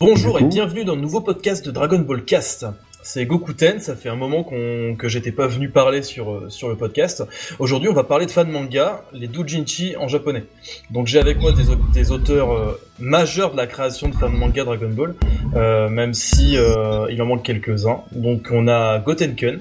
[0.00, 2.66] Bonjour et bienvenue dans le nouveau podcast de Dragon Ball Cast.
[3.02, 6.68] C'est Gokuten, ça fait un moment qu'on, que j'étais pas venu parler sur, euh, sur
[6.68, 7.22] le podcast.
[7.60, 10.44] Aujourd'hui, on va parler de fan manga, les doujinshi en japonais.
[10.90, 14.32] Donc j'ai avec moi des, au- des auteurs euh, majeurs de la création de fan
[14.32, 15.14] manga Dragon Ball,
[15.54, 18.00] euh, même si euh, il en manque quelques-uns.
[18.10, 19.60] Donc on a Gotenken,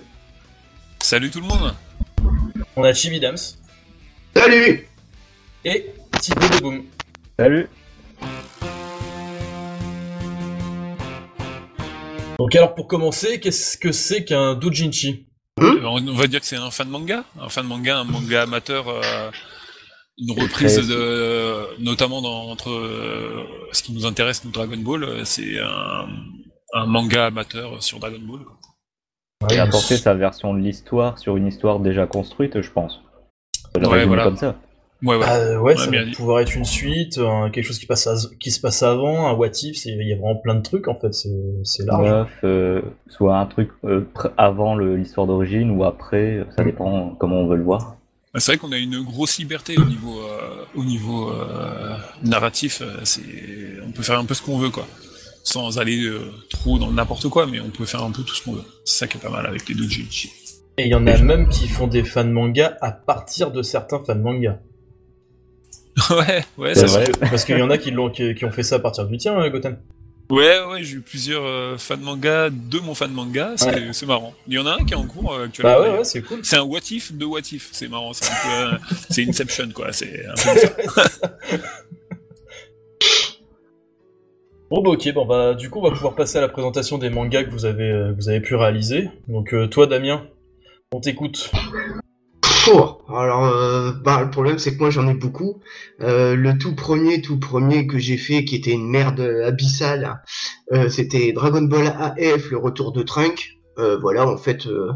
[1.01, 1.73] Salut tout le monde
[2.77, 3.37] on a Chibidams
[4.35, 4.87] Salut
[5.63, 5.85] et
[6.19, 6.83] Thibaut de Boom.
[7.39, 7.67] Salut
[12.39, 15.27] Donc alors pour commencer, qu'est-ce que c'est qu'un doujinshi
[15.61, 18.89] Euh, On va dire que c'est un fan manga, un fan manga, un manga amateur,
[18.89, 19.31] euh,
[20.17, 25.23] une reprise de, notamment dans, entre euh, ce qui nous intéresse, nous Dragon Ball, euh,
[25.25, 26.07] c'est un,
[26.73, 28.41] un manga amateur sur Dragon Ball.
[28.43, 28.57] quoi.
[29.51, 32.99] Et apporter sa version de l'histoire sur une histoire déjà construite, je pense.
[33.75, 34.23] Ouais, résumer voilà.
[34.25, 34.55] comme ça.
[35.03, 35.25] Ouais, ouais.
[35.27, 36.11] Ah, ouais, Ouais, ça bien va dit.
[36.15, 39.33] pouvoir être une suite, un- quelque chose qui, passe à- qui se passe avant, un
[39.33, 42.09] what if, il y a vraiment plein de trucs en fait, c'est large.
[42.09, 44.07] Bref, euh, soit un truc euh,
[44.37, 46.65] avant l'histoire d'origine ou après, euh, ça Mm.
[46.65, 47.97] dépend comment on veut le voir.
[48.33, 52.81] Bah, C'est vrai qu'on a une grosse liberté au niveau, euh, au niveau euh, narratif.
[52.81, 54.87] euh, on peut faire un peu ce qu'on veut, quoi,
[55.43, 58.43] sans aller euh, trop dans n'importe quoi, mais on peut faire un peu tout ce
[58.43, 58.63] qu'on veut.
[58.85, 60.31] C'est ça qui est pas mal avec les doujinshi.
[60.77, 63.99] Et il y en a même qui font des fans manga à partir de certains
[63.99, 64.59] fans manga.
[66.09, 67.05] ouais, ouais, C'est vrai.
[67.19, 69.17] Parce qu'il y en a qui, l'ont, qui, qui ont fait ça à partir du
[69.17, 69.77] tien, hein, Goten.
[70.29, 73.89] Ouais, ouais, j'ai eu plusieurs euh, fans manga de mon fan manga, c'est Ouais.
[73.93, 74.33] c'est marrant.
[74.47, 75.75] Il y en a un qui est en cours euh, actuellement.
[75.75, 76.39] Bah ouais, ouais, c'est cool.
[76.43, 78.77] C'est un what if de what if, c'est marrant, c'est un peu, euh,
[79.11, 81.37] c'est Inception quoi, c'est un peu ça.
[84.71, 87.11] Bon bah ok, bon bah du coup on va pouvoir passer à la présentation des
[87.11, 89.09] mangas que vous avez, euh, que vous avez pu réaliser.
[89.27, 90.25] Donc euh, toi Damien,
[90.91, 91.51] on t'écoute.
[93.09, 95.61] Alors, euh, bah, le problème, c'est que moi, j'en ai beaucoup.
[96.01, 100.21] Euh, le tout premier, tout premier que j'ai fait, qui était une merde abyssale,
[100.73, 103.57] euh, c'était Dragon Ball AF, le retour de Trunk.
[103.77, 104.91] Euh, voilà, en fait, euh,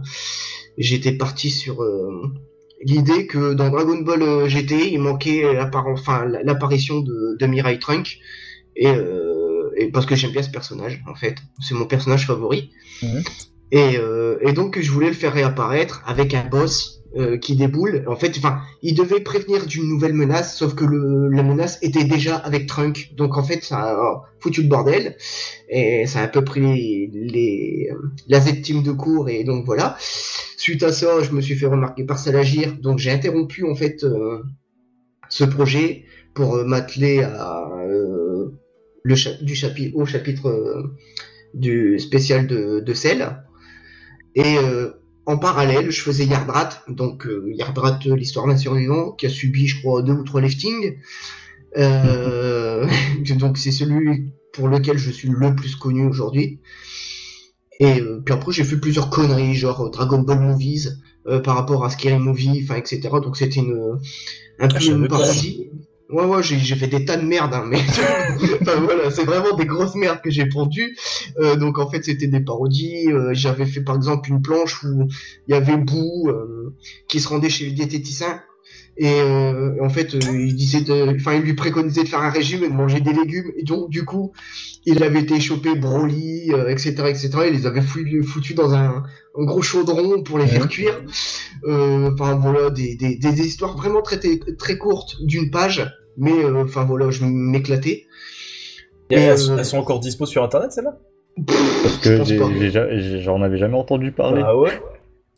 [0.77, 2.33] j'étais parti sur euh,
[2.81, 8.17] l'idée que dans Dragon Ball GT, il manquait l'apparition de, de Mirai Trunk.
[8.75, 11.35] Et, euh, et parce que j'aime bien ce personnage, en fait.
[11.61, 12.71] C'est mon personnage favori.
[13.03, 13.23] Mhm.
[13.71, 18.03] Et, euh, et donc, je voulais le faire réapparaître avec un boss euh, qui déboule.
[18.07, 22.03] En fait, enfin, il devait prévenir d'une nouvelle menace, sauf que le, la menace était
[22.03, 23.13] déjà avec Trunk.
[23.15, 25.15] Donc, en fait, ça a foutu le bordel.
[25.69, 27.89] Et ça a un peu pris les,
[28.27, 29.29] la Z-Team de cours.
[29.29, 29.97] Et donc, voilà.
[30.57, 32.73] Suite à ça, je me suis fait remarquer par Salagir.
[32.79, 34.43] Donc, j'ai interrompu, en fait, euh,
[35.29, 36.03] ce projet
[36.33, 38.51] pour euh, m'atteler à euh,
[39.03, 40.95] le du chapitre au chapitre euh,
[41.53, 43.43] du spécial de, de Cell.
[44.35, 44.91] Et euh,
[45.29, 49.67] en parallèle, je faisais Yardrat, donc euh, Yardrat, euh, l'histoire d'un survivant, qui a subi,
[49.67, 50.97] je crois, deux ou trois liftings.
[51.78, 52.88] Euh,
[53.38, 56.62] donc c'est celui pour lequel je suis le plus connu aujourd'hui.
[57.79, 60.97] Et euh, puis après, j'ai fait plusieurs conneries, genre Dragon Ball Movies,
[61.44, 63.01] par rapport à Scary Movie, enfin, etc.
[63.22, 64.00] Donc c'était une,
[64.57, 65.69] un peu Ah, savais une parodie.
[66.09, 67.77] Ouais, ouais, j'ai fait des tas de merde, hein, mais
[68.61, 70.97] enfin, voilà, c'est vraiment des grosses merdes que j'ai pondues.
[71.37, 73.11] Euh, donc en fait, c'était des parodies.
[73.11, 75.07] Euh, J'avais fait par exemple une planche où
[75.47, 76.73] il y avait Bou euh,
[77.07, 78.41] qui se rendait chez le diététicien.
[79.01, 82.29] Et euh, en fait, euh, il disait, de- enfin, il lui préconisait de faire un
[82.29, 83.49] régime et de manger des légumes.
[83.55, 84.33] Et donc, du coup,
[84.85, 87.29] il avait été chopé Broly, euh, etc., etc.
[87.47, 89.03] Il les avait foutus foutus dans un,
[89.39, 91.01] un gros chaudron pour les faire cuire.
[91.65, 94.19] Euh, Enfin voilà, des, des, des histoires vraiment très
[94.57, 98.05] très courtes d'une page, mais euh, enfin voilà, je m'éclatais.
[99.11, 100.97] Et Et, elles, euh, elles sont encore dispo sur internet celles-là?
[101.83, 104.41] Parce que j'en avais jamais entendu parler.
[104.45, 104.77] Ah ouais?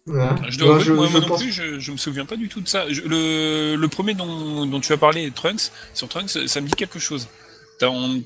[0.07, 0.35] Voilà.
[0.49, 2.67] Je dois moi, je moi non plus, je, je me souviens pas du tout de
[2.67, 2.85] ça.
[2.89, 6.73] Je- le, le premier dont, dont tu as parlé, Trunks, sur Trunks, ça me dit
[6.73, 7.27] quelque chose.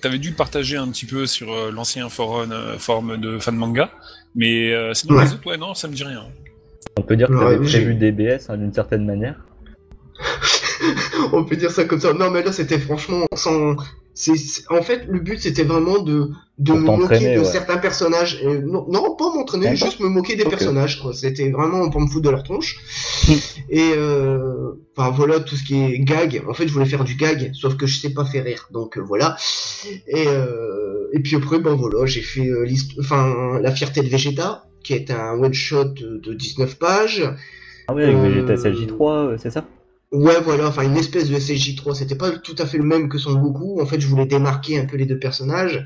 [0.01, 3.55] T'avais dû le partager un petit peu sur euh, l'ancien forum, euh, forum de fan
[3.55, 3.89] manga,
[4.35, 5.23] mais euh, sinon Ouais.
[5.25, 6.25] les autres, ouais, non, ça me dit rien.
[6.97, 9.35] On peut dire que Ouais, t'avais j'ai- prévu DBS hein, d'une certaine manière.
[11.33, 12.13] On peut dire ça comme ça.
[12.13, 13.75] Non, mais là, c'était franchement sans.
[14.15, 14.33] C'est
[14.69, 17.45] En fait, le but, c'était vraiment de, de Pour me moquer de ouais.
[17.45, 18.39] certains personnages.
[18.41, 21.01] Et non, non, pas m'entraîner, juste me moquer des personnages.
[21.01, 21.13] quoi.
[21.13, 22.77] C'était vraiment pour me foutre de leur tronche.
[23.69, 26.43] Et euh, enfin voilà, tout ce qui est gag.
[26.47, 28.67] En fait, je voulais faire du gag, sauf que je sais pas faire rire.
[28.71, 29.35] Donc euh, voilà.
[30.07, 32.65] Et, euh, et puis après, ben voilà, j'ai fait euh,
[32.99, 37.23] enfin, La fierté de Vegeta, qui est un one-shot de, de 19 pages.
[37.87, 39.01] Ah oui, avec Euh, Vegeta SLJ3,
[39.33, 39.65] euh, c'est ça?
[40.15, 41.93] Ouais, voilà, enfin une espèce de SSJ3.
[41.93, 43.81] C'était pas tout à fait le même que Son Goku.
[43.81, 45.85] En fait, je voulais démarquer un peu les deux personnages.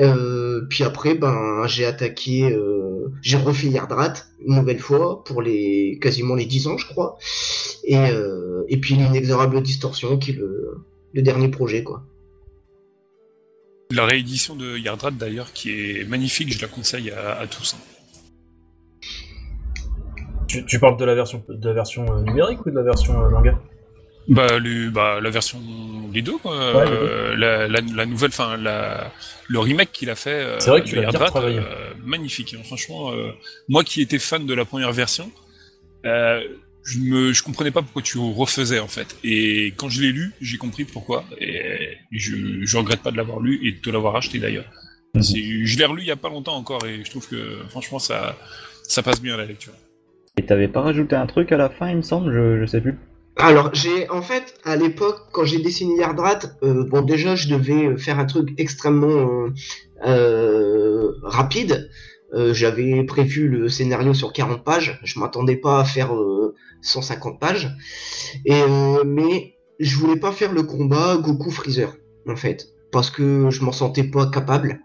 [0.00, 5.98] Euh, puis après, ben, j'ai attaqué, euh, j'ai refait Yardrat une nouvelle fois pour les
[6.00, 7.18] quasiment les 10 ans, je crois.
[7.84, 10.80] Et, euh, et puis l'inexorable distorsion qui est le,
[11.20, 12.04] dernier projet, quoi.
[13.90, 17.74] La réédition de Yardrat d'ailleurs, qui est magnifique, je la conseille à, à tous.
[17.74, 17.91] hein.
[20.52, 23.14] Tu, tu parles de la version, de la version euh, numérique ou de la version
[23.24, 23.58] euh, manga?
[24.28, 24.46] Bah,
[24.92, 25.58] bah, la version
[26.12, 26.76] des deux, quoi.
[26.76, 28.56] Ouais, les Euh, la, la, la nouvelle, enfin,
[29.48, 30.30] le remake qu'il a fait.
[30.30, 32.54] euh, C'est vrai que tu l'as bien euh, magnifique.
[32.54, 32.62] hein.
[32.64, 33.12] Franchement,
[33.68, 35.30] moi qui étais fan de la première version,
[36.04, 39.16] je je comprenais pas pourquoi tu refaisais en fait.
[39.24, 41.24] Et quand je l'ai lu, j'ai compris pourquoi.
[41.40, 44.66] Et je, je regrette pas de l'avoir lu et de te l'avoir acheté d'ailleurs.
[45.14, 45.22] Mhm.
[45.22, 48.36] Je l'ai relu il y a pas longtemps encore et je trouve que franchement ça,
[48.82, 49.72] ça passe bien à la lecture.
[50.38, 52.96] Et t'avais pas rajouté un truc à la fin, il me semble, je, sais plus.
[53.36, 57.98] Alors, j'ai en fait, à l'époque, quand j'ai dessiné Yardrat, euh, bon, déjà, je devais
[57.98, 59.50] faire un truc extrêmement euh,
[60.06, 61.90] euh, rapide.
[62.34, 64.98] J'avais prévu le scénario sur 40 pages.
[65.04, 67.70] Je m'attendais pas à faire euh, 150 pages.
[68.46, 68.62] Et,
[69.04, 71.94] mais je voulais pas faire le combat Goku Freezer,
[72.26, 74.80] en fait, parce que je m'en sentais pas capable.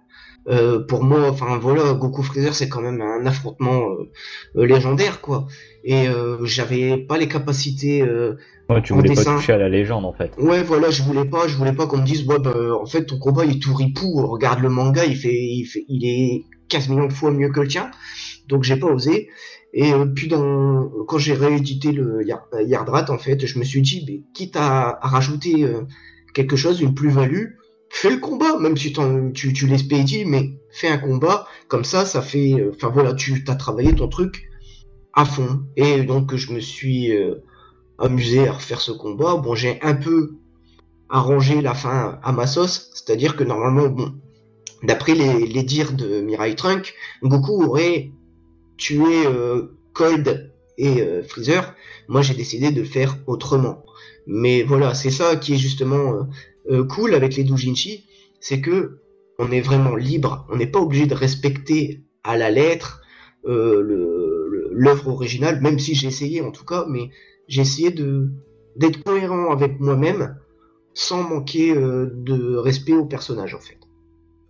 [0.49, 4.09] Euh, pour moi, enfin voilà, Goku Freezer, c'est quand même un affrontement euh,
[4.55, 5.47] euh, légendaire, quoi.
[5.83, 8.01] Et euh, j'avais pas les capacités.
[8.01, 8.35] euh,
[8.69, 9.31] Ouais, tu En voulais dessin.
[9.33, 10.31] pas toucher à la légende en fait.
[10.37, 13.05] Ouais, voilà, je voulais pas, je voulais pas qu'on me dise, ouais, bah, en fait,
[13.05, 14.25] ton combat il est tout ripou.
[14.27, 17.61] Regarde le manga, il fait, il fait, il est 15 millions de fois mieux que
[17.61, 17.91] le tien.
[18.47, 19.29] Donc j'ai pas osé.
[19.73, 23.81] Et euh, puis dans, quand j'ai réédité le Yar- Yardrat, en fait, je me suis
[23.81, 25.81] dit, mais quitte à, à rajouter euh,
[26.33, 27.47] quelque chose, une plus-value,
[27.89, 28.93] fais le combat, même si
[29.33, 31.47] tu, tu l'expédies, mais fais un combat.
[31.67, 34.49] Comme ça, ça fait, euh, enfin voilà, tu as travaillé ton truc
[35.13, 35.63] à fond.
[35.75, 37.35] Et donc je me suis euh,
[37.97, 39.35] amusé à refaire ce combat.
[39.35, 40.35] Bon, j'ai un peu
[41.09, 44.13] arrangé la fin à ma sauce, c'est-à-dire que normalement, bon,
[44.83, 46.93] d'après les, dires de Mirai Trunk,
[47.23, 48.11] Goku aurait
[48.77, 51.73] tué euh, Cold et Freezer.
[52.07, 53.83] Moi, j'ai décidé de le faire autrement.
[54.27, 56.27] Mais voilà, c'est ça qui est justement
[56.69, 58.05] euh, cool avec les doujinshi,
[58.39, 58.99] c'est que
[59.39, 63.01] on est vraiment libre, on n'est pas obligé de respecter à la lettre
[63.45, 63.81] euh,
[64.71, 67.09] l'œuvre originale, même si j'ai essayé en tout cas, mais
[67.47, 68.29] j'ai essayé de
[68.75, 70.37] d'être cohérent avec moi-même
[70.93, 73.77] sans manquer euh, de respect au personnage en fait.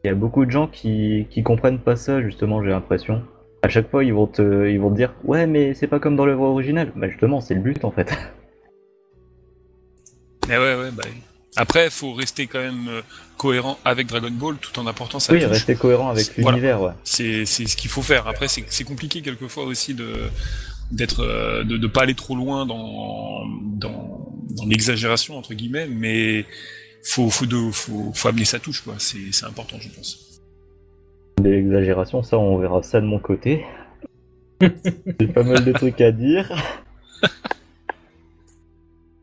[0.03, 3.23] Il y a beaucoup de gens qui, qui comprennent pas ça, justement, j'ai l'impression.
[3.63, 6.15] À chaque fois, ils vont te, ils vont te dire Ouais, mais c'est pas comme
[6.15, 6.93] dans l'œuvre originale.
[6.95, 8.13] Bah, justement, c'est le but en fait.
[10.47, 11.03] Mais ouais, ouais, bah.
[11.57, 13.01] Après, faut rester quand même euh,
[13.38, 15.50] cohérent avec Dragon Ball tout en apportant sa oui, touche.
[15.50, 16.57] rester cohérent avec Voilà.
[16.57, 16.92] l'univers, ouais.
[17.04, 18.27] C'est c'est ce qu'il faut faire.
[18.27, 20.13] Après, c'est c'est compliqué quelquefois aussi de
[20.92, 26.45] d'être euh, de, de pas aller trop loin dans dans, dans l'exagération entre guillemets, mais
[27.04, 28.94] faut faut de, faut, faut amener sa touche quoi.
[29.00, 30.19] C'est c'est important, je pense.
[31.42, 33.63] Des exagérations, ça, on verra ça de mon côté.
[34.62, 36.51] J'ai pas mal de trucs à dire.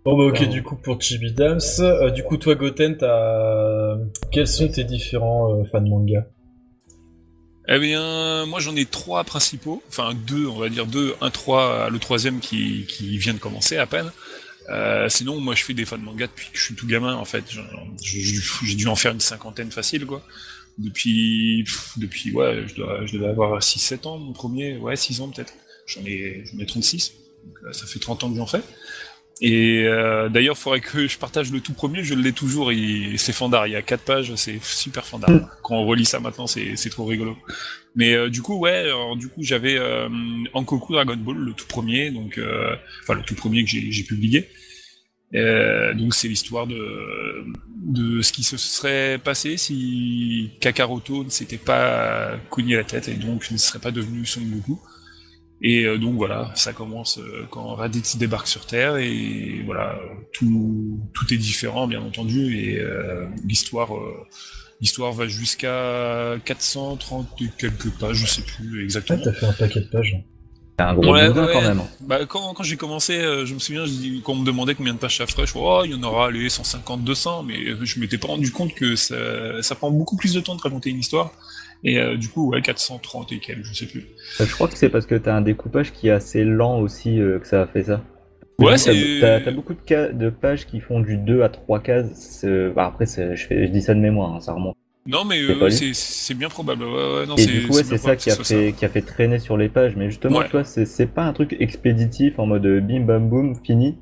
[0.05, 0.53] Bon bah ok, Alors.
[0.53, 3.97] du coup pour Chibi Dams, euh, du coup toi Goten, t'as...
[4.31, 6.27] quels sont tes différents euh, fans manga?
[7.67, 11.89] Eh bien, moi j'en ai trois principaux, enfin deux, on va dire deux, un trois,
[11.89, 14.11] le troisième qui qui vient de commencer à peine.
[14.71, 17.15] Euh, sinon, moi, je fais des fans de manga depuis que je suis tout gamin,
[17.15, 17.45] en fait.
[18.03, 20.23] J'ai dû en faire une cinquantaine facile, quoi.
[20.79, 25.21] Depuis, pff, depuis, ouais, je, dois, je devais avoir 6-7 ans, mon premier, ouais, 6
[25.21, 25.53] ans peut-être.
[25.87, 27.13] J'en ai, j'en ai 36,
[27.45, 28.63] donc euh, ça fait 30 ans que j'en fais.
[29.41, 33.19] Et euh, d'ailleurs, il faudrait que je partage le tout premier, je l'ai toujours, il-
[33.19, 35.41] c'est Fandar, il y a 4 pages, c'est super Fandar.
[35.63, 37.37] Quand on relit ça maintenant, c'est trop rigolo.
[37.97, 40.09] Mais euh, du coup, ouais, alors, du coup, j'avais euh,
[40.55, 44.05] Ankoku Dragon Ball, le tout premier, donc, euh, enfin, le tout premier que j'ai j'ai
[44.05, 44.49] publié.
[45.35, 47.45] Euh, donc c'est l'histoire de,
[47.77, 53.15] de ce qui se serait passé si Kakaroto ne s'était pas cogné la tête et
[53.15, 54.81] donc ne serait pas devenu Son Goku.
[55.63, 59.99] Et euh, donc voilà, ça commence euh, quand Raditz débarque sur Terre et voilà,
[60.33, 64.27] tout, tout est différent bien entendu et euh, l'histoire euh,
[64.81, 69.23] l'histoire va jusqu'à 430 et quelques pages, je sais plus Ah, exactement.
[69.25, 70.17] t'as fait un paquet de pages.
[70.79, 71.53] C'est un gros Ouais, bouquin ouais.
[71.53, 71.83] quand même.
[72.01, 74.93] Bah, quand, quand j'ai commencé, euh, je me souviens, je quand on me demandait combien
[74.93, 77.57] de pages ça ferait, je vois, oh, il y en aura les 150, 200, mais
[77.83, 80.91] je m'étais pas rendu compte que ça, ça prend beaucoup plus de temps de raconter
[80.91, 81.33] une histoire.
[81.83, 84.07] Et euh, du coup, ouais, 430 et quelques, je sais plus.
[84.41, 87.21] Euh, Je crois que c'est parce que t'as un découpage qui est assez lent aussi
[87.21, 88.03] euh, que ça a fait ça.
[88.59, 92.45] Ouais, c'est- T'as t'as beaucoup de, pages qui font du 2 à 3 cases.
[92.75, 94.77] bah, après, je, fais, je dis ça de mémoire, hein, ça remonte.
[95.07, 96.85] Non, mais euh, c'est bien probable.
[96.85, 99.39] Ouais, non, Et du coup, ouais, c'est ça qui a, fait, qui a fait traîner
[99.39, 99.97] sur les pages.
[99.97, 100.47] Mais justement, Ouais.
[100.47, 103.99] tu vois, c'est pas un truc expéditif en mode bim bam boum, fini.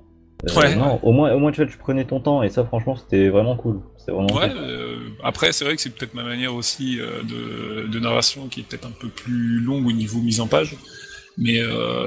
[0.49, 0.75] Euh, Ouais.
[0.75, 3.29] non, au moins, au moins tu, vois, tu prenais ton temps et ça, franchement, c'était
[3.29, 3.81] vraiment cool.
[3.99, 4.59] C'était vraiment Ouais, cool.
[4.59, 8.61] euh, après, c'est vrai que c'est peut-être ma manière aussi euh, de, de narration qui
[8.61, 10.77] est peut-être un peu plus longue au niveau mise en page.
[11.39, 11.61] Mais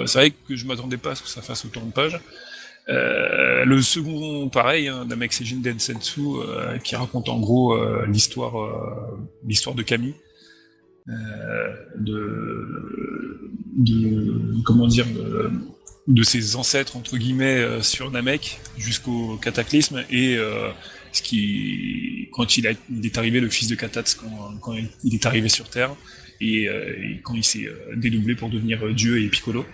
[0.05, 2.19] c'est vrai que je m'attendais pas à ce que ça fasse autant de pages.
[2.89, 8.53] Euh, le second, pareil, hein, Namekusei Densetsu, euh, qui raconte en gros euh, l'histoire,
[9.47, 9.83] l'histoire de
[11.97, 15.05] de, de, comment dire,
[16.07, 20.69] de, ses ancêtres entre guillemets euh, sur Namek jusqu'au cataclysme et euh,
[21.15, 24.03] ce qui, quand il, est arrivé, le fils de Katats,
[24.61, 25.95] quand, il est arrivé sur Terre
[26.41, 26.93] et, euh,
[27.23, 29.65] quand il s'est euh, dédoublé pour devenir euh, Dieu et Piccolo.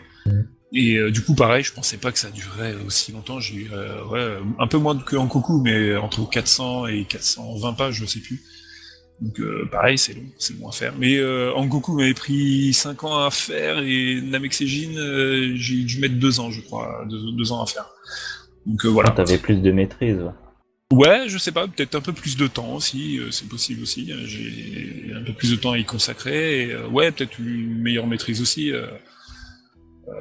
[0.74, 3.40] Et euh, du coup, pareil, je pensais pas que ça durerait aussi longtemps.
[3.40, 3.68] J'ai
[4.10, 8.20] ouais, un peu moins que en Koku, mais entre 400 et 420 pages, je sais
[8.20, 8.42] plus.
[9.22, 10.94] Donc euh, pareil, c'est long, c'est long à faire.
[10.98, 16.16] Mais euh, Angoku m'avait pris 5 ans à faire et Namekusei euh, j'ai dû mettre
[16.16, 17.86] 2 ans, je crois, 2 ans à faire.
[18.66, 19.12] Donc euh, voilà.
[19.12, 20.18] T'avais plus de maîtrise.
[20.92, 21.30] ouais.
[21.30, 24.12] Je sais pas, peut-être un peu plus de temps aussi, c'est possible aussi.
[24.26, 26.64] J'ai un peu plus de temps à y consacrer.
[26.64, 28.72] Et, ouais, peut-être une meilleure maîtrise aussi.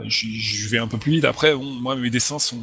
[0.06, 1.24] je vais un peu plus vite.
[1.24, 2.60] Après, bon, moi, mes dessins sont,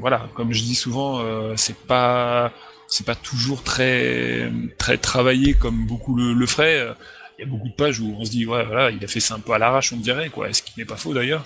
[0.00, 1.22] voilà, comme je dis souvent,
[1.56, 2.54] c'est pas,
[2.94, 6.94] c'est pas toujours très, très travaillé comme beaucoup le, le feraient.
[7.36, 9.18] Il y a beaucoup de pages où on se dit, ouais, voilà, il a fait
[9.18, 10.52] ça un peu à l'arrache, on dirait, quoi.
[10.52, 11.44] Ce qui n'est pas faux d'ailleurs.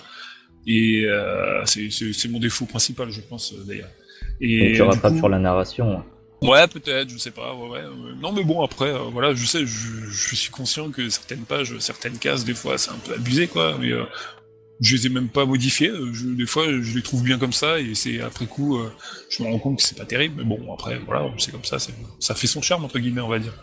[0.67, 3.89] Et euh, c'est mon défaut principal, je pense, euh, d'ailleurs.
[4.39, 6.03] Et Donc tu rattrapes sur la narration.
[6.43, 7.55] Ouais, peut-être, je sais pas.
[7.55, 7.83] Ouais, ouais.
[8.21, 11.75] Non, mais bon, après, euh, voilà, je sais, je, je suis conscient que certaines pages,
[11.79, 13.75] certaines cases, des fois, c'est un peu abusé, quoi.
[13.79, 14.03] Mais euh,
[14.81, 15.89] je les ai même pas modifiées.
[15.89, 18.91] euh, Je, des fois, je les trouve bien comme ça, et c'est après coup, euh,
[19.29, 20.35] je me rends compte que c'est pas terrible.
[20.37, 21.77] Mais bon, après, voilà, c'est comme ça,
[22.19, 23.53] ça fait son charme entre guillemets, on va dire.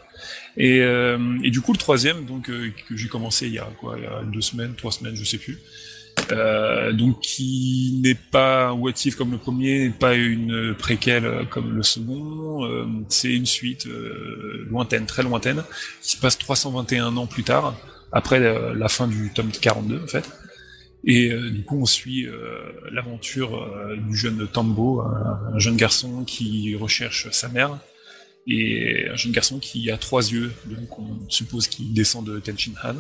[0.57, 3.69] Et, euh, et du coup, le troisième, donc euh, que j'ai commencé il y a
[3.81, 5.59] quoi, il y a deux semaines, trois semaines, je sais plus.
[6.33, 11.77] Euh, donc qui n'est pas un what if comme le premier, pas une préquelle comme
[11.77, 13.87] le second, euh, c'est une suite
[14.71, 15.63] lointaine, très lointaine,
[16.03, 17.77] qui se passe 321 ans plus tard,
[18.13, 20.25] après la fin du tome 42 en fait.
[21.09, 25.77] Et euh, du coup on suit euh, l'aventure euh, du jeune Tambo, un, un jeune
[25.77, 27.79] garçon qui recherche sa mère,
[28.49, 32.73] et un jeune garçon qui a trois yeux, donc on suppose qu'il descend de Tenshin
[32.83, 32.97] Han.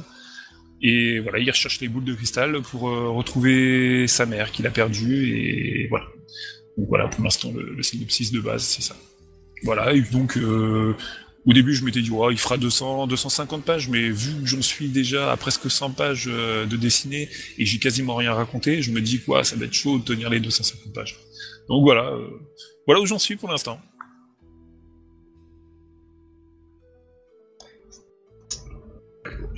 [0.82, 5.30] Et voilà, il recherche les boules de cristal pour retrouver sa mère qu'il a perdue
[5.30, 6.06] et voilà.
[6.76, 8.96] Donc voilà, pour l'instant le, le synopsis de base c'est ça.
[9.62, 10.38] Voilà, et donc
[11.46, 14.88] au début je m'étais dit il fera 200, 250 pages, mais vu que j'en suis
[14.88, 19.00] déjà à presque 100 pages euh, de dessiné et j'ai quasiment rien raconté, je me
[19.00, 21.16] dis quoi, ça va être chaud de tenir les 250 pages.
[21.68, 22.28] Donc voilà, euh,
[22.86, 23.80] voilà où j'en suis pour l'instant.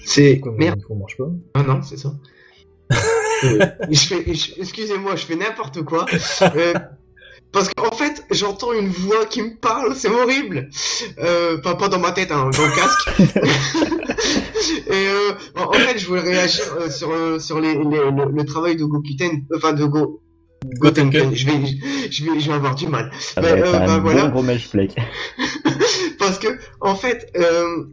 [0.05, 0.81] C'est merde.
[0.99, 1.31] marche pas?
[1.55, 2.15] Ah non, c'est ça.
[3.45, 6.07] Euh, je fais, je- excusez-moi, je fais n'importe quoi.
[6.43, 6.75] Euh,
[7.53, 10.69] parce qu'en fait, j'entends une voix qui me parle, c'est horrible.
[11.19, 13.09] Euh, pas, pas dans ma tête, hein, dans le casque.
[14.89, 18.31] Et euh, en, en fait, je voulais réagir euh, sur, euh, sur les, les- le,
[18.35, 20.21] le travail de Gokuten, enfin de Go.
[20.81, 21.35] Gotenken.
[21.35, 21.53] Je vais,
[22.11, 23.11] je vais, je vais avoir du mal.
[23.21, 24.27] Ça Bah, euh, un bah, bon voilà.
[24.29, 24.89] gros match play.
[26.19, 26.49] Parce que,
[26.81, 27.85] en fait, euh,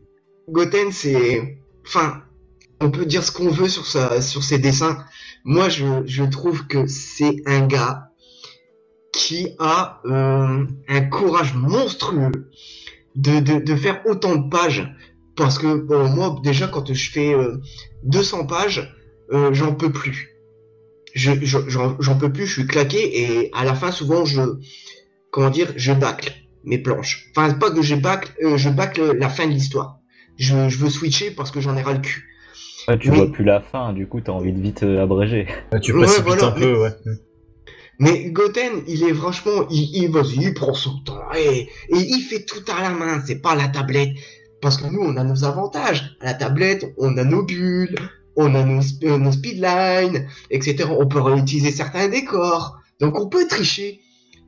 [0.49, 1.59] Goten, c'est.
[1.87, 2.23] Enfin,
[2.81, 4.97] on peut dire ce qu'on veut sur, sa, sur ses dessins.
[5.43, 8.09] Moi, je, je trouve que c'est un gars
[9.15, 12.31] qui a euh, un courage monstrueux
[13.15, 14.93] de, de, de faire autant de pages.
[15.37, 17.57] Parce que, bon, moi, déjà, quand je fais euh,
[18.03, 18.93] 200 pages,
[19.31, 20.29] euh, j'en peux plus.
[21.13, 24.41] Je, je- j'en, j'en peux plus, je suis claqué, et à la fin, souvent, je.
[25.31, 27.27] Comment dire Je bâcle mes planches.
[27.35, 29.99] Enfin, pas que je bâcle, euh, je bâcle la fin de l'histoire.
[30.37, 32.25] Je, je veux switcher parce que j'en ai ras le cul.
[32.87, 35.47] Ouais, tu vois plus la fin, du coup t'as envie de vite euh, abréger.
[35.81, 36.91] Tu Ouais, précipites voilà, un peu, ouais.
[37.99, 40.11] Mais Goten, il est franchement, il, il
[40.41, 44.11] il prend son temps et, il fait tout à la main, c'est pas la tablette.
[44.61, 46.17] Parce que nous, on a nos avantages.
[46.21, 47.95] À la tablette, on a nos bulles,
[48.35, 50.89] on a nos, euh, nos speedlines, etc.
[50.89, 52.77] On peut réutiliser certains décors.
[52.99, 54.01] Donc on peut tricher.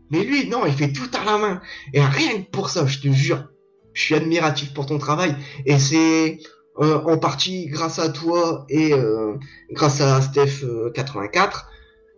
[0.10, 1.62] Mais lui, non, il fait tout à la main.
[1.94, 3.48] Et rien que pour ça, je te jure,
[3.94, 5.36] je suis admiratif pour ton travail.
[5.66, 6.40] Et c'est
[6.80, 9.36] euh, en partie grâce à toi et euh,
[9.72, 11.77] grâce à Steph euh, 84 euh,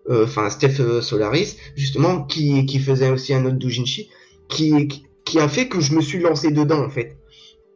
[0.09, 4.09] enfin Steph euh, Solaris, justement, qui, qui faisait aussi un autre doujinshi,
[4.47, 7.17] qui, qui, a fait que je me suis lancé dedans, en fait.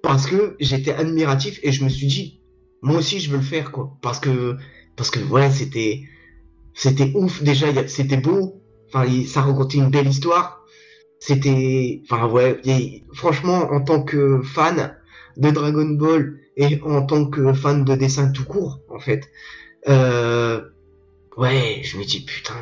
[0.01, 2.41] Parce que j'étais admiratif et je me suis dit,
[2.81, 3.97] moi aussi, je veux le faire, quoi.
[4.01, 4.57] Parce que,
[4.95, 6.01] parce que voilà, c'était,
[6.73, 7.41] c'était ouf.
[7.43, 8.61] Déjà, c'était beau.
[8.87, 10.65] Enfin, ça racontait une belle histoire.
[11.19, 12.59] C'était, enfin, ouais,
[13.13, 14.95] franchement, en tant que fan
[15.37, 19.29] de Dragon Ball et en tant que fan de dessin tout court, en fait,
[19.87, 20.61] euh,
[21.37, 22.55] ouais, je me dis putain,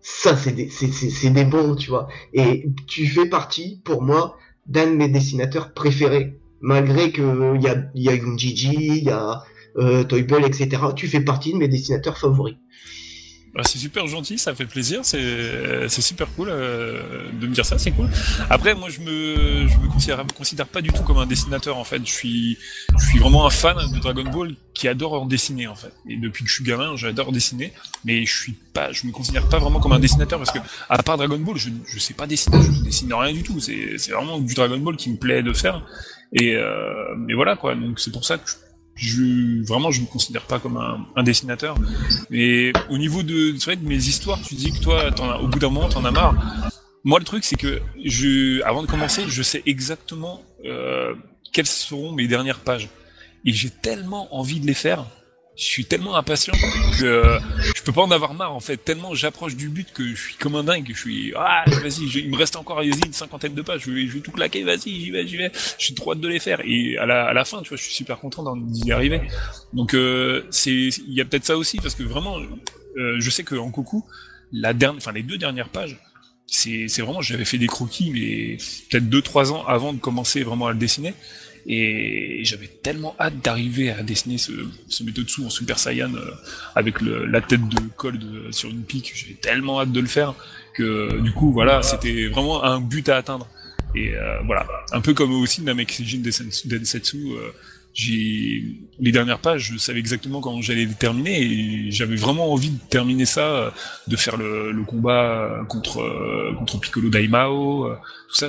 [0.00, 2.08] ça c'est des, c'est, c'est, des bons, tu vois.
[2.32, 4.36] Et tu fais partie, pour moi,
[4.66, 6.38] d'un de mes dessinateurs préférés.
[6.62, 9.42] Malgré que il y a, y a Gigi, il y a
[9.78, 10.82] euh, Toy Bell, etc.
[10.94, 12.56] Tu fais partie de mes dessinateurs favoris.
[13.52, 17.02] Bah, c'est super gentil, ça fait plaisir, c'est super cool euh,
[17.32, 18.08] de me dire ça, c'est cool.
[18.48, 21.76] Après, moi, je me je me considère, me considère pas du tout comme un dessinateur
[21.76, 22.00] en fait.
[22.04, 22.58] Je suis
[22.96, 25.92] je suis vraiment un fan de Dragon Ball qui adore en dessiner en fait.
[26.08, 27.72] Et depuis que je suis gamin, j'adore dessiner,
[28.04, 31.02] mais je suis pas, je me considère pas vraiment comme un dessinateur parce que à
[31.02, 33.58] part Dragon Ball, je je sais pas dessiner, je dessine rien du tout.
[33.58, 35.84] C'est vraiment du Dragon Ball qui me plaît de faire.
[36.32, 37.74] Et euh, voilà quoi.
[37.74, 38.54] Donc c'est pour ça que je
[39.00, 41.76] je vraiment je me considère pas comme un, dessinateur.
[42.28, 46.04] Mais au niveau de mes histoires tu dis que toi au bout d'un moment t'en
[46.04, 46.34] as marre.
[47.04, 47.80] Moi le truc c'est que
[48.62, 51.14] avant de commencer je sais exactement euh,
[51.52, 52.88] quelles seront mes dernières pages.
[53.46, 55.06] Et j'ai tellement envie de les faire
[55.56, 56.54] je suis tellement impatient
[56.98, 57.38] que euh,
[57.76, 58.78] je peux pas en avoir marre en fait.
[58.78, 60.90] Tellement j'approche du but que je suis comme un dingue.
[60.92, 63.82] Je suis ah vas-y il me reste encore une cinquantaine de pages.
[63.84, 64.62] Je vais, je tout claquer.
[64.62, 65.52] Vas-y j'y vais j'y vais.
[65.78, 66.60] J'ai trop hâte de les faire.
[66.64, 69.20] Et à la, à la fin tu vois je suis super content d'y arriver.
[69.72, 72.38] Donc euh, c'est il y a peut-être ça aussi parce que vraiment
[72.96, 74.04] euh, je sais que en coucou
[74.52, 75.98] la dernière enfin les deux dernières pages
[76.46, 78.56] c'est c'est vraiment j'avais fait des croquis mais
[78.90, 81.14] peut-être deux trois ans avant de commencer vraiment à le dessiner
[81.66, 84.52] et j'avais tellement hâte d'arriver à dessiner ce,
[84.88, 85.02] ce
[85.44, 86.30] en Super Saiyan euh,
[86.74, 89.12] avec la tête de Cold euh, sur une pique.
[89.14, 90.34] J'avais tellement hâte de le faire
[90.74, 93.46] que du coup voilà, c'était vraiment un but à atteindre.
[93.94, 96.22] Et euh, voilà, un peu comme aussi Namekushin
[96.64, 97.50] Densetsu, euh,
[97.92, 98.64] j'ai
[99.00, 103.24] les dernières pages, je savais exactement quand j'allais terminer et j'avais vraiment envie de terminer
[103.24, 103.74] ça,
[104.06, 107.88] de faire le, combat contre contre Piccolo Daimao,
[108.28, 108.48] tout ça.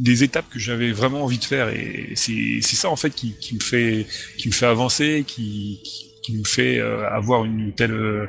[0.00, 3.34] Des étapes que j'avais vraiment envie de faire et c'est c'est ça en fait qui,
[3.40, 7.72] qui me fait qui me fait avancer, qui qui, qui me fait euh, avoir une
[7.72, 8.26] telle euh,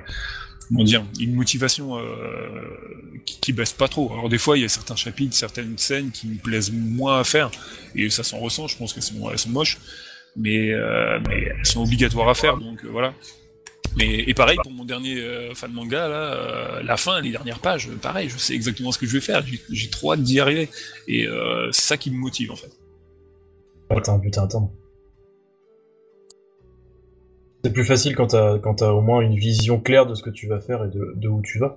[0.68, 2.04] comment dire une motivation euh,
[3.26, 4.12] qui, qui baisse pas trop.
[4.14, 7.24] Alors des fois il y a certains chapitres, certaines scènes qui me plaisent moins à
[7.24, 7.52] faire
[7.96, 8.68] et ça s'en ressent.
[8.68, 9.78] Je pense qu'elles sont elles sont moches
[10.36, 13.14] mais, euh, mais elles sont obligatoires à faire, donc euh, voilà.
[13.98, 17.60] Mais et pareil pour mon dernier euh, fan manga là, euh, la fin, les dernières
[17.60, 19.44] pages, pareil, je sais exactement ce que je vais faire.
[19.70, 20.70] J'ai trop hâte d'y arriver
[21.08, 22.72] et euh, c'est ça qui me motive en fait.
[23.90, 24.72] Attends, putain, attends.
[27.64, 30.30] C'est plus facile quand t'as quand t'as au moins une vision claire de ce que
[30.30, 31.76] tu vas faire et de, de où tu vas.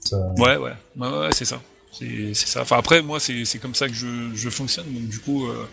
[0.00, 0.18] Ça...
[0.38, 1.60] Ouais, ouais, ouais, ouais c'est ça.
[1.90, 2.62] C'est ça.
[2.62, 4.86] Enfin après, moi, c'est comme ça que je, je fonctionne.
[4.92, 5.64] Donc du coup, euh,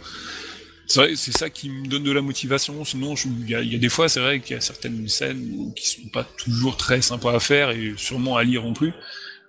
[0.92, 2.84] c'est ça qui me donne de la motivation.
[2.86, 6.10] Sinon, il y, a des fois, c'est vrai qu'il y a certaines scènes qui sont
[6.12, 8.94] pas toujours très sympas à faire et sûrement à lire non plus.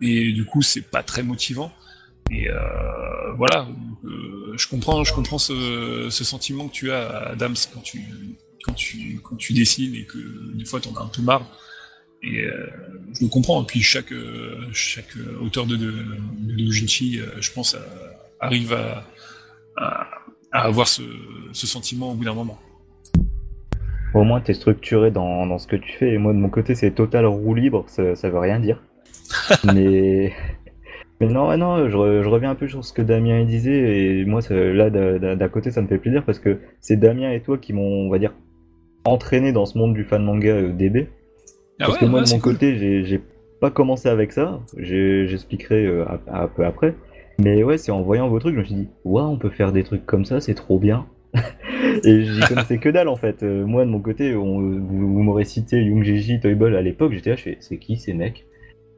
[0.00, 1.72] Et du coup, c'est pas très motivant.
[2.30, 3.68] Et euh, voilà,
[4.04, 8.00] euh, je comprends, je comprends ce, sentiment que tu as, Adams, quand tu
[8.64, 10.18] quand tu quand tu dessines et que
[10.54, 11.46] des fois t'en as un peu marre.
[12.22, 12.70] Et euh,
[13.14, 13.62] je le comprends.
[13.62, 14.14] Et puis chaque
[15.40, 17.76] auteur de de, je pense,
[18.40, 20.21] arrive à
[20.52, 21.02] à avoir ce,
[21.52, 22.58] ce sentiment au bout d'un moment.
[24.14, 26.50] Au moins, tu es structuré dans, dans, ce que tu fais, et moi de mon
[26.50, 28.82] côté, c'est total roue libre, ça, ça veut rien dire.
[29.74, 30.32] mais...
[31.18, 34.40] mais non, non je, je, reviens un peu sur ce que Damien disait, et moi,
[34.50, 38.06] là, d'à côté, ça me fait plaisir parce que c'est Damien et toi qui m'ont,
[38.06, 38.34] on va dire,
[39.04, 41.08] entraîné dans ce monde du fan manga euh, DB.
[41.80, 43.04] Ah parce ouais, que moi, ouais, de mon côté, cool.
[43.06, 43.20] j'ai
[43.60, 46.94] pas commencé avec ça, j'expliquerai euh, un peu après.
[47.42, 49.72] Mais ouais, c'est en voyant vos trucs, je me suis dit, waouh, on peut faire
[49.72, 51.06] des trucs comme ça, c'est trop bien.
[52.04, 53.42] et j'y connaissais que dalle en fait.
[53.42, 57.12] Euh, moi de mon côté, on, vous, vous m'aurez cité Young Jeji, Toyball à l'époque,
[57.12, 58.46] j'étais là, je fais, c'est qui ces mecs?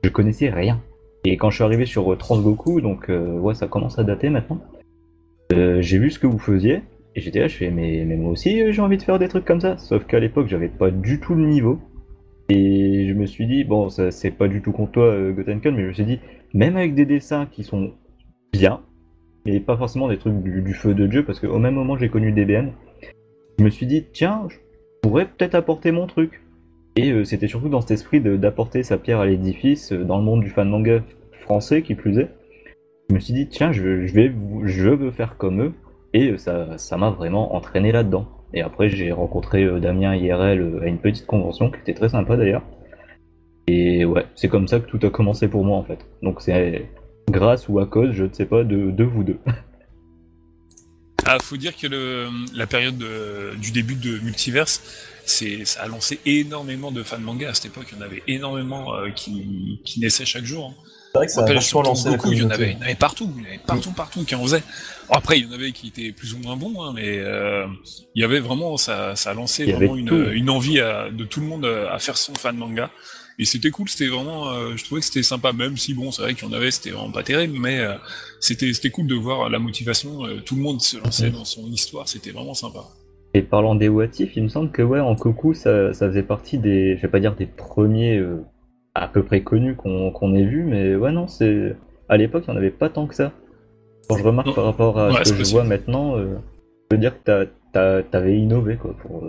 [0.03, 0.83] Je connaissais rien.
[1.25, 4.61] Et quand je suis arrivé sur Transgoku, donc euh, ouais, ça commence à dater maintenant,
[5.53, 6.83] euh, j'ai vu ce que vous faisiez,
[7.15, 9.45] et j'étais là, je fais, mais, mais moi aussi j'ai envie de faire des trucs
[9.45, 9.79] comme ça.
[9.79, 11.79] Sauf qu'à l'époque, j'avais pas du tout le niveau.
[12.51, 15.75] Et je me suis dit, bon, ça, c'est pas du tout contre toi, euh, Gotenken,
[15.75, 16.21] mais je me suis dit,
[16.53, 17.93] même avec des dessins qui sont
[18.55, 18.81] bien,
[19.45, 22.33] mais pas forcément des trucs du, feu de Dieu, parce qu'au même moment j'ai connu
[22.33, 22.71] DBN,
[23.59, 24.57] je me suis dit, tiens, je
[25.03, 26.41] pourrais peut-être apporter mon truc.
[26.97, 30.25] Et euh, c'était surtout dans cet esprit d'apporter sa pierre à l'édifice, euh, dans le
[30.25, 32.31] monde du fan manga français qui plus est.
[33.11, 34.33] Je me suis dit, tiens, je, je, vais,
[34.65, 35.73] je veux faire comme eux,
[36.13, 38.29] et euh, ça ça m'a vraiment entraîné là-dedans.
[38.53, 42.63] Et après, j'ai rencontré Damien IRL à une petite convention qui était très sympa d'ailleurs.
[43.67, 46.07] Et ouais, c'est comme ça que tout a commencé pour moi en fait.
[46.23, 46.87] Donc c'est
[47.31, 49.39] grâce ou à cause, je ne sais pas, de, de vous deux.
[51.27, 54.83] Ah, faut dire que le, la période de, du début de Multiverse,
[55.25, 57.87] c'est, ça a lancé énormément de fans manga à cette époque.
[57.93, 60.67] Il y en avait énormément euh, qui, qui naissaient chaque jour.
[60.67, 60.83] Hein.
[61.13, 62.83] C'est vrai que ça a vachement lancé beaucoup, il y, en avait, il y en
[62.83, 64.65] avait partout, il y en avait partout, partout qui en faisaient.
[65.09, 67.67] Bon, après, il y en avait qui étaient plus ou moins bons, hein, mais euh,
[68.15, 71.41] il y avait vraiment, ça, ça a lancé vraiment une, une, envie à, de tout
[71.41, 72.91] le monde à faire son fan manga.
[73.39, 76.23] Et c'était cool, c'était vraiment, euh, je trouvais que c'était sympa, même si bon, c'est
[76.23, 77.95] vrai qu'il y en avait, c'était vraiment pas terrible, mais euh,
[78.39, 81.35] c'était c'était cool de voir la motivation, euh, tout le monde se lançait mmh.
[81.35, 82.85] dans son histoire, c'était vraiment sympa.
[83.35, 86.23] Et parlant des what if, il me semble que ouais, en coucou, ça, ça faisait
[86.23, 88.23] partie des, je vais pas dire des premiers
[88.95, 91.75] à peu près connus qu'on qu'on ait vu, mais ouais, non, c'est.
[92.09, 93.33] À l'époque, il n'y en avait pas tant que ça.
[94.09, 94.53] Quand je remarque Non.
[94.53, 96.27] par rapport à Ouais, ce que je vois maintenant, je
[96.93, 98.95] veux dire que t'avais innové, quoi.
[99.03, 99.25] Pour,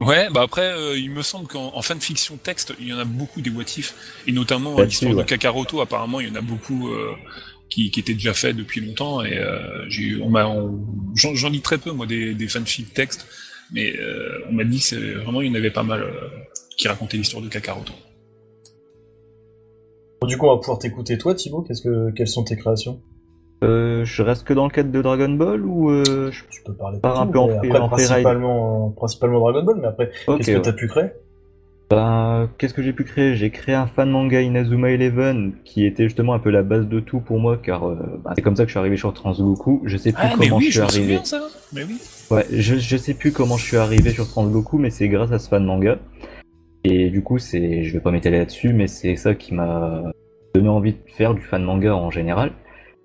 [0.00, 3.04] Ouais, bah après, euh, il me semble qu'en en fanfiction texte, il y en a
[3.04, 3.94] beaucoup des what if,
[4.26, 5.22] et notamment Là-dessus, l'histoire ouais.
[5.22, 7.12] de Kakaroto, apparemment, il y en a beaucoup euh,
[7.70, 11.60] qui, qui étaient déjà faits depuis longtemps, et euh, j'ai on m'a, on- j'en lis
[11.62, 13.26] très peu, moi, des, des fanfics texte,
[13.72, 16.28] mais euh, on m'a dit que c'est vraiment, il y en avait pas mal euh,
[16.76, 17.92] qui racontaient l'histoire de Kakaroto.
[20.20, 21.62] Bon, du coup, on va pouvoir t'écouter toi, Thibaut.
[21.62, 23.00] Qu'est-ce que, quelles sont tes créations?
[23.64, 26.74] Euh, je reste que dans le cadre de Dragon Ball ou euh, je- Tu peux
[26.74, 30.10] parler de Part un tout, peu en après, en principalement, principalement Dragon Ball, mais après,
[30.26, 30.62] qu'est-ce que ouais.
[30.62, 31.10] t'as pu créer?
[31.90, 33.34] Ben, qu'est-ce que j'ai pu créer?
[33.36, 36.98] J'ai créé un fan manga Inazuma Eleven qui était justement un peu la base de
[36.98, 39.82] tout pour moi car euh, ben, c'est comme ça que je suis arrivé sur Transgoku.
[39.84, 41.18] Je sais plus Ah, mais comment oui, je suis arrivé.
[41.18, 41.40] souviens, ça
[41.74, 41.98] Mais oui.
[42.30, 45.38] Ouais, je, je sais plus comment je suis arrivé sur Transgoku, mais c'est grâce à
[45.38, 45.98] ce fan manga.
[46.84, 50.04] Et du coup, c'est, je vais pas m'étaler là-dessus, mais c'est ça qui m'a
[50.54, 52.52] donné envie de faire du fan manga en général.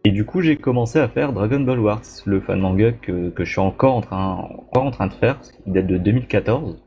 [0.05, 3.43] Et du coup, j'ai commencé à faire Dragon Ball Wars, le fan manga que, je
[3.43, 6.81] suis encore en train, encore en train de faire, qu'il date de 2014.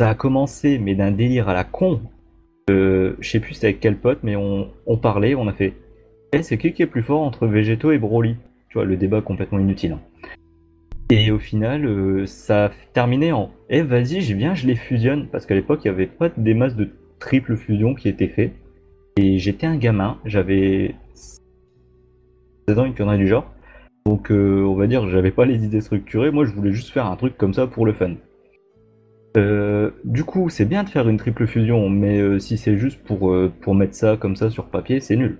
[0.00, 2.00] Ça a commencé, mais d'un délire à la con.
[2.68, 4.70] Euh, je sais plus avec quel pote, mais on,
[5.00, 5.74] parlait, on a fait
[6.32, 8.36] Eh, c'est qui qui est plus fort entre Végéto et Broly?
[8.68, 9.92] Tu vois, le débat complètement inutile.
[9.92, 10.00] hein.
[11.10, 15.28] Et au final, euh, ça a terminé en Eh, vas-y, je viens, je les fusionne.
[15.30, 18.52] Parce qu'à l'époque, il n'y avait pas des masses de triple fusion qui étaient faits.
[19.16, 20.94] Et j'étais un gamin, j'avais
[22.70, 23.50] 16 ans, une connerie du genre.
[24.06, 26.30] Donc, euh, on va dire, j'avais pas les idées structurées.
[26.30, 28.12] Moi, je voulais juste faire un truc comme ça pour le fun.
[29.36, 33.02] Euh, du coup, c'est bien de faire une triple fusion, mais euh, si c'est juste
[33.02, 35.38] pour, pour mettre ça comme ça sur papier, c'est nul.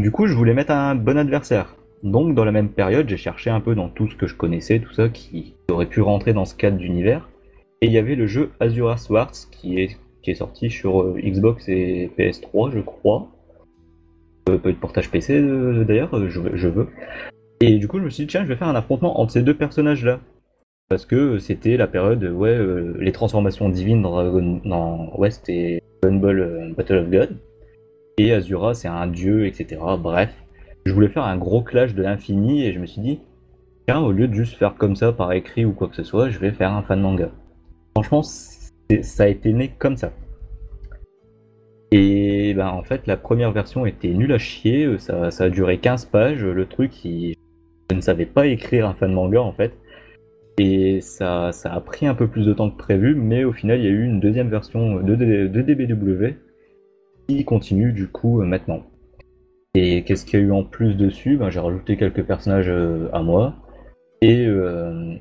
[0.00, 1.76] Du coup, je voulais mettre un bon adversaire.
[2.02, 4.80] Donc, dans la même période, j'ai cherché un peu dans tout ce que je connaissais,
[4.80, 7.28] tout ça qui aurait pu rentrer dans ce cadre d'univers.
[7.80, 11.68] Et il y avait le jeu Azura Swords qui est, qui est sorti sur Xbox
[11.68, 13.28] et PS3, je crois.
[14.48, 16.88] Euh, peut être portage PC euh, d'ailleurs, euh, je, veux-.
[17.60, 19.42] Et du coup, je me suis dit, tiens, je vais faire un affrontement entre ces
[19.42, 20.20] deux personnages-là.
[20.88, 22.56] Parce que c'était la période, euh, ouais,
[23.00, 27.36] les transformations divines dans ouais, c'était Dragon Ball Battle of God.
[28.18, 29.80] Et Azura, c'est un dieu, etc.
[29.98, 30.32] Bref,
[30.84, 33.20] je voulais faire un gros clash de l'infini et je me suis dit,
[33.88, 36.30] tiens, au lieu de juste faire comme ça par écrit ou quoi que ce soit,
[36.30, 37.30] je vais faire un fan manga.
[37.96, 40.12] Franchement, ça a été né comme ça.
[41.98, 45.48] Et ben en fait, la première version était nulle à chier, euh, ça, ça a
[45.48, 49.72] duré 15 pages, le truc, je ne savais pas écrire un fan manga en fait.
[50.58, 53.78] Et ça, ça a pris un peu plus de temps que prévu, mais au final,
[53.80, 56.34] il y a eu une deuxième version de, D- de DBW
[57.28, 58.82] qui continue du coup euh, maintenant.
[59.74, 61.36] Et qu'est-ce qu'il y a eu en plus dessus?
[61.38, 63.54] Ben, J'ai rajouté quelques personnages euh, à moi
[64.22, 65.14] et euh,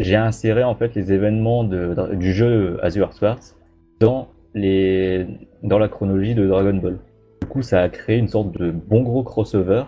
[0.00, 3.56] j'ai inséré en fait les événements de- du jeu Azure Swords
[4.00, 6.98] dans, dans la chronologie de Dragon Ball.
[7.42, 9.84] Du coup, ça a créé une sorte de bon gros crossover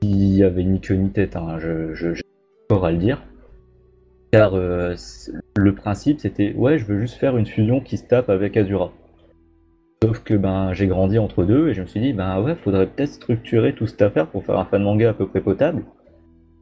[0.00, 2.22] qui avait ni queue ni tête, hein, je, j'ai
[2.70, 3.22] encore à le dire.
[4.32, 4.94] Car euh,
[5.56, 8.92] le principe c'était ouais, je veux juste faire une fusion qui se tape avec Azura.
[10.02, 12.86] Sauf que ben j'ai grandi entre deux et je me suis dit ben ouais, faudrait
[12.86, 15.84] peut-être structurer tout cette affaire pour faire un fan manga à peu près potable.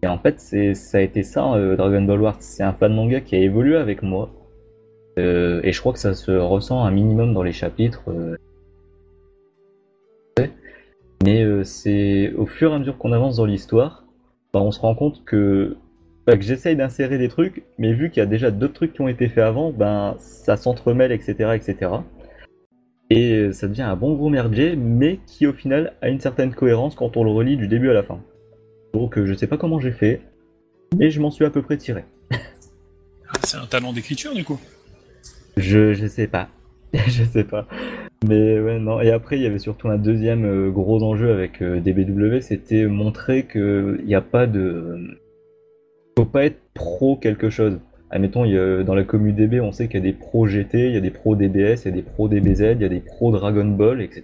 [0.03, 3.21] Et en fait, ça a été ça euh, Dragon Ball Wars, c'est un fan manga
[3.23, 4.31] qui a évolué avec moi.
[5.19, 8.03] Euh, et je crois que ça se ressent un minimum dans les chapitres.
[8.09, 8.37] euh.
[11.23, 14.05] Mais euh, c'est au fur et à mesure qu'on avance dans l'histoire,
[14.53, 15.77] bah, on se rend compte que,
[16.27, 19.01] bah, que j'essaye d'insérer des trucs, mais vu qu'il y a déjà d'autres trucs qui
[19.01, 21.93] ont été faits avant, ben ça s'entremêle, etc., etc.
[23.09, 26.95] Et ça devient un bon gros merdier, mais qui au final a une certaine cohérence
[26.95, 28.21] quand on le relit du début à la fin.
[28.93, 30.21] Donc je sais pas comment j'ai fait,
[30.99, 32.05] mais je m'en suis à peu près tiré.
[33.29, 34.61] Ah, C'est un talent d'écriture, du coup.
[35.57, 36.49] Je, je sais pas.
[36.95, 37.67] je sais pas.
[38.27, 39.01] Mais ouais, non.
[39.01, 42.87] Et après, il y avait surtout un deuxième euh, gros enjeu avec euh, DBW, c'était
[42.87, 44.99] montrer qu'il n'y a pas de.
[46.17, 47.79] Faut pas être pro quelque chose.
[48.11, 50.47] Admettons, il y a- dans la commu DB, on sait qu'il y a des pros
[50.47, 52.85] GT, il y a des pros DBS, il y a des pros DBZ, il y
[52.85, 54.23] a des pros Dragon Ball, etc.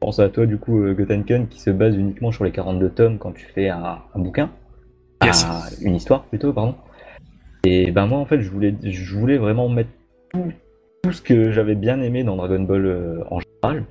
[0.00, 3.18] Pense à toi, du coup, euh, Gotenken, qui se base uniquement sur les 42 tomes
[3.18, 4.50] quand tu fais un, un bouquin.
[5.22, 5.44] Yes.
[5.48, 6.74] Ah, une histoire, plutôt, pardon.
[7.64, 9.90] Et ben moi en fait je voulais, je voulais vraiment mettre
[10.30, 10.52] tout,
[11.02, 13.84] tout ce que j'avais bien aimé dans Dragon Ball euh, en général,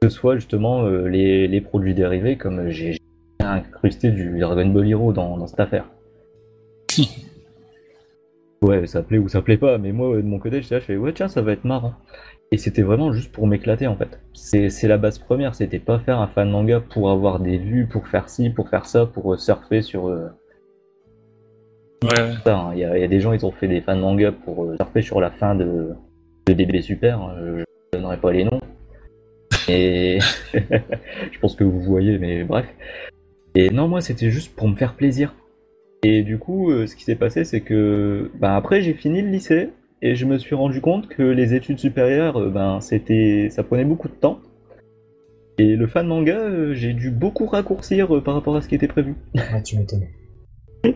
[0.00, 2.96] que ce soit justement euh, les, les produits dérivés comme euh, j'ai
[3.40, 5.90] incrusté du Dragon Ball Hero dans, dans cette affaire.
[8.62, 10.78] ouais, ça plaît ou ça plaît pas, mais moi ouais, de mon côté là, je
[10.78, 11.94] fais ouais tiens ça va être marrant.
[12.50, 14.20] Et c'était vraiment juste pour m'éclater en fait.
[14.32, 18.08] C'est la base première, c'était pas faire un fan manga pour avoir des vues, pour
[18.08, 20.28] faire ci, pour faire ça, pour euh, surfer sur, euh,
[22.02, 22.70] Ouais, hein.
[22.74, 24.64] Il y, a, il y a des gens, ils ont fait des fans manga pour
[24.64, 25.90] euh, surfer sur la fin de,
[26.46, 27.20] de DB Super.
[27.20, 27.34] hein.
[27.40, 28.60] Je, je donne donnerai pas les noms.
[29.68, 30.18] Et
[30.54, 32.66] je pense que vous voyez, mais bref.
[33.54, 35.34] Et non, moi, c'était juste pour me faire plaisir.
[36.04, 39.28] Et du coup, euh, ce qui s'est passé, c'est que bah, après, j'ai fini le
[39.28, 43.64] lycée et je me suis rendu compte que les études supérieures, euh, ben, c'était, ça
[43.64, 44.38] prenait beaucoup de temps.
[45.58, 48.76] Et le fan manga, euh, j'ai dû beaucoup raccourcir euh, par rapport à ce qui
[48.76, 49.16] était prévu.
[49.36, 50.06] Ah, tu m'étonnes.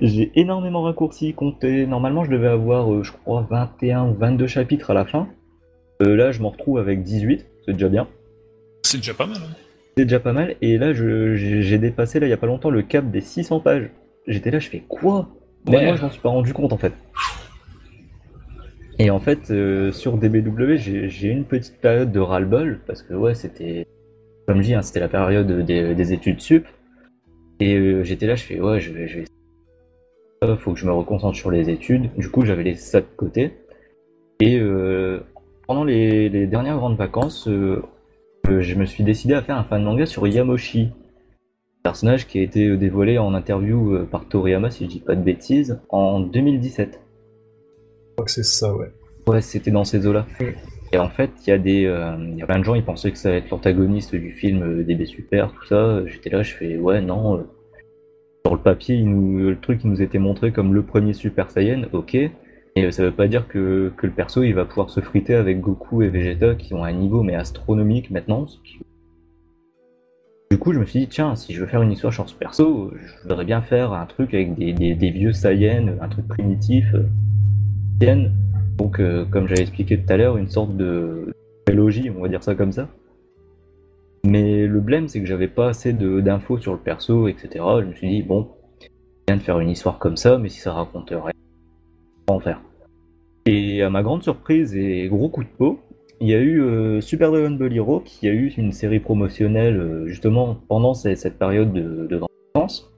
[0.00, 1.86] J'ai énormément raccourci, compté.
[1.86, 5.28] Normalement, je devais avoir, euh, je crois, 21 ou 22 chapitres à la fin.
[6.02, 8.08] Euh, là, je m'en retrouve avec 18, c'est déjà bien.
[8.82, 9.36] C'est déjà pas mal.
[9.38, 9.54] hein.
[9.96, 10.56] C'est déjà pas mal.
[10.62, 13.90] Et là, j'ai dépassé, là, il y a pas longtemps, le cap des 600 pages.
[14.26, 15.28] J'étais là, je fais quoi?
[15.68, 15.84] Ouais.
[15.84, 16.92] moi, je m'en suis pas rendu compte, en fait.
[18.98, 23.34] Et en fait, euh, sur DBW, j'ai une petite période de ras-le-bol, parce que, ouais,
[23.34, 23.86] c'était...
[24.46, 26.66] Comme je dis, hein, c'était la période des, des études sup.
[27.60, 29.08] Et j'étais là, je fais, ouais, je vais...
[29.08, 29.24] Je vais...
[30.46, 32.10] ça, faut que je me reconcentre sur les études.
[32.16, 33.52] Du coup, j'avais laissé ça de côté.
[34.40, 35.20] Et euh,
[35.66, 37.82] pendant les, les dernières grandes vacances, euh,
[38.48, 40.90] euh, je me suis décidé à faire un fan manga sur Yamoshi.
[41.82, 45.14] Personnage qui a été euh, dévoilé en interview euh, par Toriyama, si je dis pas
[45.14, 47.00] de bêtises, en 2017.
[47.00, 48.92] Je crois que c'est ça, ouais.
[49.26, 50.26] Ouais, c'était dans ces eaux-là.
[50.92, 52.84] Et en fait, il y a des, euh, il y a plein de gens, ils
[52.84, 56.04] pensaient que ça allait être l'antagoniste du film euh, DB Super, tout ça.
[56.06, 57.46] J'étais là, je fais, ouais, non.
[58.44, 62.14] Sur le papier, le truc qui nous était montré comme le premier Super Saiyan, ok.
[62.74, 65.60] Et euh, ça veut pas dire que, le perso, il va pouvoir se friter avec
[65.60, 68.46] Goku et Vegeta qui ont un niveau mais astronomique maintenant.
[70.50, 72.34] Du coup, je me suis dit, tiens, si je veux faire une histoire sur ce
[72.34, 76.86] perso, je voudrais bien faire un truc avec des, vieux Saiyans, un truc primitif.
[76.94, 78.28] euh.
[78.76, 81.34] Donc, euh, comme j'avais expliqué tout à l'heure, une sorte de
[81.66, 82.88] trilogie, on va dire ça comme ça.
[84.24, 87.48] Mais le blême, c'est que j'avais pas assez d'infos sur le perso, etc.
[87.80, 88.48] Je me suis dit, bon,
[89.26, 91.32] bien de faire une histoire comme ça, mais si ça raconte rien,
[92.28, 92.60] on en faire.
[93.46, 95.80] Et à ma grande surprise et gros coup de peau,
[96.20, 99.80] il y a eu euh, Super Dragon Ball Hero qui a eu une série promotionnelle
[99.80, 102.20] euh, justement pendant cette période de, de
[102.54, 102.88] vacances.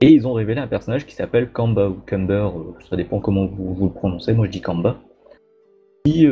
[0.00, 3.44] Et ils ont révélé un personnage qui s'appelle Kamba ou Camber, euh, ça dépend comment
[3.44, 4.96] vous, vous le prononcez, moi je dis Kamba,
[6.06, 6.26] qui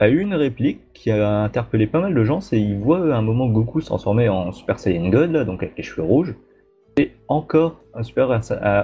[0.00, 3.22] a eu une réplique qui a interpellé pas mal de gens, c'est il voit un
[3.22, 6.34] moment Goku se transformer en Super Saiyan God, là, donc avec les cheveux rouges,
[6.96, 8.40] et encore un Super,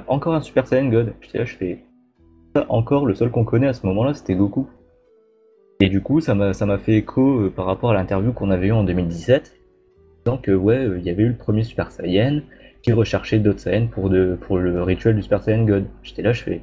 [0.09, 1.15] encore un Super Saiyan God.
[1.21, 1.79] J'étais là, je fais
[2.69, 4.69] encore le seul qu'on connaît à ce moment-là, c'était Goku.
[5.81, 8.73] Et du coup, ça m'a fait écho euh, par rapport à l'interview qu'on avait eue
[8.73, 9.57] en 2017,
[10.25, 12.41] disant que ouais, euh, il y avait eu le premier Super Saiyan,
[12.83, 15.87] qui recherchait d'autres Saiyans pour, de, le rituel du Super Saiyan God.
[16.03, 16.63] J'étais là, je fais.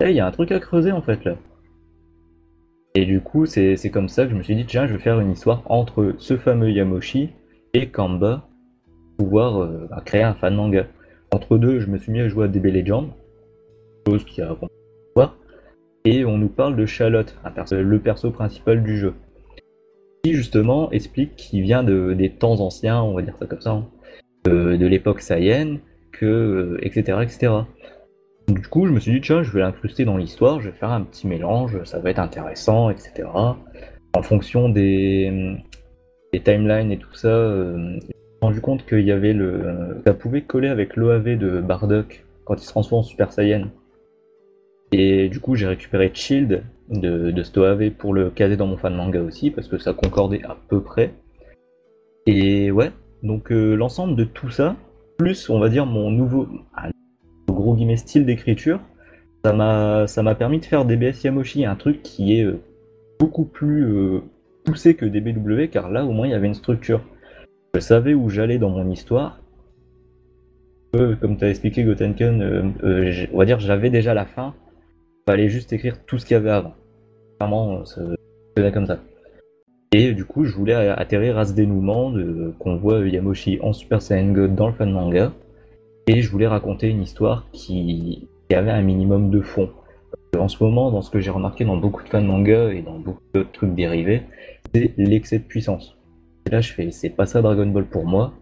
[0.00, 1.36] Il y a un truc à creuser en fait là.
[2.98, 5.20] Et du coup, c'est comme ça que je me suis dit, tiens, je vais faire
[5.20, 7.28] une histoire entre ce fameux Yamoshi
[7.74, 8.48] et Kamba
[9.18, 10.86] pour pouvoir euh, bah, créer un fan manga.
[11.30, 13.10] Entre deux, je me suis mis à jouer à DB Legend,
[14.08, 14.56] chose qui a
[15.14, 15.36] voir.
[16.06, 17.36] Et on nous parle de Charlotte,
[17.70, 19.12] le perso principal du jeu.
[20.24, 23.72] Qui justement explique qu'il vient de, des temps anciens, on va dire ça comme ça,
[23.72, 23.86] hein,
[24.46, 25.80] de, l'époque Saiyan,
[26.12, 27.52] que, euh, etc., etc.
[28.48, 30.92] Du coup, je me suis dit, tiens, je vais l'incruster dans l'histoire, je vais faire
[30.92, 33.28] un petit mélange, ça va être intéressant, etc.
[34.14, 35.56] En fonction des,
[36.44, 40.00] timelines et tout ça, euh, je me suis rendu compte qu'il y avait le.
[40.06, 43.68] Ça pouvait coller avec l'OAV de Bardock quand il se transforme en Super Saiyan.
[44.92, 48.76] Et du coup, j'ai récupéré Shield de, de cet OAV pour le caser dans mon
[48.76, 51.12] fan manga aussi, parce que ça concordait à peu près.
[52.26, 54.76] Et ouais, donc euh, l'ensemble de tout ça,
[55.18, 56.46] plus on va dire mon nouveau,
[57.96, 58.80] style d'écriture,
[59.44, 62.60] ça m'a ça m'a permis de faire DBS Yamoshi, un truc qui est euh,
[63.18, 64.20] beaucoup plus euh,
[64.64, 67.00] poussé que DBW, car là au moins il y avait une structure.
[67.74, 69.40] Je savais où j'allais dans mon histoire.
[70.94, 72.74] Euh, comme tu as expliqué Gotenken,
[73.32, 74.54] on va dire j'avais déjà la fin.
[75.28, 76.74] Fallait juste écrire tout ce qu'il y avait avant.
[77.38, 77.82] Clairement,
[78.56, 79.00] faisait comme ça.
[79.92, 84.02] Et du coup, je voulais atterrir à ce dénouement de- qu'on voit Yamoshi en Super
[84.02, 85.32] Saiyan God dans le fan manga.
[86.08, 89.70] Et je voulais raconter une histoire qui, avait un minimum de fond.
[90.32, 92.80] Que En ce moment, dans ce que j'ai remarqué dans beaucoup de fan manga et
[92.80, 94.22] dans beaucoup d'autres trucs dérivés,
[94.72, 95.96] c'est l'excès de puissance.
[96.46, 98.32] Et là, je fais, c'est pas ça Dragon Ball pour moi.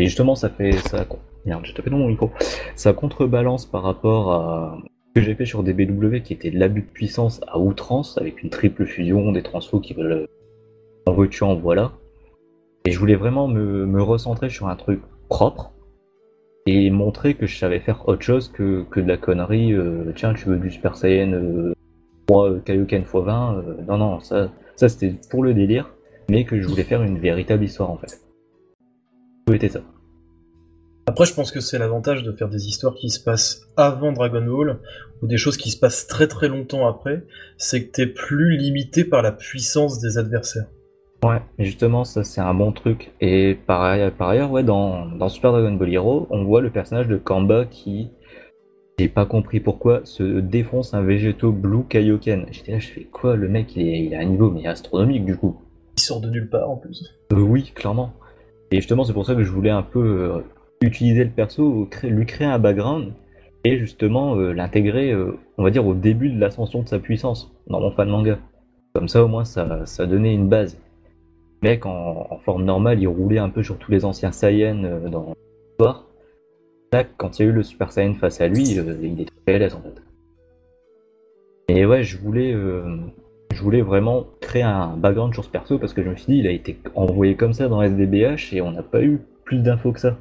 [0.00, 1.06] Et justement, ça fait, ça,
[1.44, 2.30] merde, j'ai tapé dans mon micro.
[2.74, 6.82] Ça contrebalance par rapport à ce que j'ai fait sur DBW, qui était de l'abus
[6.82, 10.26] de puissance à outrance, avec une triple fusion, des transfos qui veulent
[11.04, 11.92] en veux-tu, en voilà.
[12.86, 15.75] Et je voulais vraiment me, me recentrer sur un truc propre
[16.66, 19.72] et montrer que je savais faire autre chose que, que de la connerie.
[19.72, 21.72] euh, tiens, tu veux du Super Saiyan euh,
[22.26, 25.94] 3 euh, Kaioken x20 euh, Non, non, ça, ça c'était pour le délire,
[26.28, 28.20] mais que je voulais faire une véritable histoire en fait.
[29.46, 29.80] Tout était ça?
[31.08, 34.44] Après, je pense que c'est l'avantage de faire des histoires qui se passent avant Dragon
[34.44, 34.80] Ball
[35.22, 37.24] ou des choses qui se passent très très longtemps après,
[37.58, 40.66] c'est que t'es plus limité par la puissance des adversaires.
[41.24, 43.12] Ouais, justement, ça c'est un bon truc.
[43.20, 46.70] Et par, ailleurs- par ailleurs, ouais, dans, dans Super Dragon Ball Hero, on voit le
[46.70, 48.10] personnage de Kamba qui,
[48.98, 52.46] j'ai pas compris pourquoi, se défonce un végétaux Blue Kaioken.
[52.50, 55.24] J'étais là, je fais quoi Le mec, il, est, il a un niveau mais astronomique
[55.24, 55.56] du coup.
[55.96, 57.04] Il sort de nulle part en plus.
[57.32, 58.12] Euh, oui, clairement.
[58.70, 60.40] Et justement, c'est pour ça que je voulais un peu euh,
[60.80, 63.12] utiliser le perso, lui créer un background
[63.64, 67.50] et justement euh, l'intégrer, euh, on va dire, au début de l'ascension de sa puissance
[67.68, 68.38] dans mon fan manga.
[68.94, 70.78] Comme ça, au moins, ça, ça donnait une base.
[71.62, 75.34] Mec, en, forme normale, il roulait un peu sur tous les anciens Saiyans euh, dans
[75.70, 76.06] l'histoire.
[77.18, 79.74] Quand il y a eu le Super Saiyan face à lui, euh, il était PLS
[79.74, 80.02] en fait.
[81.68, 82.96] Et ouais, je voulais, euh,
[83.52, 86.38] je voulais vraiment créer un background sur ce perso parce que je me suis dit,
[86.38, 89.92] il a été envoyé comme ça dans SDBH et on n'a pas eu plus d'infos
[89.92, 90.16] que ça.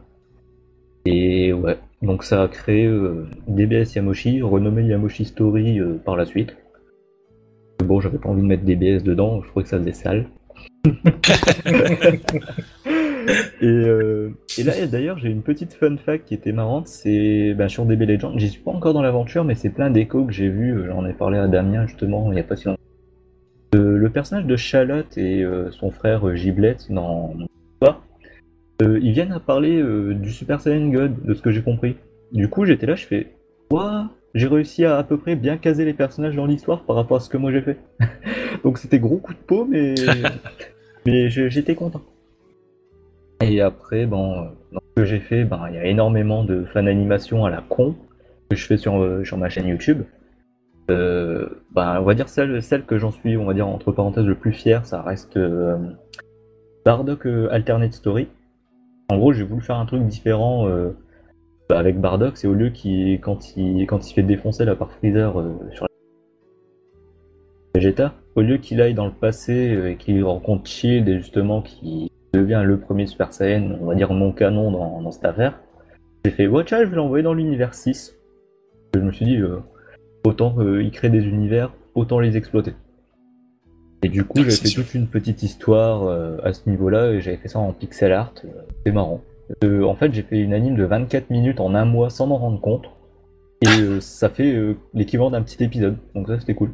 [1.05, 2.89] Et ouais, donc ça a créé
[3.47, 6.57] DBS Yamoshi, renommé Yamoshi Story par la suite.
[7.85, 10.25] Bon, j'avais pas envie de mettre DBS dedans, je trouvais que ça faisait sale.
[13.61, 17.67] Et, euh, et là, d'ailleurs, j'ai une petite fun fact qui était marrante, c'est ben,
[17.67, 20.49] sur DB Legend, j'y suis pas encore dans l'aventure, mais c'est plein d'échos que j'ai
[20.49, 22.79] vu, euh, j'en ai parlé à Damien justement il y a pas si longtemps.
[23.75, 28.03] Euh, le personnage de Charlotte et son frère euh, Giblet dans l'histoire,
[28.79, 29.81] ils viennent à parler
[30.15, 31.95] du Super Saiyan God, de ce que j'ai compris.
[32.31, 33.31] Du coup, j'étais là, je fais
[33.69, 34.09] Quoi?
[34.33, 37.19] J'ai réussi à à peu près bien caser les personnages dans l'histoire par rapport à
[37.21, 37.77] ce que moi j'ai fait.
[38.63, 39.95] Donc c'était gros coup de peau, mais,
[41.05, 42.01] mais j'étais content.
[43.41, 46.63] Et après, bon, euh, dans ce que j'ai fait, ben, il y a énormément de
[46.65, 47.95] fan animation à la con
[48.49, 50.03] que je fais sur, euh, sur ma chaîne YouTube.
[50.89, 54.25] Euh, ben, on va dire celle, celle que j'en suis, on va dire entre parenthèses,
[54.25, 55.37] le plus fier, ça reste
[56.85, 58.27] Bardock Alternate Story.
[59.09, 60.67] En gros, j'ai voulu faire un truc différent
[61.67, 64.91] bah, avec Bardock, c'est au lieu qu'il, quand il, quand il fait défoncer là par
[64.91, 65.33] Freezer
[65.71, 71.07] sur la Vegeta, au lieu qu'il aille dans le passé euh, et qu'il rencontre Shield
[71.07, 75.11] et justement qu'il devient le premier Super Saiyan, on va dire mon canon dans, dans
[75.11, 75.59] cette affaire,
[76.25, 78.15] j'ai fait Watch out, je vais l'envoyer dans l'univers 6.
[78.95, 79.59] Je me suis dit, euh,
[80.23, 82.73] autant euh, y créer des univers, autant les exploiter.
[84.01, 84.83] Et du coup, j'avais fait sûr.
[84.83, 88.33] toute une petite histoire euh, à ce niveau-là et j'avais fait ça en pixel art.
[88.83, 89.21] C'est marrant.
[89.63, 92.59] En fait, j'ai fait une anime de 24 minutes en un mois sans m'en rendre
[92.59, 92.85] compte.
[93.61, 95.97] Et ça fait l'équivalent d'un petit épisode.
[96.15, 96.71] Donc ça, c'était cool.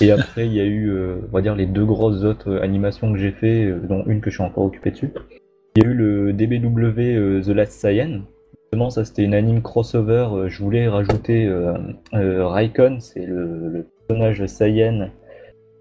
[0.00, 2.62] Et après, il y a eu, euh, on va dire, les deux grosses autres euh,
[2.62, 5.12] animations que j'ai fait, euh, dont une que je suis encore occupé dessus.
[5.76, 8.22] Il y a eu le DBW The Last Saiyan.
[8.64, 10.46] Justement, ça c'était une anime crossover.
[10.48, 11.48] je voulais rajouter
[12.12, 15.10] Raikon, c'est le, personnage Saiyan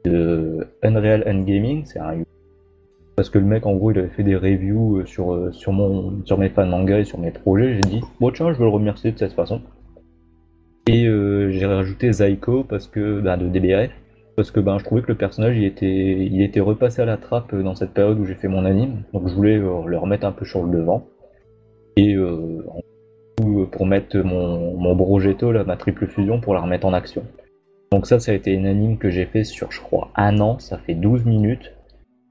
[0.06, 1.86] de Unreal Ungaming.
[1.86, 2.18] C'est un
[3.16, 6.38] parce que le mec, en gros, il avait fait des reviews sur, sur, mon, sur
[6.38, 7.76] mes fans manga et sur mes projets.
[7.76, 9.62] J'ai dit, bon, tiens, je vais le remercier de cette façon.
[10.88, 13.92] Et j'ai rajouté Zaiko parce que, bah, de DBRF,
[14.40, 17.18] parce que ben, je trouvais que le personnage il était, il était repassé à la
[17.18, 19.04] trappe dans cette période où j'ai fait mon anime.
[19.12, 21.06] Donc je voulais euh, le remettre un peu sur le devant.
[21.98, 22.64] Et euh,
[23.42, 27.24] euh, pour mettre mon, mon Brogetto, là, ma triple fusion, pour la remettre en action.
[27.92, 30.58] Donc ça, ça a été une anime que j'ai fait sur, je crois, un an.
[30.60, 31.74] Ça fait 12 minutes.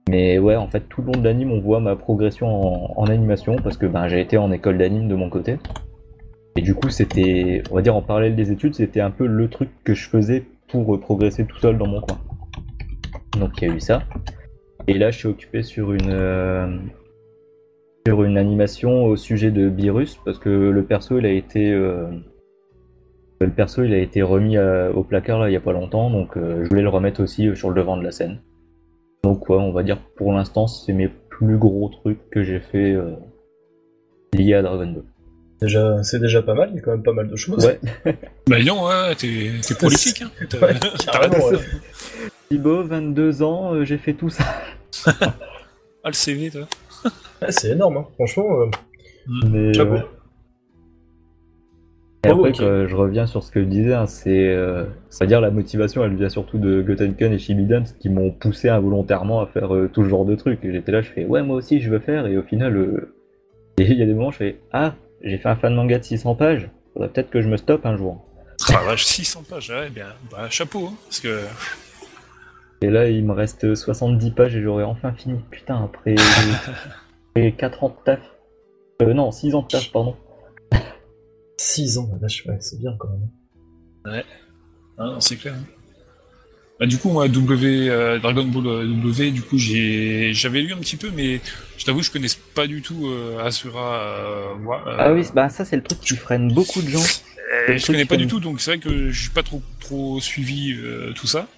[0.09, 3.05] Mais ouais, en fait, tout le long de l'anime, on voit ma progression en, en
[3.05, 5.59] animation parce que ben, j'ai été en école d'anime de mon côté.
[6.57, 9.49] Et du coup, c'était, on va dire en parallèle des études, c'était un peu le
[9.49, 12.19] truc que je faisais pour euh, progresser tout seul dans mon coin.
[13.39, 14.03] Donc il y a eu ça.
[14.87, 16.79] Et là, je suis occupé sur une, euh,
[18.09, 22.09] animation au sujet de Virus parce que le perso, il a été, euh,
[23.41, 26.11] le perso, il a été remis à- au placard là il y a pas longtemps,
[26.11, 28.41] donc euh, je voulais le remettre aussi euh, sur le devant de la scène.
[29.25, 33.15] Donc on va dire pour l'instant, c'est mes plus gros trucs que j'ai fait euh,
[34.33, 35.05] liés à Dragon Ball.
[35.61, 37.65] Déjà, c'est déjà pas mal, il y a quand même pas mal de choses.
[37.67, 37.81] Ouais.
[38.49, 40.23] Bah non, ouais, t'es t'es prolifique.
[40.23, 40.31] Hein.
[40.49, 41.59] T'as- Ouais.
[42.51, 44.45] Thibaut, 22 ans, euh, j'ai fait tout ça.
[46.05, 46.63] Ah, le CV, toi.
[47.43, 48.07] Ouais, c'est énorme, hein.
[48.15, 48.47] franchement.
[48.63, 48.67] euh,
[49.51, 49.95] Mais, Chapeau.
[49.95, 50.05] ouais.
[52.25, 55.41] Et Oh, après, que je reviens sur ce que je disais, hein, c'est, euh, c'est-à-dire
[55.41, 59.75] la motivation, elle vient surtout de Gotenken et Shibidans qui m'ont poussé involontairement à faire
[59.75, 60.65] euh, tout ce genre de trucs.
[60.65, 63.13] Et j'étais là, je fais ouais, moi aussi je veux faire, et au final, euh,
[63.79, 66.05] et il y a des moments, je fais ah, j'ai fait un fan manga de
[66.05, 68.25] 600 pages, faudrait peut-être que je me stoppe un jour.
[68.71, 70.09] Ah, vache, 600 pages, ouais, bien.
[70.31, 71.43] Bah, chapeau, hein, parce que.
[72.81, 75.41] Et là, il me reste 70 pages et j'aurai enfin fini.
[75.51, 76.15] Putain, après,
[77.35, 78.21] après 4 ans de taf.
[79.03, 80.17] Euh, non, 6 ans de taf, pardon.
[81.57, 84.23] 6 ans, la vache, ouais, c'est bien quand même.
[84.97, 85.55] Ah, non, c'est clair.
[85.55, 85.65] hein.
[86.79, 90.73] Bah, du coup, moi, W, euh, Dragon Ball euh, W, du coup, j'ai, j'avais lu
[90.73, 91.41] un petit peu, mais
[91.77, 93.99] je t'avoue, je connais pas du tout euh, Asura.
[94.01, 97.03] euh, moi, euh, Ah oui, bah ça c'est le truc qui freine beaucoup de gens.
[97.69, 100.73] euh, je connais pas du tout, donc c'est vrai que j'ai pas trop trop suivi
[100.75, 101.49] euh, tout ça.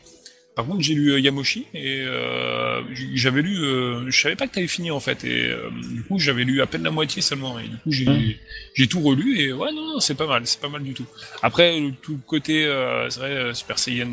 [0.57, 2.83] Par contre, j'ai lu euh, Yamoshi et euh,
[3.15, 6.19] j'avais lu, euh, je savais pas que t'avais fini en fait, et euh, du coup
[6.19, 8.39] j'avais lu à peine la moitié seulement, et du coup j'ai
[8.75, 11.07] j'ai tout relu et ouais non, non c'est pas mal, c'est pas mal du tout.
[11.43, 12.65] Après tout le côté,
[13.11, 14.13] c'est vrai Super Saiyan,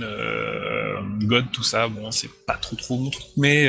[1.24, 3.68] God, tout ça, bon c'est pas trop trop mon truc, mais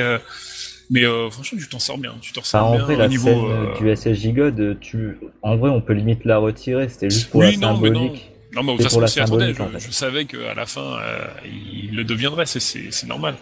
[0.90, 3.24] mais franchement tu t'en sors bien, tu t'en sors en bien vrai, au la niveau.
[3.24, 5.16] scène du SSJ God, tu...
[5.42, 8.12] en vrai, on peut limite la retirer, c'était juste pour Oui, la non.
[8.54, 9.60] Non, mais de toute façon, attendait.
[9.60, 9.86] en Je, fait.
[9.86, 13.36] je savais qu'à la fin, euh, il le deviendrait, c'est- normal.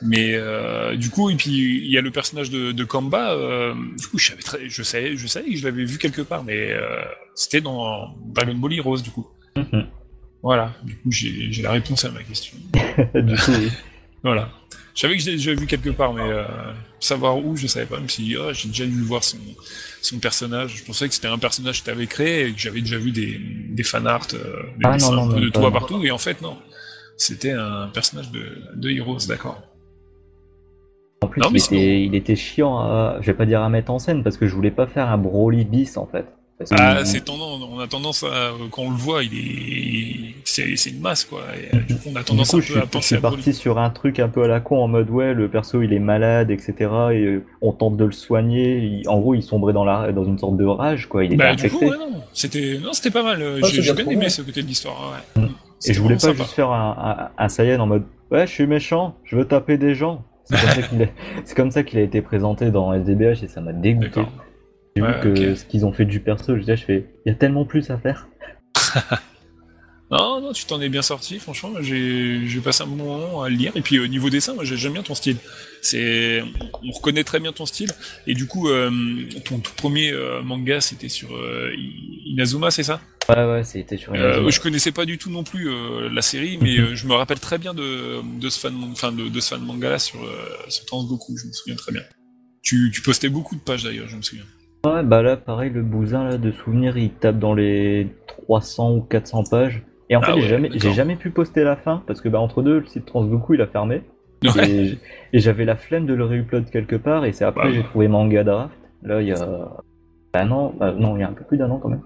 [0.00, 3.32] Mais euh, du coup, et puis il y a le personnage de, de Kamba.
[3.32, 6.22] euh, du coup, je savais, très, je savais, je savais que je l'avais vu quelque
[6.22, 6.72] part, mais
[7.34, 9.26] c'était dans Dragon Ball Heroes, du coup.
[9.56, 9.86] Mhm.
[10.42, 10.72] Voilà.
[10.84, 12.56] Du coup, j'ai j'ai la réponse à ma question.
[13.14, 13.70] du coup, oui.
[14.22, 14.50] Voilà.
[14.98, 16.42] Je savais que je l'avais déjà vu quelque part, mais euh,
[16.98, 17.98] savoir où, je savais pas.
[17.98, 19.38] Je me suis dit, oh, j'ai déjà dû voir son,
[20.02, 20.78] son personnage.
[20.78, 23.12] Je pensais que c'était un personnage que tu avais créé et que j'avais déjà vu
[23.12, 26.04] des, des fanarts, euh, des Ah, dessins non, non, de toi partout.
[26.04, 26.56] Et en fait, non.
[27.16, 28.44] C'était un personnage de,
[28.74, 29.62] de Heroes, d'accord.
[31.20, 34.00] En plus, il, était, il était chiant à, je vais pas dire à mettre en
[34.00, 36.26] scène, parce que je voulais pas faire un Broly bis, en fait.
[36.72, 40.98] Ah, c'est tendance, on a tendance à, quand on le voit, il est, c'est, une
[41.00, 41.42] masse, quoi.
[41.56, 43.06] Et, euh, du coup, on a tendance coup, un je peu suis, à je penser
[43.06, 43.36] suis à Broly.
[43.36, 45.92] parti sur un truc un peu à la con, en mode, ouais, le perso, il
[45.92, 46.84] est malade, etc., et
[47.24, 50.36] euh, on tente de le soigner, il- en gros, il sombrait dans, la, dans une
[50.38, 52.22] sorte de rage, quoi, il était Bah, du coup, ouais, non.
[52.32, 53.40] C'était, non, c'était pas mal.
[53.40, 55.44] euh, Ah, j'ai, bien aimé ce côté de l'histoire, ouais.
[55.86, 56.38] Et je voulais pas sympa.
[56.38, 58.02] juste faire un, un, un Saiyan en mode
[58.32, 60.24] Ouais, je suis méchant, je veux taper des gens.
[60.44, 61.06] C'est comme ça qu'il a,
[61.44, 64.22] c'est comme ça qu'il a été présenté dans SDBH et ça m'a dégoûté.
[64.98, 67.28] J'ai Ouais, vu que ce qu'ils ont fait du perso, je disais, je fais Il
[67.30, 68.26] y a tellement plus à faire.
[70.10, 71.74] Non, non, tu t'en es bien sorti, franchement.
[71.82, 73.72] J'ai passé un bon moment à le lire.
[73.74, 75.36] Et puis, au niveau dessin, moi, j'aime bien ton style.
[75.82, 76.42] C'est,
[76.82, 77.90] on reconnaît très bien ton style.
[78.26, 78.90] Et du coup, euh,
[79.44, 81.70] ton tout premier euh, manga, c'était sur euh,
[82.24, 83.02] Inazuma, c'est ça?
[83.28, 85.68] Ouais, ouais, c'était sur euh, Je connaissais pas du tout non plus
[86.10, 86.94] la série, mais Mhm.
[86.94, 89.90] je me rappelle très bien de, de ce fan, enfin de, de ce fan manga
[89.90, 90.18] là sur,
[90.70, 91.36] sur Transgoku.
[91.36, 92.00] Je me souviens très bien.
[92.62, 94.46] Tu, tu postais beaucoup de pages d'ailleurs, je me souviens.
[94.84, 99.00] Ouais, bah là, pareil, le bousin là, de souvenirs, il tape dans les 300 ou
[99.00, 99.82] 400 pages.
[100.10, 102.28] Et en Ah fait, ouais, j'ai jamais, j'ai jamais pu poster la fin parce que
[102.28, 104.02] bah, entre deux, le site Transgoku il a fermé.
[104.44, 104.96] Ouais.
[105.32, 107.24] Et, j'avais la flemme de le réupload quelque part.
[107.24, 108.78] Et c'est après Bah, j'ai trouvé Manga Draft.
[109.02, 109.68] Là, il y a
[110.34, 112.02] un an, bah, non, il y a un peu plus d'un an quand même.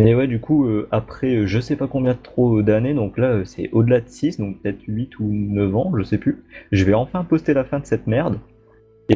[0.00, 3.28] Mais ouais, du coup, euh, après je sais pas combien de trop d'années, donc là
[3.28, 6.42] euh, c'est au-delà de 6, donc peut-être 8 ou 9 ans, je sais plus.
[6.72, 8.38] Je vais enfin poster la fin de cette merde.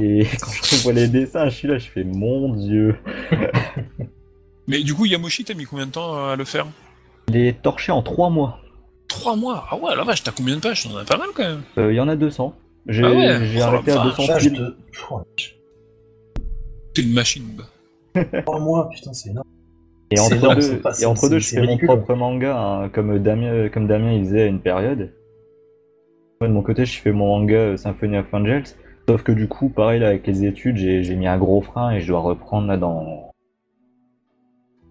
[0.00, 2.96] Et quand je revois les dessins, je suis là, je fais mon dieu.
[4.68, 6.66] Mais du coup, Yamoshi, t'as mis combien de temps à le faire?
[7.28, 8.58] Il est torché en 3 mois.
[9.08, 9.64] Trois mois?
[9.70, 10.82] Ah ouais, la vache, t'as combien de pages?
[10.84, 11.62] T'en as pas mal quand même.
[11.78, 12.54] Euh, Il y en a 200.
[12.88, 13.38] J'ai Ah ouais?
[13.58, 14.16] Oh arrêté à vache.
[14.16, 14.52] 200 Vache piles.
[14.58, 14.76] de...
[16.94, 17.44] T'es une machine.
[17.56, 18.22] bah.
[18.44, 19.46] Trois mois, putain, c'est énorme.
[20.10, 22.88] Et entre deux, c'est pas- et entre c'est- deux, je fais mon propre manga, hein,
[22.90, 25.12] comme Damien, comme Damien il faisait à une période.
[26.40, 28.64] Moi, de mon côté, je fais mon manga euh, Symphony of Angels.
[29.08, 32.00] Sauf que du coup, pareil là, avec les études, j'ai mis un gros frein et
[32.00, 33.30] je dois reprendre là dans.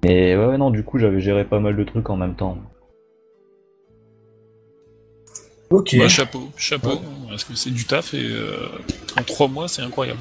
[0.04, 2.58] Mais ouais, ouais, non, du coup, j'avais géré pas mal de trucs en même temps.
[5.72, 5.96] Ok.
[5.98, 6.90] Bah, chapeau, chapeau.
[6.90, 6.96] Ouais.
[7.30, 8.68] Parce que c'est du taf et euh,
[9.20, 10.20] en trois mois, c'est incroyable.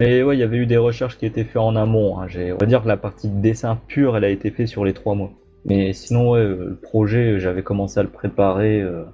[0.00, 2.18] Mais ouais, il y avait eu des recherches qui étaient faites en amont.
[2.18, 2.26] hein.
[2.26, 4.84] J'ai- On va dire que la partie de dessin pur, elle a été faite sur
[4.84, 5.30] les trois mois.
[5.66, 8.80] Mais sinon, ouais, euh, le projet, j'avais commencé à le préparer.
[8.80, 9.04] euh,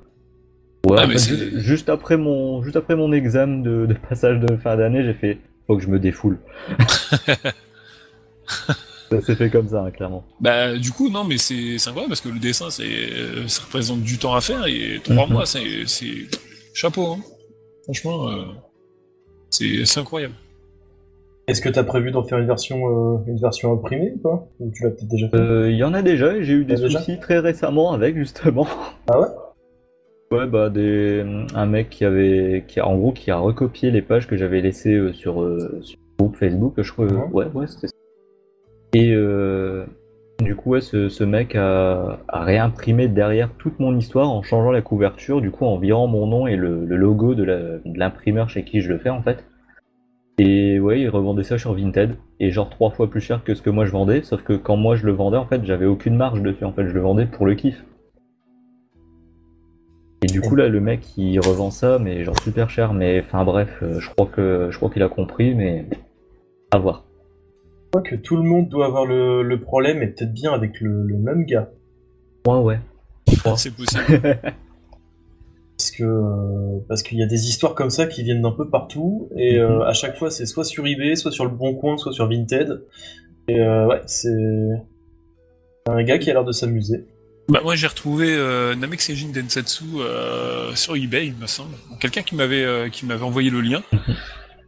[0.89, 4.57] Ouais, Ah, mais fait, juste après mon, juste après mon examen de, de passage de
[4.57, 6.39] fin d'année, j'ai fait, faut que je me défoule.
[9.11, 10.24] ça s'est fait comme ça, hein, clairement.
[10.41, 14.03] Bah, du coup, non, mais c'est incroyable parce que le dessin, c'est euh, ça représente
[14.03, 15.32] du temps à faire et trois Mhm.
[15.32, 16.28] mois, c'est c'est-
[16.74, 17.12] chapeau.
[17.12, 17.18] Hein.
[17.84, 18.45] Franchement, euh,
[19.51, 20.34] c'est incroyable.
[21.49, 24.49] Est-ce que t'as prévu d'en faire une version, euh, une version imprimée ou pas?
[24.61, 25.37] Ou tu l'as peut-être déjà fait?
[25.37, 26.99] Euh, Il y en a déjà, et j'ai eu des déjà?
[26.99, 28.66] soucis très récemment avec, justement.
[29.09, 29.26] Ah ouais?
[30.33, 31.24] Ouais, bah, des...
[31.55, 34.61] un mec qui avait, qui a, en gros, qui a recopié les pages que j'avais
[34.61, 37.07] laissées euh, sur, euh, sur le groupe Facebook, je crois.
[37.07, 37.93] Ouais, ouais, c'était ça.
[38.95, 39.85] Et euh,
[40.43, 44.72] du coup, ouais, ce, ce mec a, a réimprimé derrière toute mon histoire en changeant
[44.72, 47.99] la couverture, du coup, en virant mon nom et le, le logo de la- de
[47.99, 49.45] l'imprimeur chez qui je le fais, en fait.
[50.39, 53.62] Et ouais, il revendait ça sur Vinted, et genre trois fois plus cher que ce
[53.62, 56.16] que moi je vendais, sauf que quand moi je le vendais, en fait, j'avais aucune
[56.16, 57.85] marge dessus, en fait, je le vendais pour le kiff.
[60.23, 63.45] Et du coup là le mec il revend ça mais genre super cher mais enfin
[63.45, 65.87] bref euh, je crois que je crois qu'il a compris mais
[66.71, 67.05] à voir.
[67.85, 70.81] Je crois que tout le monde doit avoir le, le problème et peut-être bien avec
[70.81, 71.71] le, le même gars.
[72.47, 72.81] Moi ouais.
[73.57, 74.39] C'est possible.
[75.97, 79.29] que euh, parce qu'il y a des histoires comme ça qui viennent d'un peu partout
[79.37, 82.12] et euh, à chaque fois c'est soit sur eBay, soit sur le Bon Coin, soit
[82.12, 82.85] sur Vinted.
[83.49, 84.29] Et euh, ouais, c'est
[85.89, 87.07] un gars qui a l'air de s'amuser.
[87.49, 91.76] Bah moi j'ai retrouvé euh, Namek Seijin Densetsu euh, sur eBay, il me semble.
[92.01, 93.82] Quelqu'un qui m'avait euh, qui m'avait envoyé le lien.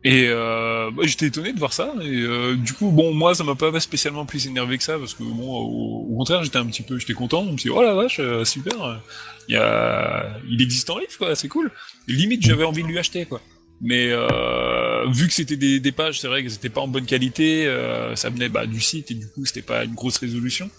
[0.05, 1.93] Et euh, bah, j'étais étonné de voir ça.
[2.01, 5.13] Et euh, du coup, bon, moi, ça m'a pas spécialement plus énervé que ça, parce
[5.15, 7.45] que bon, au, au contraire, j'étais un petit peu, j'étais content.
[7.47, 9.03] Je me suis dit, oh la vache, euh, super.
[9.49, 11.71] Il y a, il existe en livre, quoi, c'est cool.
[12.07, 13.41] Et limite, j'avais envie de lui acheter, quoi.
[13.81, 17.07] Mais euh, vu que c'était des, des pages, c'est vrai que c'était pas en bonne
[17.07, 20.71] qualité, euh, ça venait bah, du site et du coup, c'était pas une grosse résolution.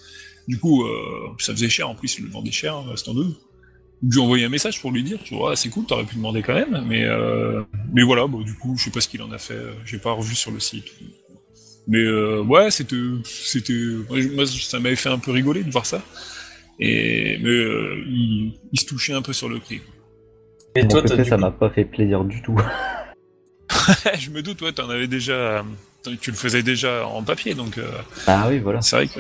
[0.50, 1.88] Du coup, euh, ça faisait cher.
[1.88, 3.24] En plus, il le vendait cher, hein, ce deux.
[4.02, 6.16] Donc, j'ai envoyé un message pour lui dire, tu vois, ah, c'est cool, t'aurais pu
[6.16, 7.62] demander quand même, mais euh,
[7.94, 10.00] mais voilà, bon, du coup, je sais pas ce qu'il en a fait, euh, j'ai
[10.00, 10.86] pas revu sur le site.
[11.88, 13.74] Mais euh, ouais, c'était c'était
[14.10, 16.02] moi ça m'avait fait un peu rigoler de voir ça.
[16.80, 19.82] Et mais euh, il, il se touchait un peu sur le prix.
[20.76, 22.58] Et toi, côté, ça coup- m'a pas fait plaisir du tout.
[24.20, 25.64] je me doute, ouais, t'en avais déjà,
[26.22, 27.88] tu le faisais déjà en papier, donc euh,
[28.26, 28.82] Ah oui, voilà.
[28.82, 29.20] c'est vrai que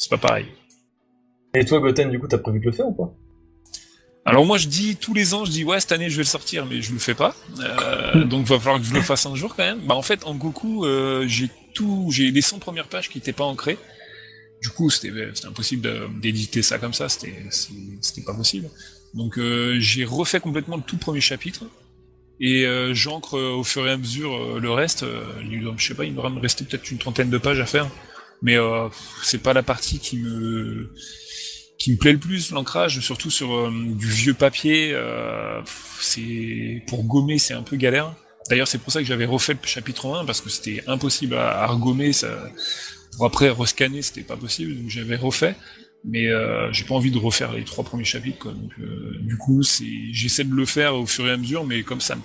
[0.00, 0.46] c'est pas pareil.
[1.54, 3.12] Et toi, Goten, du coup, t'as prévu de le faire ou pas?
[4.26, 6.28] Alors moi je dis tous les ans, je dis ouais cette année je vais le
[6.28, 7.34] sortir, mais je le fais pas.
[7.58, 9.80] Euh, donc va falloir que je le fasse un jour quand même.
[9.80, 13.32] Bah en fait en Goku euh, j'ai tout, j'ai les 100 premières pages qui étaient
[13.32, 13.78] pas ancrées.
[14.60, 15.88] Du coup c'était c'était impossible
[16.20, 18.68] d'éditer ça comme ça, c'était pas possible.
[19.14, 21.64] Donc euh, j'ai refait complètement le tout premier chapitre
[22.40, 25.02] et euh, j'ancre euh, au fur et à mesure euh, le reste.
[25.02, 25.24] Euh,
[25.76, 27.88] je sais pas, il devrait me rester peut-être une trentaine de pages à faire,
[28.42, 28.88] mais euh,
[29.22, 30.92] c'est pas la partie qui me
[31.78, 34.90] qui me plaît le plus, l'ancrage, surtout sur euh, du vieux papier.
[34.92, 35.60] euh,
[36.00, 38.14] c'est pour gommer, c'est un peu galère.
[38.50, 41.62] D'ailleurs, c'est pour ça que j'avais refait le chapitre 1 parce que c'était impossible à,
[41.62, 42.12] à regommer.
[42.12, 42.28] Ça,
[43.16, 45.54] pour après rescanner, c'était pas possible, donc j'avais refait.
[46.04, 48.38] Mais euh, j'ai pas envie de refaire les trois premiers chapitres.
[48.38, 48.52] Quoi.
[48.52, 51.82] Donc, euh, du coup, c'est, j'essaie de le faire au fur et à mesure, mais
[51.82, 52.16] comme ça,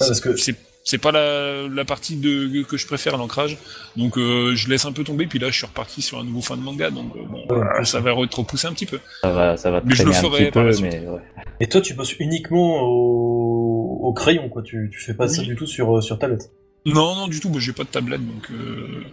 [0.00, 0.56] Ah, parce que- c'est
[0.90, 3.58] c'est pas la, la partie de, que je préfère l'ancrage.
[3.96, 6.40] Donc euh, je laisse un peu tomber, puis là je suis reparti sur un nouveau
[6.40, 8.98] fan de manga, donc euh, bon, Ouais, ça va être repoussé un petit peu.
[9.22, 11.20] Ça va, ça va Mais je traîner le un petit par la peu, mais ouais.
[11.60, 14.62] Et toi, tu bosses uniquement au, au crayon, quoi.
[14.62, 16.50] Tu, tu fais pas ça du tout sur, sur tablette.
[16.86, 19.04] Non, non, du tout, moi j'ai pas de tablette, donc euh,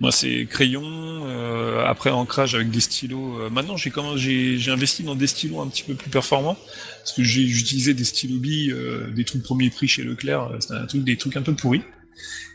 [0.00, 3.38] moi c'est crayon, euh, après ancrage avec des stylos.
[3.38, 6.56] Euh, maintenant j'ai comment j'ai j'ai investi dans des stylos un petit peu plus performants,
[6.98, 10.56] parce que j'ai j'utilisais des stylos billes, euh, des trucs premier prix chez Leclerc, euh,
[10.58, 11.82] c'était un truc, des trucs un peu pourris.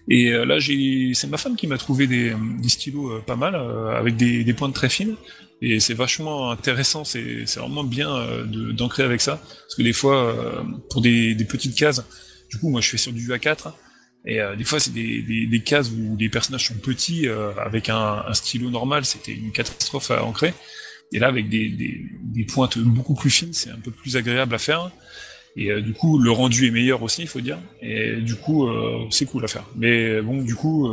[0.10, 3.56] Et euh, là j'ai c'est ma femme qui m'a trouvé des, des stylos pas mal,
[3.56, 5.16] avec des, des pointes très fines.
[5.62, 8.10] Et c'est vachement intéressant, c'est c'est vraiment bien
[8.46, 12.04] de- d'ancrer avec ça, parce que des fois pour des, des petites cases,
[12.50, 13.74] du coup moi je fais sur du A4.
[14.28, 18.22] Et euh, des fois, c'est des, cases où les personnages sont petits, euh, avec un,
[18.34, 20.54] stylo normal, c'était une catastrophe à ancrer.
[21.14, 24.92] Et là, avec des, pointes beaucoup plus fines, c'est un peu plus agréable à faire.
[25.56, 27.58] Et euh, du coup, le rendu est meilleur aussi, il faut dire.
[27.82, 28.70] Et du coup,
[29.10, 29.66] c'est cool à faire.
[29.78, 30.90] Mais bon, du coup,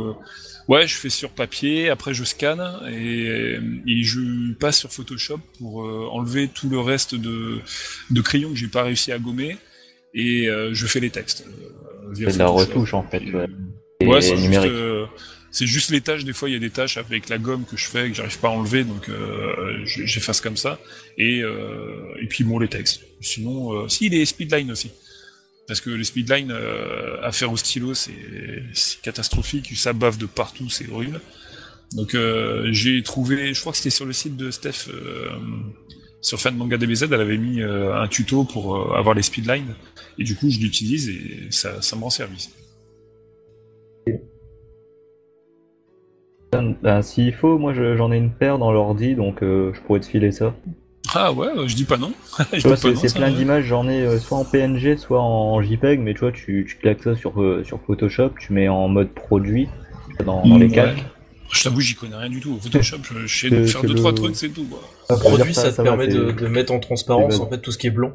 [0.69, 3.57] ouais, je fais sur papier, après je scanne et,
[4.03, 5.79] je passe sur Photoshop pour
[6.13, 7.59] enlever tout le reste de,
[8.11, 9.57] de crayons que j'ai pas réussi à gommer.
[10.13, 11.45] Et je fais les textes.
[12.15, 13.19] Via C'est de la retouche en fait.
[13.31, 13.47] Ouais.
[13.99, 14.71] Et- Et Ouais, c'est juste, numérique.
[14.71, 15.05] euh,
[15.51, 16.25] c'est juste les tâches.
[16.25, 18.37] Des fois, il y a des tâches avec la gomme que je fais que j'arrive
[18.39, 20.79] pas à enlever, donc euh, je- j'efface comme ça.
[21.17, 23.01] Et euh, et puis bon, les textes.
[23.21, 24.91] Sinon, euh, si les speedlines aussi,
[25.67, 28.11] parce que les speedlines euh, à faire au stylo, c'est
[28.73, 29.71] c'est catastrophique.
[29.77, 31.21] Ça bave de partout, c'est horrible.
[31.93, 34.89] Donc euh, j'ai trouvé, je crois que c'était sur le site de Steph.
[34.89, 35.29] euh,
[36.21, 39.75] sur Fan Manga DBZ, elle avait mis euh, un tuto pour euh, avoir les speedlines,
[40.17, 42.49] et du coup je l'utilise et ça, ça me rend service.
[46.81, 49.99] Ben, S'il faut, moi je- j'en ai une paire dans l'ordi, donc euh, je pourrais
[49.99, 50.55] te filer ça.
[51.13, 52.13] Ah ouais, euh, je dis pas non.
[52.57, 56.31] c'est plein d'images, j'en ai euh, soit en PNG, soit en JPEG, mais tu vois,
[56.31, 59.67] tu, tu claques ça sur, euh, sur Photoshop, tu mets en mode produit
[60.25, 60.71] dans, dans les Ouais.
[60.71, 61.03] calques.
[61.51, 62.57] Je t'avoue, j'y connais rien du tout.
[62.59, 64.65] Photoshop, je, sais C'est- faire c'est deux le- trois trucs, c'est tout.
[64.65, 64.79] Quoi.
[65.09, 67.59] Un produit, ça, ça, te ça va, permet de, de mettre en transparence en fait
[67.59, 68.13] tout ce qui est blanc.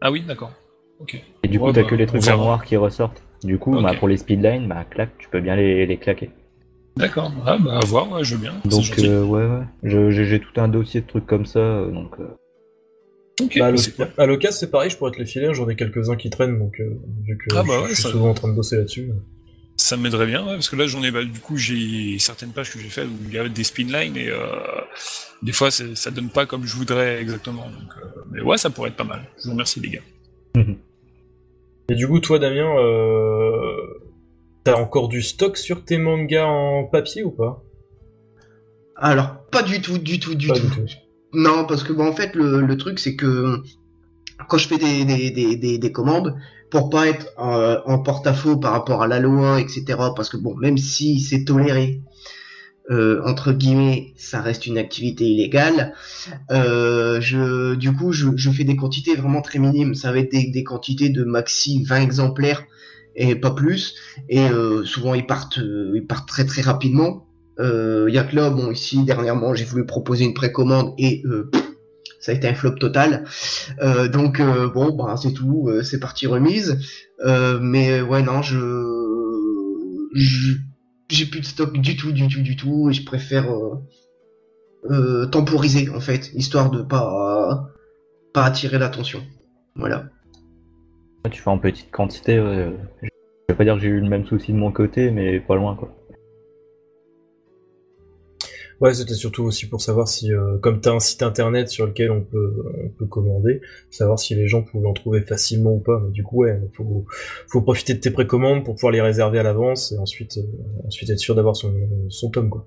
[0.00, 0.52] Ah oui, d'accord.
[1.42, 3.22] Et du coup, Ouais, t'as bah, que les trucs en noir qui ressortent.
[3.42, 6.30] Du coup, bah, pour les speedlines, bah, clac, tu peux bien les, les claquer.
[6.96, 7.32] D'accord.
[7.46, 8.54] Ah bah à voir, ouais, je veux bien.
[8.64, 12.12] Donc, euh, ouais, J'ai tout un dossier de trucs comme ça, euh, donc.
[12.20, 12.26] euh,
[13.42, 13.68] Ok, Bah,
[14.18, 16.78] à l'occasion, c'est pareil, je pourrais te les filer, j'en ai quelques-uns qui traînent, donc
[16.78, 16.90] euh,
[17.24, 19.10] vu que Ah bah je, ouais, je suis ça- souvent en train de bosser là-dessus.
[19.76, 22.70] Ça m'aiderait bien, ouais, parce que là j'en ai, bah, du coup j'ai certaines pages
[22.70, 24.44] que j'ai faites où il y avait des spinlines et euh,
[25.42, 27.64] des fois ça donne pas comme je voudrais exactement.
[27.64, 29.22] Donc, euh, mais ouais, ça pourrait être pas mal.
[29.38, 30.00] Je vous remercie les gars.
[31.90, 34.00] Et du coup, toi, Damien, euh,
[34.62, 37.64] t'as encore du stock sur tes mangas en papier ou pas?
[38.94, 40.68] Alors, pas du tout, du tout, du Pas tout.
[40.68, 40.92] du tout.
[41.32, 43.56] Non, parce que bon, en fait, le, le truc, c'est que
[44.48, 46.36] quand je fais des, des, des, des, commandes,
[46.70, 49.84] pour pas être euh, en porte-à-faux par rapport à la loi, etc.
[50.14, 52.02] Parce que bon, même si c'est toléré,
[52.90, 55.94] euh, entre guillemets, ça reste une activité illégale.
[56.50, 59.94] Euh, je, du coup, je, fais des quantités vraiment très minimes.
[59.94, 62.64] Ça va être des, quantités de maxi 20 exemplaires
[63.14, 63.94] et pas plus.
[64.28, 67.26] Et euh, souvent, ils partent, ils partent très très rapidement.
[67.58, 71.22] Il y a que là, bon, ici dernièrement, j'ai voulu proposer une précommande et
[72.18, 73.24] ça a été un flop total.
[74.10, 74.40] Donc
[74.72, 76.78] bon, bah, c'est tout, c'est parti remise.
[77.60, 78.56] mais ouais, non, je,
[80.14, 80.54] je
[81.10, 83.76] j'ai plus de stock du tout, du tout, du tout, et je préfère euh,
[84.90, 87.70] euh, temporiser en fait, histoire de pas
[88.32, 89.20] pas attirer l'attention.
[89.74, 90.06] Voilà.
[91.30, 92.36] Tu fais en petite quantité.
[92.36, 93.08] Je
[93.48, 95.74] vais pas dire que j'ai eu le même souci de mon côté, mais pas loin
[95.74, 95.94] quoi.
[98.80, 101.86] Ouais, c'était surtout aussi pour savoir si, euh, comme tu as un site internet sur
[101.86, 103.60] lequel on peut, on peut commander,
[103.90, 106.00] savoir si les gens pouvaient en trouver facilement ou pas.
[106.02, 107.04] Mais du coup, ouais, faut,
[107.46, 111.10] faut profiter de tes précommandes pour pouvoir les réserver à l'avance et ensuite, euh, ensuite
[111.10, 111.74] être sûr d'avoir son,
[112.08, 112.66] son tome, quoi.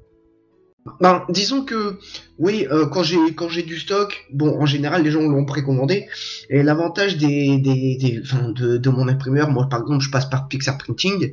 [0.99, 1.97] Ben, disons que
[2.37, 6.07] oui, euh, quand j'ai quand j'ai du stock, bon, en général, les gens l'ont précommandé.
[6.49, 8.21] Et l'avantage des, des, des
[8.53, 11.31] de, de mon imprimeur, moi par exemple, je passe par Pixar Printing,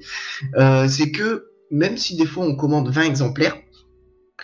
[0.88, 3.56] c'est que même si des fois on commande 20 exemplaires,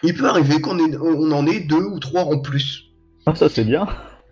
[0.03, 2.85] il peut arriver qu'on on en ait deux ou trois en plus.
[3.27, 3.87] Ah, ça c'est bien.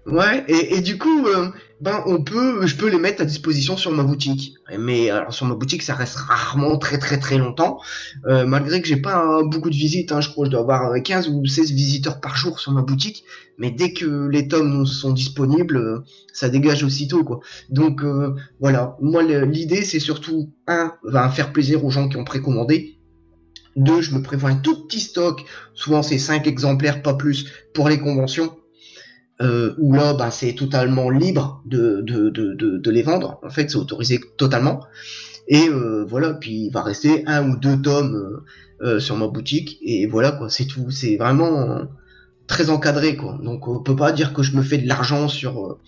[0.06, 1.48] Ouais, et, du coup, euh,
[1.80, 4.54] ben on peut, je peux les mettre à disposition sur ma boutique.
[4.78, 7.80] Mais alors sur ma boutique, ça reste rarement très très très longtemps,
[8.26, 10.12] euh, malgré que j'ai pas beaucoup de visites.
[10.12, 12.82] Hein, je crois que je dois avoir 15 ou 16 visiteurs par jour sur ma
[12.82, 13.24] boutique.
[13.56, 16.04] Mais dès que les tomes sont disponibles, euh,
[16.34, 17.40] ça dégage aussitôt quoi.
[17.70, 18.02] Donc
[18.60, 22.93] voilà, moi l'idée c'est surtout un, va faire plaisir aux gens qui ont précommandé
[23.76, 25.44] deux, je me prévois un tout petit stock,
[25.74, 28.56] souvent c'est cinq exemplaires, pas plus, pour les conventions.
[29.42, 32.04] Euh, où là, bah, c'est totalement libre de,
[32.90, 33.40] les vendre.
[33.42, 34.80] En fait, c'est autorisé totalement.
[35.48, 38.42] Et euh, voilà, puis il va rester un ou deux tomes
[38.80, 39.78] euh, sur ma boutique.
[39.82, 40.90] Et voilà, quoi, c'est tout.
[40.92, 41.80] C'est vraiment
[42.46, 43.38] très encadré, quoi.
[43.42, 45.78] Donc, on peut pas dire que je me fais de l'argent sur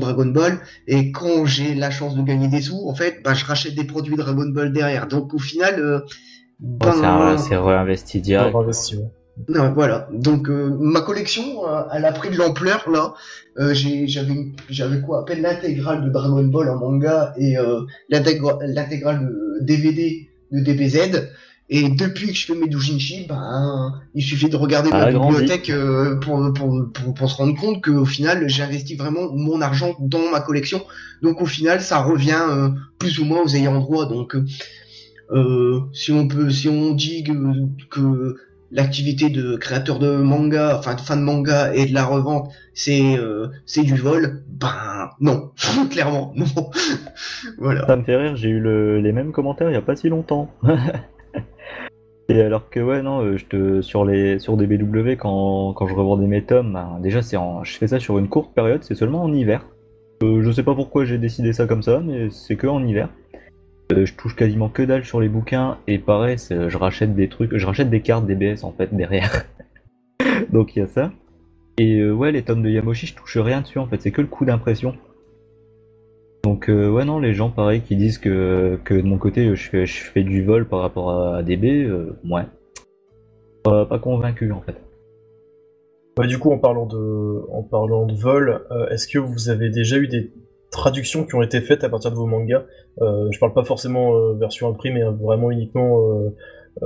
[0.00, 0.60] Dragon Ball.
[0.86, 3.84] Et quand j'ai la chance de gagner des sous, en fait, bah, je rachète des
[3.84, 5.06] produits Dragon Ball derrière.
[5.06, 6.02] Donc, au final,
[6.62, 8.54] euh, ben, c'est réinvesti direct.
[9.48, 10.08] Non, voilà.
[10.12, 13.14] Donc euh, ma collection, euh, elle a pris de l'ampleur là.
[13.58, 17.56] Euh, j'avais j'avais quoi, à peine l'intégrale de Dragon Ball en manga et
[18.08, 19.30] l'intégrale
[19.60, 21.30] de DVD de DBZ.
[21.72, 25.70] Et depuis que je fais mes doujinshi, ben il suffit de regarder ma bibliothèque
[26.20, 30.30] pour, pour, pour, pour, se rendre compte qu'au final j'ai investi vraiment mon argent dans
[30.32, 30.82] ma collection.
[31.22, 34.06] Donc au final ça revient plus ou moins aux ayants droit.
[34.06, 34.36] Donc
[35.32, 37.24] euh, si on peut, si on dit
[37.90, 38.36] que,
[38.72, 43.18] l'activité de créateur de manga, enfin de fan de manga et de la revente, c'est
[43.18, 45.50] euh, c'est du vol, ben non,
[45.90, 46.46] clairement non.
[47.86, 50.50] Ça me fait rire, j'ai eu les mêmes commentaires il y a pas si longtemps.
[52.28, 55.88] et alors que ouais non, euh, je te sur les sur des BW quand, quand
[55.88, 58.94] je revendais mes tomes, ben, déjà c'est je fais ça sur une courte période, c'est
[58.94, 59.66] seulement en hiver.
[60.22, 63.08] je sais pas pourquoi j'ai décidé ça comme ça, mais c'est que en hiver.
[63.92, 67.56] Euh, je touche quasiment que dalle sur les bouquins et pareil, je rachète des trucs,
[67.56, 69.46] je rachète des cartes DBS en fait derrière.
[70.52, 71.12] Donc il y a ça.
[71.78, 74.20] Et euh, ouais, les tomes de Yamoshi, je touche rien dessus en fait, c'est que
[74.20, 74.94] le coup d'impression.
[76.44, 79.86] Donc euh, ouais non, les gens pareil qui disent que, de mon côté je fais,
[79.86, 81.90] je du vol par rapport à DB,
[82.24, 82.42] ouais.
[83.62, 84.76] Pas, convaincu en fait.
[86.16, 89.98] Bah, du coup en parlant de en parlant de vol, est-ce que vous avez déjà
[89.98, 90.32] eu des
[90.70, 92.64] traductions qui ont été faites à partir de vos mangas.
[93.02, 96.30] Euh, je parle pas forcément euh, version imprimée, mais vraiment uniquement euh,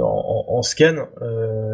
[0.00, 1.06] en, scan.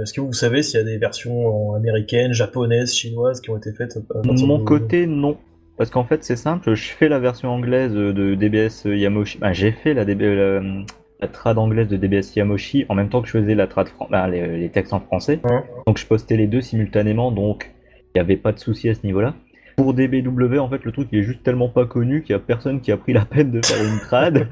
[0.03, 3.73] Est-ce que vous savez s'il y a des versions américaines, japonaises, chinoises qui ont été
[3.73, 5.37] faites De mon côté, non.
[5.77, 9.39] Parce qu'en fait, c'est simple, je fais la version anglaise de DBS Yamoshi.
[9.53, 13.55] j'ai fait la, la, trad anglaise de DBS Yamoshi en même temps que je faisais
[13.55, 13.89] la trad
[14.31, 15.41] les, textes en français.
[15.87, 17.73] Donc je postais les deux simultanément, donc
[18.09, 19.35] il n'y avait pas de souci à ce niveau-là
[19.81, 22.39] pour DBW, en fait, le truc il est juste tellement pas connu qu'il y a
[22.39, 24.47] personne qui a pris la peine de faire une trad.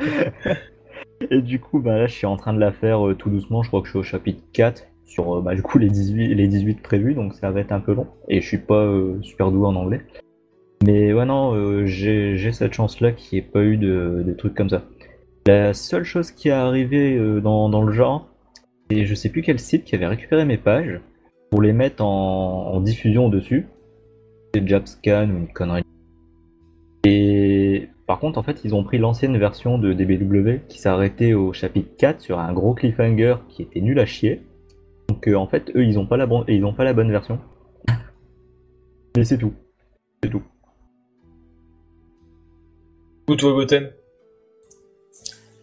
[1.31, 3.62] Et du coup, bah, là, je suis en train de la faire euh, tout doucement.
[3.62, 6.35] Je crois que je suis au chapitre 4 sur euh, bah, du coup les 18,
[6.35, 8.07] les 18 prévus, donc ça va être un peu long.
[8.29, 10.01] Et je suis pas euh, super doué en anglais.
[10.83, 14.85] Mais ouais, non, j'ai cette chance-là qu'il n'y ait pas eu de, trucs comme ça.
[15.47, 18.31] La seule chose qui est arrivée dans, dans, le genre,
[18.89, 21.03] et je sais plus quel site qui avait récupéré mes pages
[21.51, 23.66] pour les mettre en, en diffusion dessus.
[24.66, 25.84] Jabscan ou une connerie.
[27.04, 31.52] Et par contre, en fait, ils ont pris l'ancienne version de DBW qui s'arrêtait au
[31.52, 34.42] chapitre 4 sur un gros cliffhanger qui était nul à chier.
[35.09, 36.44] Donc euh, en fait, eux, ils ont pas la, bon...
[36.48, 37.38] ils ont pas la bonne version.
[39.16, 39.52] Mais c'est tout.
[40.22, 40.42] C'est tout.
[43.28, 43.90] Ou toi, Goten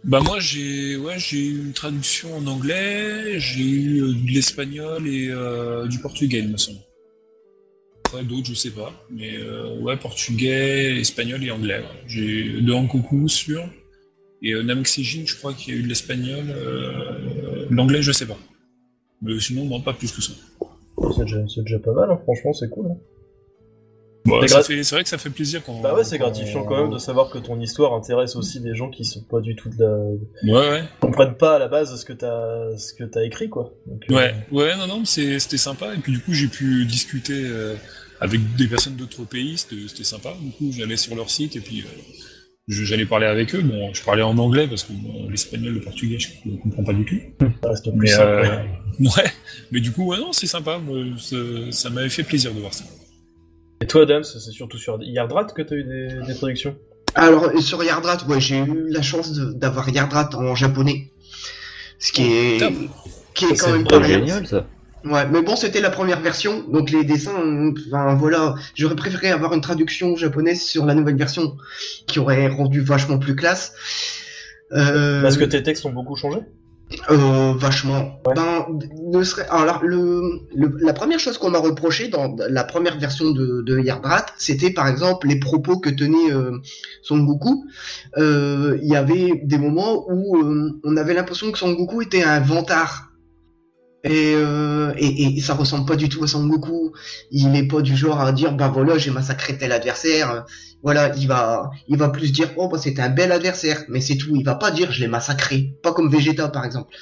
[0.03, 5.07] Bah moi j'ai ouais j'ai eu une traduction en anglais, j'ai eu euh, de l'espagnol
[5.07, 6.77] et euh, du portugais il me semble.
[8.05, 11.79] Après d'autres je sais pas, mais euh, ouais portugais, espagnol et anglais.
[11.79, 12.03] ouais.
[12.07, 13.63] J'ai de Hankoku sûr
[14.41, 18.27] et euh, Namxijin je crois qu'il y a eu de l'espagnol, euh, l'anglais je sais
[18.27, 18.37] pas.
[19.21, 20.33] Mais sinon non pas plus que ça.
[21.15, 22.19] C'est déjà, pas mal, hein.
[22.23, 22.87] franchement, c'est cool.
[22.91, 22.97] hein.
[24.26, 24.61] Bon, C'est grat-
[24.91, 25.82] vrai que ça fait plaisir quand.
[25.82, 28.89] Bah ouais, c'est gratifiant quand même de savoir que ton histoire intéresse aussi des gens
[28.89, 30.51] qui sont pas du tout de la...
[30.51, 30.84] Ouais ouais.
[30.99, 33.71] comprennent pas à la base ce que t'as ce que t'as écrit quoi.
[33.86, 35.93] Donc, euh, Ouais, ouais, non, non, c'était sympa.
[35.93, 37.76] Et puis du coup, j'ai pu discuter euh,
[38.19, 39.57] avec des personnes d'autres pays.
[39.59, 40.34] C'était sympa.
[40.41, 41.86] Du coup, j'allais sur leur site et puis euh,
[42.67, 43.61] j'allais parler avec eux.
[43.61, 46.93] Bon, je parlais en anglais parce que bon, l'espagnol, le portugais, je ne comprends pas
[46.93, 47.19] du tout.
[47.61, 48.26] ça reste plus Mais, simple.
[48.26, 49.32] euh, ouais,
[49.71, 50.80] mais du coup, ouais, non, c'est sympa.
[50.80, 50.97] Moi,
[51.69, 52.86] ça m'avait fait plaisir de voir ça.
[53.82, 56.76] Et toi, Adams, c'est surtout sur Yardrat que t'as eu des, des traductions
[57.13, 61.09] Alors, sur Yardrat, ouais, j'ai eu la chance de- d'avoir Yardrat en japonais.
[61.99, 62.73] Ce qui est, Top.
[63.34, 64.65] qui est Ça, quand c'est même pas génial ça.
[65.03, 69.53] Ouais, mais bon, c'était la première version, donc les dessins, enfin voilà, j'aurais préféré avoir
[69.53, 71.57] une traduction japonaise sur la nouvelle version,
[72.07, 73.73] qui aurait rendu vachement plus classe.
[74.71, 76.39] Euh, Parce que tes textes ont beaucoup changé?
[77.09, 78.21] Euh, vachement.
[78.36, 78.65] Ben,
[79.11, 79.47] ne serait...
[79.49, 80.21] Alors, le,
[80.55, 84.71] le- la première chose qu'on m'a reproché dans la première version de, de Yardrat, c'était
[84.71, 86.51] par exemple les propos que tenait euh,
[87.01, 87.65] Son Goku.
[88.17, 92.23] Euh, Il y avait des moments où euh, on avait l'impression que Son Goku était
[92.23, 93.11] un vantard.
[94.03, 96.91] Et, euh, et, et ça ressemble pas du tout à Son Goku.
[97.31, 100.45] Il n'est pas du genre à dire, bah voilà, j'ai massacré tel adversaire.
[100.86, 104.17] Voilà, il va, il va plus dire, oh bah c'était un bel adversaire, mais c'est
[104.17, 104.36] tout.
[104.36, 105.73] Il va pas dire, je l'ai massacré.
[105.81, 106.95] Pas comme Vegeta par exemple.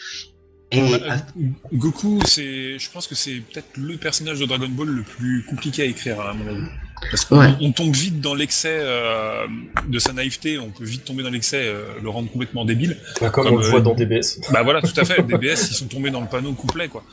[0.72, 4.88] Et Bah, euh, Goku, c'est, je pense que c'est peut-être le personnage de Dragon Ball
[4.88, 6.64] le plus compliqué à écrire, à mon avis.
[7.12, 7.74] Parce qu'on Ouais.
[7.74, 9.46] tombe vite dans l'excès euh,
[9.88, 12.98] de sa naïveté, on peut vite tomber dans l'excès, euh, le rendre complètement débile.
[13.20, 14.40] Comme, Comme, on le euh, voit dans DBS.
[14.54, 15.22] Bah voilà, tout à fait.
[15.28, 17.04] DBS, ils sont tombés dans le panneau complet, quoi.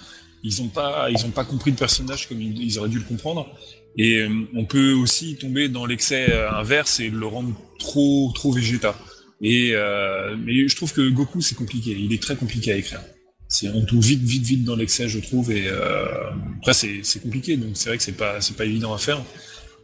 [0.44, 3.04] Ils ont pas, ils ont pas compris le personnage comme ils, ils auraient dû le
[3.04, 3.46] comprendre.
[3.96, 8.52] Et euh, on peut aussi tomber dans l'excès euh, inverse et le rendre trop, trop
[8.52, 8.96] Vegeta.
[9.42, 11.96] Et euh, mais je trouve que Goku c'est compliqué.
[11.98, 13.00] Il est très compliqué à écrire.
[13.48, 15.50] C'est on tombe vite, vite, vite dans l'excès, je trouve.
[15.50, 15.68] Et
[16.58, 19.20] après c'est, compliqué, donc c'est vrai que c'est pas, c'est pas évident à faire.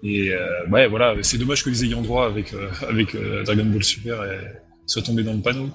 [0.04, 0.30] Et
[0.70, 2.54] ouais, voilà, c'est dommage que les ayants droit avec
[2.86, 4.22] avec Dragon Ball Super
[4.84, 5.68] soient tombés dans le panneau.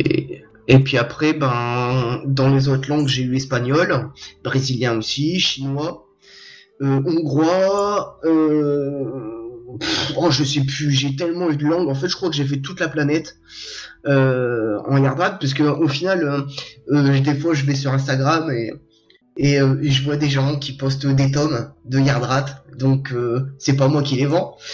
[0.00, 4.10] Et, puis après, ben, dans les autres langues, j'ai eu espagnol,
[4.44, 6.07] brésilien aussi, chinois,
[6.80, 9.04] hongrois, euh,
[9.78, 11.88] pff, oh, je sais plus, j'ai tellement eu de langues.
[11.88, 13.36] En fait, je crois que j'ai fait toute la planète
[14.06, 16.40] euh, en Yardrat, parce que au final, euh,
[16.92, 18.72] euh, des fois, je vais sur Instagram et
[19.38, 22.44] et, euh, et je vois des gens qui postent des tomes de Yardrat,
[22.78, 24.56] donc euh, c'est pas moi qui les vends.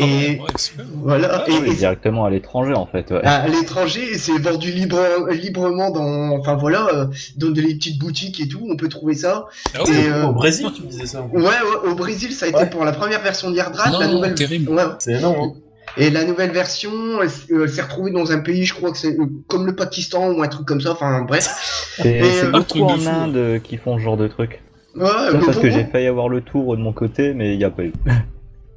[0.00, 1.44] Et Ouais, voilà.
[1.46, 3.12] Ah, et, Oui, et directement à l'étranger en fait.
[3.12, 3.24] ouais.
[3.24, 4.98] à l'étranger, c'est vendu libre,
[5.30, 7.06] librement dans, enfin voilà, euh,
[7.36, 9.44] dans des petites boutiques et tout, on peut trouver ça.
[9.72, 11.22] Ah ouais, Et, euh, Au Brésil, tu me disais ça.
[11.32, 14.08] Ouais, ouais, au Brésil, ça a été pour la première version de Yardrat, Non, la
[14.08, 14.34] nouvelle.
[14.34, 14.72] terrible.
[14.72, 14.82] Ouais.
[14.98, 15.52] C'est énorme.
[15.96, 19.26] Et la nouvelle version, euh, s'est retrouvée dans un pays, je crois que c'est euh,
[19.46, 20.92] comme le Pakistan ou un truc comme ça.
[20.92, 21.48] Enfin bref.
[21.96, 24.60] C'est euh, beaucoup en Inde euh, qui font ce genre de truc.
[24.96, 27.58] Ouais, Ça, parce bon, que j'ai failli avoir le tour de mon côté, mais il
[27.58, 27.92] n'y a pas eu.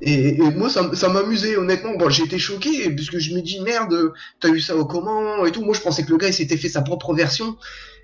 [0.01, 1.95] Et, et moi, ça, ça m'amusait, honnêtement.
[1.97, 5.51] Bon, j'ai été choqué, puisque je me dis, merde, t'as eu ça au comment et
[5.51, 5.63] tout.
[5.63, 7.57] Moi, je pensais que le gars, il s'était fait sa propre version.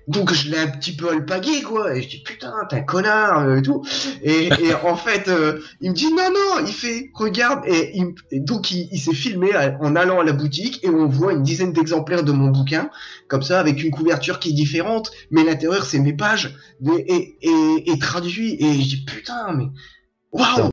[0.06, 1.96] Donc, je l'ai un petit peu alpagué, quoi.
[1.96, 3.82] Et je dis, putain, t'es un connard, euh, et tout.
[4.22, 7.60] Et, et en fait, euh, il me dit, non, non, il fait, regarde.
[7.66, 10.90] Et, il et donc, il, il s'est filmé à- en allant à la boutique, et
[10.90, 12.90] on voit une dizaine d'exemplaires de mon bouquin,
[13.28, 15.10] comme ça, avec une couverture qui est différente.
[15.30, 16.54] Mais l'intérieur, c'est mes pages,
[16.86, 18.56] et, et, et traduit.
[18.60, 19.68] Et je dis, putain, mais,
[20.32, 20.70] waouh!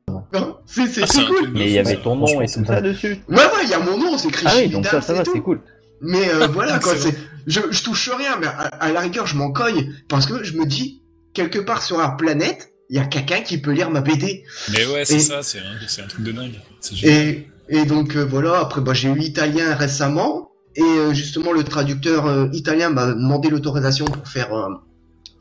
[0.65, 1.51] C'est c'est Ah, cool!
[1.53, 3.17] Mais il y avait ton nom et c'est tout ça dessus.
[3.29, 5.23] Ouais, ouais, il y a mon nom, c'est écrit Ah oui, donc ça, ça va,
[5.25, 5.61] c'est cool.
[6.01, 7.15] Mais euh, voilà, quoi, C'est
[7.47, 10.53] je, je touche rien, mais à, à la rigueur, je m'en cogne, parce que je
[10.53, 11.01] me dis,
[11.33, 14.43] quelque part sur la planète, il y a quelqu'un qui peut lire ma BD.
[14.73, 16.59] Mais ouais, c'est Et- ça, c'est un, truc de dingue.
[17.03, 21.63] Et, et donc, euh, voilà, après, bah, j'ai eu italien récemment, et euh, justement, le
[21.63, 24.69] traducteur euh, italien m'a demandé l'autorisation pour faire euh,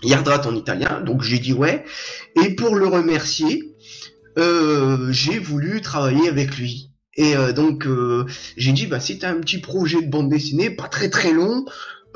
[0.03, 1.85] Yardrat en italien, donc j'ai dit ouais.
[2.43, 3.75] Et pour le remercier,
[4.39, 6.90] euh, j'ai voulu travailler avec lui.
[7.17, 8.25] Et euh, donc, euh,
[8.57, 11.65] j'ai dit, bah, si t'as un petit projet de bande dessinée, pas très très long,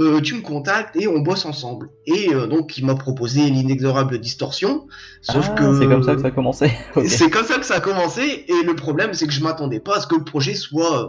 [0.00, 1.88] euh, tu me contactes et on bosse ensemble.
[2.06, 4.86] Et euh, donc, il m'a proposé l'inexorable distorsion.
[5.22, 6.72] Sauf Ah, que C'est comme ça que ça a commencé.
[7.06, 8.44] C'est comme ça que ça a commencé.
[8.48, 11.08] Et le problème, c'est que je m'attendais pas à ce que le projet soit euh,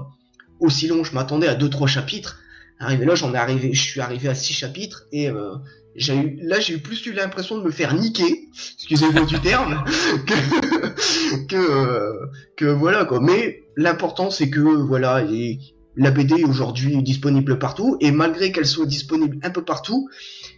[0.60, 1.04] aussi long.
[1.04, 2.40] Je m'attendais à deux trois chapitres.
[2.80, 5.56] Arrivé là, j'en ai arrivé, je suis arrivé à six chapitres et euh,
[5.96, 9.82] j'ai eu, là, j'ai eu plus eu l'impression de me faire niquer, excusez-moi du terme,
[10.28, 12.20] que que,
[12.58, 13.22] que voilà quoi.
[13.22, 15.60] Mais l'important c'est que voilà, et
[15.96, 20.10] la BD aujourd'hui est disponible partout et malgré qu'elle soit disponible un peu partout,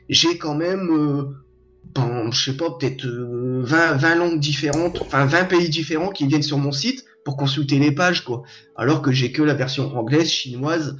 [0.09, 1.23] j'ai quand même euh,
[1.95, 6.43] ben, je sais pas, peut-être 20, 20 langues différentes, enfin 20 pays différents qui viennent
[6.43, 8.43] sur mon site pour consulter les pages, quoi.
[8.75, 10.97] Alors que j'ai que la version anglaise, chinoise,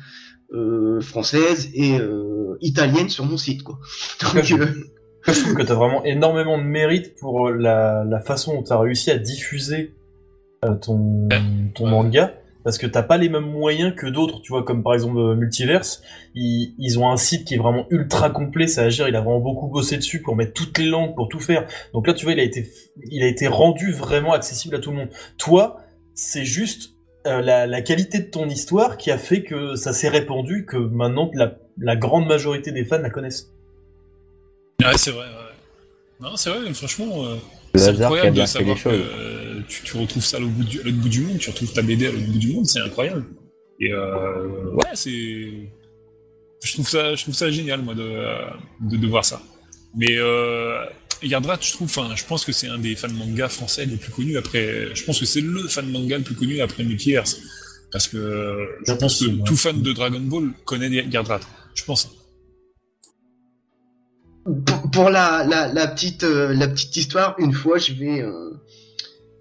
[0.53, 3.79] euh, française et euh, italienne sur mon site, quoi.
[4.33, 8.63] Donc, je trouve que tu as vraiment énormément de mérite pour la, la façon dont
[8.63, 9.93] tu as réussi à diffuser
[10.75, 11.27] ton,
[11.73, 12.33] ton manga
[12.67, 15.35] parce que t'as pas les mêmes moyens que d'autres, tu vois, comme par exemple euh,
[15.35, 16.01] Multiverse,
[16.35, 19.39] ils, ils, ont un site qui est vraiment ultra complet, ça agir, il a vraiment
[19.39, 21.65] beaucoup bossé dessus pour mettre toutes les langues, pour tout faire.
[21.93, 22.69] Donc là, tu vois, il a été,
[23.09, 25.07] il a été rendu vraiment accessible à tout le monde.
[25.37, 25.79] Toi,
[26.13, 26.91] c'est juste
[27.25, 30.75] euh, la, la, qualité de ton histoire qui a fait que ça s'est répandu, que
[30.75, 33.53] maintenant la, la, grande majorité des fans la connaissent.
[34.81, 35.23] Ouais, c'est vrai.
[35.23, 35.55] Ouais.
[36.19, 37.23] Non, c'est vrai, franchement.
[37.23, 37.37] Euh...
[37.75, 41.21] C'est incroyable de savoir que euh, tu, tu, retrouves ça à l'autre bout, bout, du
[41.21, 43.25] monde, tu retrouves ta BD à l'autre bout du monde, c'est incroyable.
[43.79, 45.71] Et euh, ouais, c'est.
[46.63, 49.41] Je trouve ça, je trouve ça génial, moi, de, de, de voir ça.
[49.95, 50.83] Mais euh,
[51.21, 54.11] Yardrat, je trouve, enfin, je pense que c'est un des fans manga français les plus
[54.11, 54.95] connus après.
[54.95, 57.39] Je pense que c'est le fan manga le plus connu après Multiverse.
[57.91, 61.39] Parce que je pense que tout fan de Dragon Ball connaît Yardrat.
[61.73, 62.09] Je pense
[64.91, 68.51] pour, la, la, la, petite euh, la petite histoire, une fois je vais euh,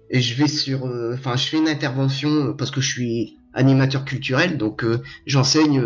[0.09, 4.05] et je vais sur euh, enfin je fais une intervention parce que je suis animateur
[4.05, 4.85] culturel donc
[5.25, 5.81] j'enseigne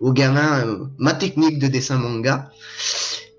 [0.00, 2.50] aux gamins ma technique de dessin manga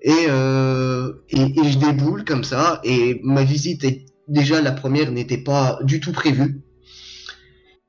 [0.02, 6.00] et, je déboule comme ça et ma visite est déjà la première n'était pas du
[6.00, 6.62] tout prévue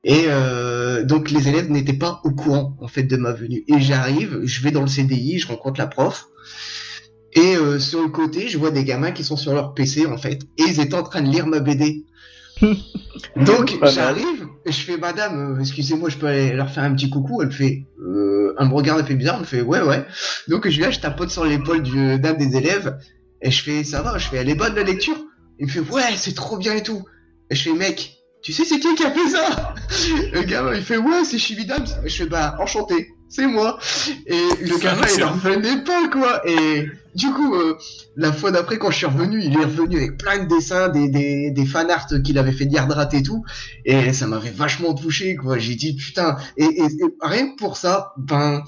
[0.02, 3.64] et euh, donc les élèves n'étaient pas au courant en fait de ma venue.
[3.68, 6.28] Et j'arrive, je vais dans le CDI, je rencontre la prof.
[7.34, 10.16] Et euh, sur le côté, je vois des gamins qui sont sur leur PC en
[10.16, 12.06] fait, et ils étaient en train de lire ma BD.
[13.36, 17.10] Donc j'arrive, et je fais Madame, euh, excusez-moi, je peux aller leur faire un petit
[17.10, 17.42] coucou.
[17.42, 20.04] Elle fait, euh, elle me regarde, elle fait bizarre, elle me fait ouais ouais.
[20.48, 22.98] Donc je viens, je tapote sur l'épaule d'un des élèves,
[23.42, 25.16] et je fais ça va, je fais elle est bonne la lecture?
[25.58, 27.04] Il me fait ouais c'est trop bien et tout.
[27.50, 29.74] Et je fais mec, tu sais c'est qui qui a fait ça?
[30.32, 31.86] Le gamin il fait ouais c'est Chividams.
[32.04, 33.78] Et je fais bah enchanté c'est moi.
[34.26, 36.42] Et le gamin, il en revenait pas, quoi.
[36.46, 37.76] Et du coup, euh,
[38.16, 41.08] la fois d'après, quand je suis revenu, il est revenu avec plein de dessins, des,
[41.08, 43.44] des, des fan art qu'il avait fait d'Yardrat et tout.
[43.84, 45.58] Et ça m'avait vachement touché, quoi.
[45.58, 46.36] J'ai dit, putain.
[46.56, 46.88] Et, et,
[47.20, 48.62] rien que pour ça, ben,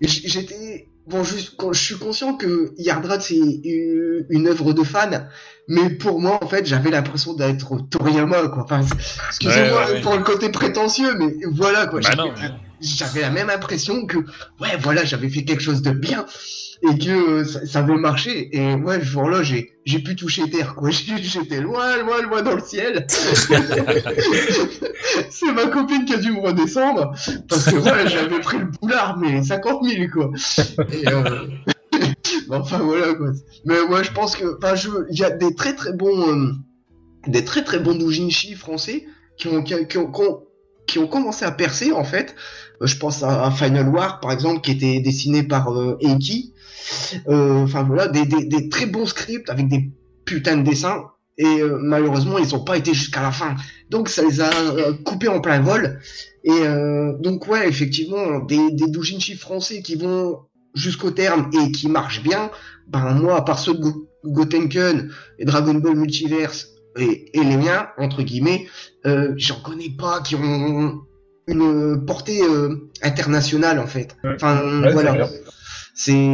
[0.00, 5.28] j'étais, bon, juste, quand je suis conscient que Yardrat, c'est une, une œuvre de fan.
[5.68, 8.64] Mais pour moi, en fait, j'avais l'impression d'être Toriyama, quoi.
[8.64, 8.80] Enfin,
[9.28, 12.00] excusez-moi pour le côté prétentieux, mais voilà, quoi.
[12.00, 12.24] Bah
[12.82, 14.18] j'avais la même impression que
[14.60, 16.26] ouais voilà j'avais fait quelque chose de bien
[16.82, 18.48] et que euh, ça, ça, avait marché.
[18.56, 20.90] Et ouais ce jour-là j'ai j'ai pu toucher terre quoi.
[20.92, 23.06] J'étais loin loin loin dans le ciel.
[25.30, 27.12] C'est ma copine qui a dû me redescendre
[27.48, 30.30] parce que ouais j'avais pris le boulard mais 50 000 quoi.
[30.92, 31.46] Et, euh...
[32.50, 33.32] enfin voilà quoi.
[33.64, 36.52] Mais ouais je pense que enfin je il y a des très très bons euh,
[37.26, 39.06] des très très bons doujinshi français
[39.38, 40.10] qui ont, qui, ont, qui ont
[40.92, 42.36] qui ont commencé à percer en fait.
[42.82, 46.52] Euh, je pense à, Final War par exemple qui était dessiné par euh, Eiki.
[47.28, 49.90] Euh, enfin voilà, des, très bons scripts avec des
[50.26, 51.04] putains de dessins.
[51.38, 53.56] Et malheureusement, ils ont pas été jusqu'à la fin.
[53.88, 54.50] Donc ça les a
[55.02, 55.98] coupés en plein vol.
[56.44, 56.60] Et
[57.20, 60.40] donc ouais, effectivement, des, des doujinshi français qui vont
[60.74, 62.50] jusqu'au terme et qui marchent bien.
[62.86, 63.92] Ben moi, à part ceux de
[64.26, 68.66] Gotenken et Dragon Ball Multiverse et, et, les miens, entre guillemets,
[69.06, 71.02] euh, j'en connais pas qui ont
[71.48, 74.16] une portée euh, internationale en fait.
[74.24, 74.62] Enfin
[74.92, 75.28] voilà,
[75.94, 76.30] c'est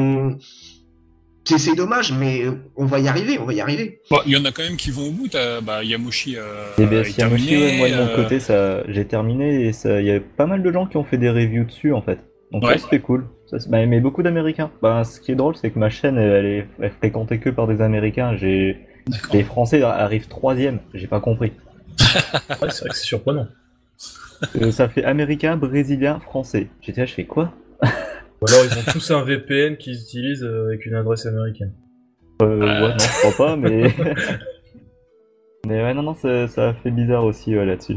[1.56, 2.42] c'est dommage, mais
[2.76, 4.00] on va y arriver, on va y arriver.
[4.26, 5.28] Il y en a quand même qui vont au bout.
[5.62, 6.42] Bah, Yamoshi, euh,
[6.76, 10.46] eh bien, terminé, moi de mon côté, ça, j'ai terminé et il y a pas
[10.46, 12.18] mal de gens qui ont fait des reviews dessus en fait.
[12.52, 12.78] Donc ouais.
[12.78, 13.26] c'était cool.
[13.46, 14.70] Ça, bah, mais beaucoup d'Américains.
[14.82, 17.50] Bah, ce qui est drôle, c'est que ma chaîne, elle, est, elle est fréquentée que
[17.50, 18.36] par des Américains.
[18.36, 18.87] J'ai
[19.32, 20.80] les Français arrivent troisième.
[20.94, 21.52] J'ai pas compris.
[22.00, 23.48] ouais, c'est vrai que c'est surprenant.
[24.56, 26.68] Euh, ça fait américain, brésilien, français.
[26.80, 27.52] J'étais là, je fais quoi?
[27.82, 31.72] Ou alors ils ont tous un VPN qu'ils utilisent euh, avec une adresse américaine.
[32.42, 33.82] Euh, ouais, non, je crois pas, mais.
[35.66, 37.96] mais ouais, non, non, ça, ça fait bizarre aussi là-dessus.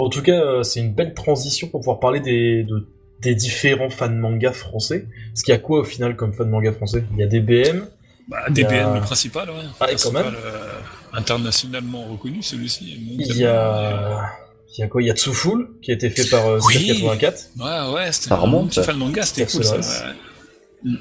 [0.00, 2.88] En tout cas, euh, c'est une belle transition pour pouvoir parler des, de,
[3.20, 5.06] des différents fans manga français.
[5.28, 7.04] Parce qu'il y a quoi au final comme fan manga français?
[7.12, 7.86] Il y a DBM.
[8.30, 8.94] Bah, DBM, a...
[8.94, 9.56] le principal, ouais.
[9.80, 10.40] Ah, principal, quand même.
[10.44, 10.68] Euh,
[11.12, 12.96] internationalement reconnu, celui-ci.
[13.18, 14.30] Il y a.
[14.78, 15.02] Il y a quoi?
[15.02, 16.86] Il y a Tsuful, qui a été fait par euh, oui.
[16.86, 17.50] 84.
[17.58, 18.66] Ouais, ouais, c'était ça remonte.
[18.66, 19.76] Un petit fan manga, c'était cool ça.
[19.76, 20.92] Ouais.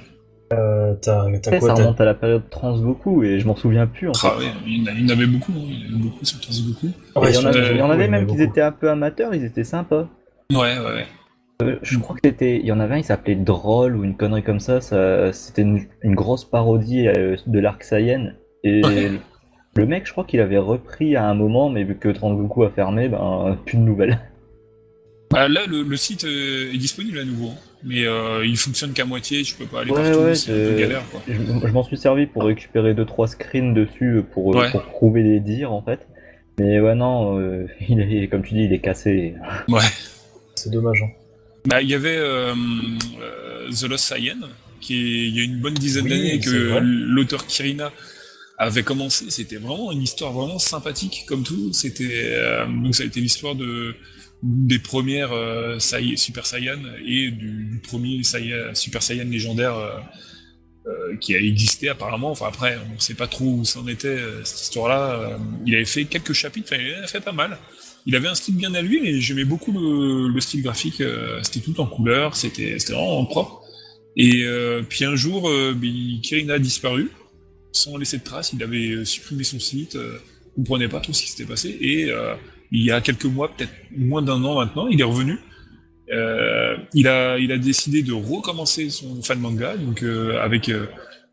[0.52, 4.10] Euh, t'as t'as Ça t'as- remonte à la période Transgoku et je m'en souviens plus
[4.10, 4.28] en fait.
[4.32, 6.88] Ah ouais, il y en avait beaucoup, hein, il y en avait beaucoup sur Transgoku.
[7.16, 9.36] Ouais, il y en avait, il y en avait même qui étaient un peu amateurs,
[9.36, 10.08] ils étaient sympas.
[10.52, 11.08] Ouais, ouais, ouais.
[11.62, 14.16] Euh, je crois que c'était, il y en avait un, il s'appelait Droll ou une
[14.16, 14.80] connerie comme ça.
[14.80, 18.32] ça c'était une, une grosse parodie euh, de l'arc Saiyan.
[18.64, 18.82] Et
[19.76, 22.70] le mec, je crois qu'il avait repris à un moment, mais vu que Transgoku a
[22.70, 24.20] fermé, ben plus de nouvelles.
[25.32, 27.58] Bah, là, le, le site euh, est disponible à nouveau, hein.
[27.84, 30.70] mais euh, il fonctionne qu'à moitié, tu peux pas aller Ouais, partout, ouais, c'est un
[30.74, 31.22] peu galère, quoi.
[31.28, 31.34] Je,
[31.68, 34.72] je m'en suis servi pour récupérer deux trois screens dessus pour, Ouais.
[34.72, 36.08] pour trouver les dires en fait.
[36.58, 39.36] Mais ouais non, euh, il est comme tu dis, il est cassé.
[39.68, 39.82] Ouais.
[40.56, 41.04] C'est dommage.
[41.04, 41.10] hein.
[41.70, 42.54] Bah, il y avait euh,
[43.22, 44.40] euh, The Lost Saiyan,
[44.82, 47.92] qui est, il y a une bonne dizaine Oui, d'années que l'auteur Kirina
[48.58, 49.26] avait commencé.
[49.30, 51.72] C'était vraiment une histoire vraiment sympathique, comme tout.
[51.74, 53.96] C'était euh, donc ça a été l'histoire de
[54.42, 61.16] des premières euh, Sai- Super Saiyan et du, du premier Saiyan- Super Saiyan légendaire euh,
[61.22, 62.32] qui a existé apparemment.
[62.32, 65.38] Enfin après, on sait pas trop où c'en était cette histoire-là.
[65.68, 67.58] Il avait fait quelques chapitres, enfin, il en a fait pas mal.
[68.10, 71.00] Il avait un style bien à lui, mais j'aimais beaucoup le, le style graphique.
[71.00, 73.62] euh, c'était tout en couleur, c'était vraiment propre.
[74.18, 77.12] Et euh, puis un jour, euh, ben, Kirin a disparu
[77.72, 78.52] sans laisser de traces.
[78.52, 80.18] Il avait euh, supprimé son site, euh,
[80.58, 81.70] on comprenait pas tout ce qui s'était passé.
[81.80, 82.10] Et
[82.72, 85.38] il y a quelques mois, peut-être moins d'un an maintenant, il est revenu.
[86.96, 90.02] Il a il a décidé de recommencer son fan manga, donc
[90.42, 90.72] avec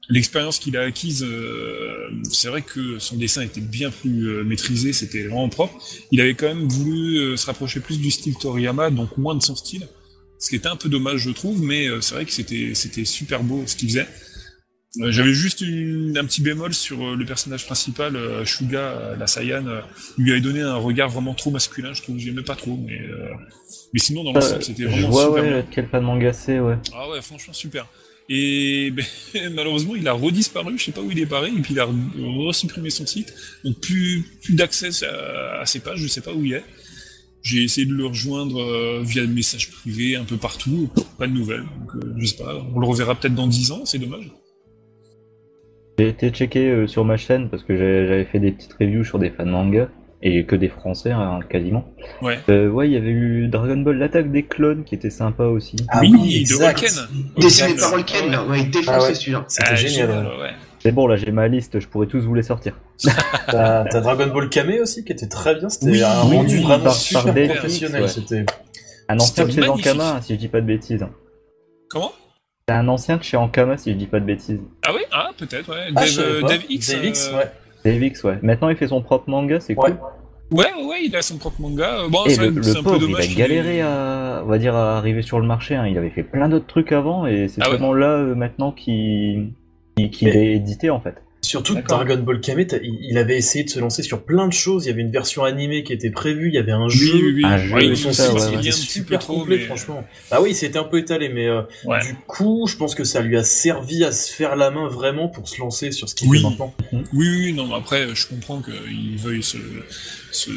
[0.09, 4.93] l'expérience qu'il a acquise, euh, c'est vrai que son dessin était bien plus euh, maîtrisé,
[4.93, 5.75] c'était vraiment propre.
[6.13, 9.43] Il avait quand même voulu euh, se rapprocher plus du style Toriyama, donc moins de
[9.43, 9.89] son style,
[10.39, 13.43] ce qui était un peu dommage, je trouve, mais c'est vrai que c'était c'était super
[13.43, 14.07] beau ce qu'il faisait.
[15.09, 19.65] J'avais juste une- un petit bémol sur le personnage principal, Shuga, la Saiyan.
[20.17, 23.01] il lui avait donné un regard vraiment trop masculin, je trouve, j'aimais pas trop, mais
[23.93, 26.77] mais sinon dans l'ensemble c'était je vraiment vois super ouais, quel fan manga c'est ouais.
[26.95, 27.87] Ah ouais, franchement super.
[28.29, 29.05] Et ben,
[29.55, 31.89] malheureusement, il a redisparu, je sais pas où il est paré, et puis il a
[32.47, 33.33] resupprimé son site.
[33.65, 36.65] Donc plus, plus d'accès à, à ses pages, je sais pas où il est.
[37.47, 41.33] J'ai essayé de le rejoindre euh, via le message privé un peu partout, pas de
[41.33, 41.63] nouvelles.
[41.63, 44.33] Donc euh, je sais pas, on le reverra peut-être dans 10 ans, c'est dommage.
[45.97, 49.21] J'ai été checké euh, sur ma chaîne parce que j'avais fait des petites reviews sur
[49.21, 49.89] des fans manga
[50.29, 51.85] et que des français hein, quasiment.
[52.21, 52.39] Ouais.
[52.49, 55.77] Euh, ouais, il y avait eu Dragon Ball l'attaque des clones qui était sympa aussi.
[55.89, 56.79] Ah Oui, oui, de exact.
[56.83, 57.23] Holken.
[57.39, 58.45] Dessiné par Holken, là.
[58.45, 59.15] Ouais, il Ah défonçait ouais.
[59.15, 59.45] celui-là.
[59.47, 60.09] C'était Ah, génial.
[60.11, 60.17] ouais.
[60.43, 60.51] ouais.
[60.81, 62.79] C'est bon, là j'ai ma liste, je pourrais tous vous les sortir.
[63.47, 65.69] T'as Dragon Ball Kame aussi qui était très bien.
[65.69, 68.03] C'était Oui, un oui, rendu oui, vraiment par- super par professionnel.
[68.03, 68.09] Ouais.
[68.09, 68.45] C'était
[69.09, 69.69] Un ancien de chez.
[69.69, 71.07] Ankama, si je dis pas de bêtises.
[71.89, 72.13] Comment?
[72.69, 74.59] C'est un ancien de chez Ankama, si je dis pas de bêtises.
[74.87, 75.03] Ah oui?
[75.13, 75.87] Ah, peut-être, ouais.
[75.95, 76.43] Ah, Dave, euh.
[76.43, 76.91] Dave X.
[76.91, 77.51] Dave X, euh, ouais.
[77.85, 78.39] Dave X, ouais.
[78.43, 79.91] Maintenant il fait son propre manga, c'est Ouais.
[79.91, 79.99] cool.
[80.53, 82.07] Ouais, ouais, ouais, il a son propre manga.
[82.09, 83.33] Bon, Et c'est le, le un peu pauvre, il dommage.
[83.33, 85.75] a galéré à, on va dire, à arriver sur le marché.
[85.75, 85.87] hein.
[85.87, 88.71] Il avait fait plein d'autres trucs avant et c'est Ah ouais seulement là euh, maintenant
[88.71, 89.51] qu'il
[89.99, 91.17] Mais- est édité en fait.
[91.47, 91.87] Surtout que.
[91.87, 94.85] Dragon Ball Kame, t'as- il avait essayé de se lancer sur plein de choses.
[94.85, 97.13] Il y avait une version animée qui était prévue, il y avait un Oui, jeu.
[97.15, 97.43] oui, oui.
[97.45, 100.05] Un jeu, Ouais, Ils il sont ça, site, ouais, il peu super complet, mais- franchement.
[100.31, 102.01] Bah oui, c'était un peu étalé, mais euh, Ouais.
[102.01, 105.29] du coup, je pense que ça lui a servi à se faire la main vraiment
[105.29, 106.39] pour se lancer sur ce qu'il Oui.
[106.39, 106.75] fait maintenant.
[106.93, 109.59] Oui, oui, non, mais après, je comprends qu'il veuille se,
[110.33, 110.51] se,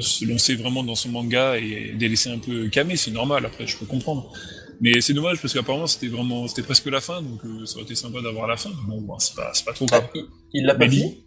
[0.00, 3.76] se lancer vraiment dans son manga et délaisser un peu Kame, c'est normal, après, je
[3.76, 4.32] peux comprendre.
[4.80, 7.84] Mais c'est dommage parce qu'apparemment c'était vraiment, c'était presque la fin, donc euh, ça aurait
[7.84, 8.70] été sympa d'avoir la fin.
[8.88, 10.10] Bon, bon, c'est pas, c'est pas trop Ah, grave.
[10.14, 11.22] il il l'a pas fini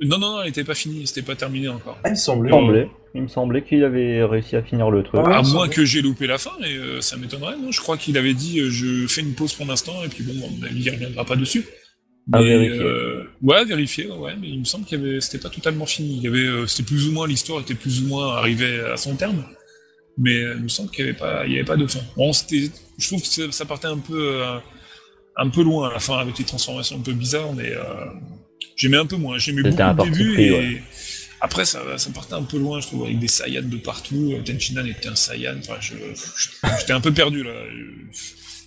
[0.00, 1.98] Non, non, non, elle était pas finie, c'était pas terminé encore.
[2.04, 2.88] Ah, il me semblait.
[3.14, 5.20] il me semblait qu'il avait réussi à finir le truc.
[5.24, 5.34] Ah ouais.
[5.34, 7.72] à ça moins que j'ai loupé la fin, et euh, ça m'étonnerait, non?
[7.72, 10.48] Je crois qu'il avait dit euh, je fais une pause pour l'instant, et puis bon,
[10.64, 11.64] avis, il reviendra pas dessus.
[12.32, 12.78] À Mais, vérifier.
[12.80, 16.18] euh, ouais, vérifier, ouais, mais il me semble qu'il avait, c'était pas totalement fini.
[16.18, 18.96] Il y avait, euh, c'était plus ou moins, l'histoire était plus ou moins arrivée à
[18.96, 19.42] son terme.
[20.18, 22.00] Mais euh, il me semble qu'il y avait pas, il y avait pas de fin.
[22.16, 24.58] Bon, c'était, je trouve que ça, ça partait un peu, euh,
[25.36, 27.82] un peu loin à la fin avec les transformations un peu bizarres, mais euh,
[28.76, 29.38] j'aimais un peu moins.
[29.38, 30.82] J'aimais beaucoup le début et ouais.
[31.40, 34.34] après ça, ça partait un peu loin, je trouve, avec des Saiyans de partout.
[34.44, 35.54] Tenchinan était un Saiyan.
[35.60, 37.52] Enfin, je, je- j'étais un peu perdu là.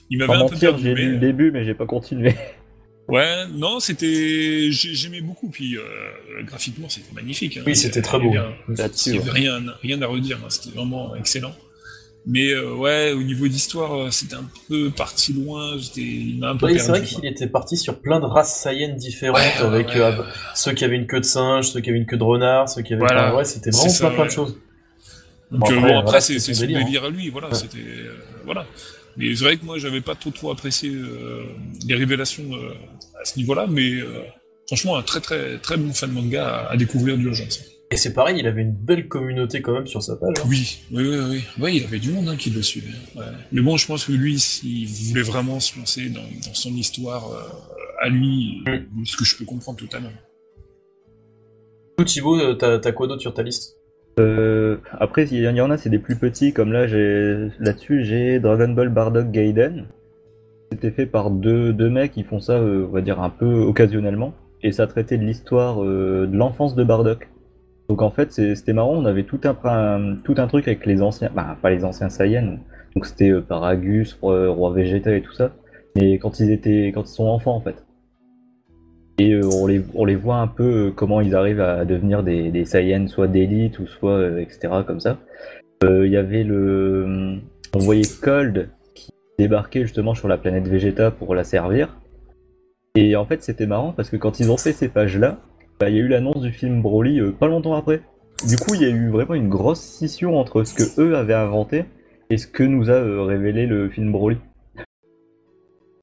[0.10, 0.84] Il m'avait un peu perdu.
[0.84, 2.34] j'ai mais- lu le début, mais j'ai pas continué.
[3.08, 5.50] Ouais, non, c'était, j'ai- j'aimais beaucoup.
[5.50, 5.84] Puis euh,
[6.44, 7.58] graphiquement, c'était magnifique.
[7.58, 7.64] hein.
[7.66, 8.34] Oui, c'était très beau.
[8.68, 9.24] Là-dessus, Il n'y ouais.
[9.30, 10.40] avait rien, rien à redire.
[10.44, 10.50] hein.
[10.50, 11.54] C'était vraiment excellent.
[12.28, 15.78] Mais euh, ouais, au niveau d'histoire, euh, c'était un peu parti loin.
[15.78, 16.84] J'étais, il m'a un peu Oui, perdu.
[16.86, 20.24] c'est vrai qu'il était parti sur plein de races saïennes différentes, Ouais, avec ouais, euh,
[20.56, 22.82] ceux qui avaient une queue de singe, ceux qui avaient une queue de renard, ceux
[22.82, 23.02] qui avaient.
[23.06, 23.28] Voilà.
[23.28, 24.58] Enfin, ouais, c'était vraiment ça, plein, plein de choses.
[25.52, 27.50] Donc Bon, après, bon, après voilà, c'est, son délire, à lui, voilà.
[27.50, 27.54] Ouais.
[27.54, 28.66] C'était, euh, voilà.
[29.18, 31.44] Mais c'est vrai que moi, j'avais pas trop trop apprécié euh,
[31.88, 32.74] les révélations euh,
[33.26, 34.22] à ce niveau-là, mais euh,
[34.68, 37.60] franchement, un très très très bon fan manga à, à découvrir d'urgence.
[37.60, 40.36] Et Et c'est pareil, il avait une belle communauté quand même sur sa page.
[40.40, 40.48] hein.
[40.48, 41.42] Oui, oui, oui, oui.
[41.62, 42.98] Ouais, il avait du monde hein, qui le suivait.
[43.16, 43.26] Ouais.
[43.52, 47.24] Mais bon, je pense que lui, s'il voulait vraiment se lancer dans, dans son histoire
[47.32, 48.64] euh, à lui,
[49.06, 50.12] ce que je peux comprendre totalement.
[51.98, 53.78] Coup, Thibaut, euh, t'as t'as quoi d'autre sur ta liste?
[54.20, 58.40] Euh, après, il y en a, c'est des plus petits, comme là, j'ai là-dessus, j'ai
[58.40, 59.88] Dragon Ball Bardock Gaiden.
[60.72, 63.62] C'était fait par deux, deux mecs qui font ça, euh, on va dire, un peu
[63.62, 64.34] occasionnellement.
[64.64, 67.30] Et ça traitait de l'histoire euh, de l'enfance de Bardock.
[67.88, 71.30] Donc en fait, c'était marrant, on avait tout un, tout un truc avec les anciens,
[71.36, 72.58] bah pas les anciens Saiyans,
[72.96, 75.52] donc c'était euh, Paragus, roi, roi Vegeta et tout ça,
[75.96, 77.86] mais quand ils étaient, quand ils sont enfants en fait.
[79.20, 82.66] Et on, les, on les voit un peu comment ils arrivent à devenir des, des
[82.66, 84.74] Saiyans, soit d'élite ou soit etc.
[84.88, 85.20] comme ça.
[85.84, 87.38] Il y avait le,
[87.76, 88.70] on voyait Cold
[89.38, 91.96] qui débarquait justement sur la planète Vegeta pour la servir.
[92.96, 95.40] Et en fait, c'était marrant parce que quand ils ont fait ces pages-là,
[95.80, 98.02] bah, il y a eu l'annonce du film Broly euh, pas longtemps après.
[98.48, 101.34] Du coup, il y a eu vraiment une grosse scission entre ce que eux avaient
[101.34, 101.86] inventé
[102.30, 104.38] et ce que nous a euh, révélé le film Broly.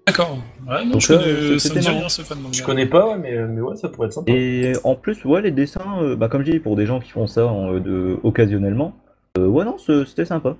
[0.06, 0.36] D'accord.
[0.68, 1.98] Ouais, non, Donc je ça, connais- euh, ça me c'était dit marrant.
[2.00, 2.52] rien ce fan manga.
[2.52, 4.30] Je connais pas, ouais, mais, mais ouais, ça pourrait être sympa.
[4.32, 7.10] Et en plus, ouais, les dessins, euh, bah, comme je dis, pour des gens qui
[7.10, 8.94] font ça en- euh, de, occasionnellement,
[9.38, 10.56] euh, ouais, non, c'était sympa.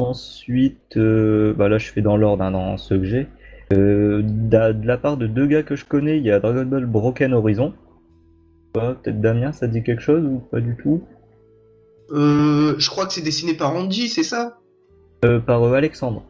[0.00, 3.26] Ensuite, euh, bah là, je fais dans l'ordre, hein, dans ceux que j'ai.
[3.72, 6.64] Euh, d'a- de la part de deux gars que je connais, il y a Dragon
[6.64, 7.74] Ball Broken Horizon.
[8.76, 11.02] Ouais, Peut-être Damien, ça te dit quelque chose ou pas du tout?
[12.12, 14.60] Euh, je crois que c'est dessiné par Andy, c'est ça?
[15.24, 16.22] Euh, Par euh, Alexandre.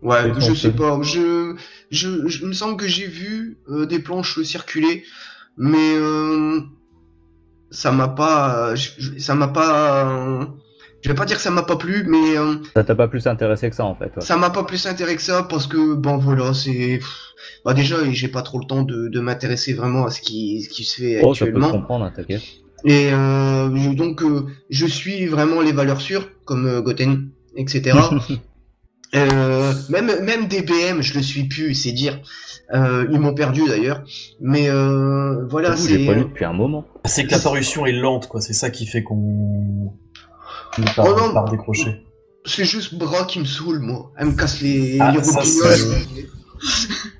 [0.00, 0.98] Ouais, je ton sais pas.
[1.02, 1.54] Je,
[1.90, 5.04] je, je il me semble que j'ai vu euh, des planches circuler,
[5.58, 6.60] mais euh,
[7.70, 10.08] ça m'a pas, je- je- ça m'a pas.
[10.10, 10.46] euh,
[11.02, 13.26] je vais pas dire que ça m'a pas plu, mais euh, Ça t'a pas plus
[13.26, 14.06] intéressé que ça en fait.
[14.16, 14.20] ouais.
[14.22, 17.00] ça m'a pas plus intéressé que ça parce que bon voilà, c'est.
[17.64, 20.68] Bah déjà, j'ai pas trop le temps de, de m'intéresser vraiment à ce qui, ce
[20.68, 21.70] qui se fait Oh, ça peut se actuellement.
[21.72, 22.42] comprendre, hein, t'inquiète.
[22.84, 27.98] Et euh, donc, euh, je suis vraiment les valeurs sûres, comme euh, Goten, etc.
[29.16, 32.20] Euh, même, même DBM, je le suis plus, c'est dire.
[32.72, 34.04] Euh, ils m'ont perdu d'ailleurs.
[34.40, 36.06] Mais euh, voilà, J'avoue, J'ai c'est.
[36.06, 36.84] pas lu depuis un moment.
[37.06, 38.40] C'est que la parution est lente, quoi.
[38.40, 39.92] C'est ça qui fait qu'on.
[40.78, 40.82] Oh
[41.16, 41.32] non.
[41.34, 41.96] part décrocher.
[42.44, 44.12] C'est juste Bras qui me saoule, moi.
[44.16, 46.06] Elle me casse les, Ah, les ça, roupignoles.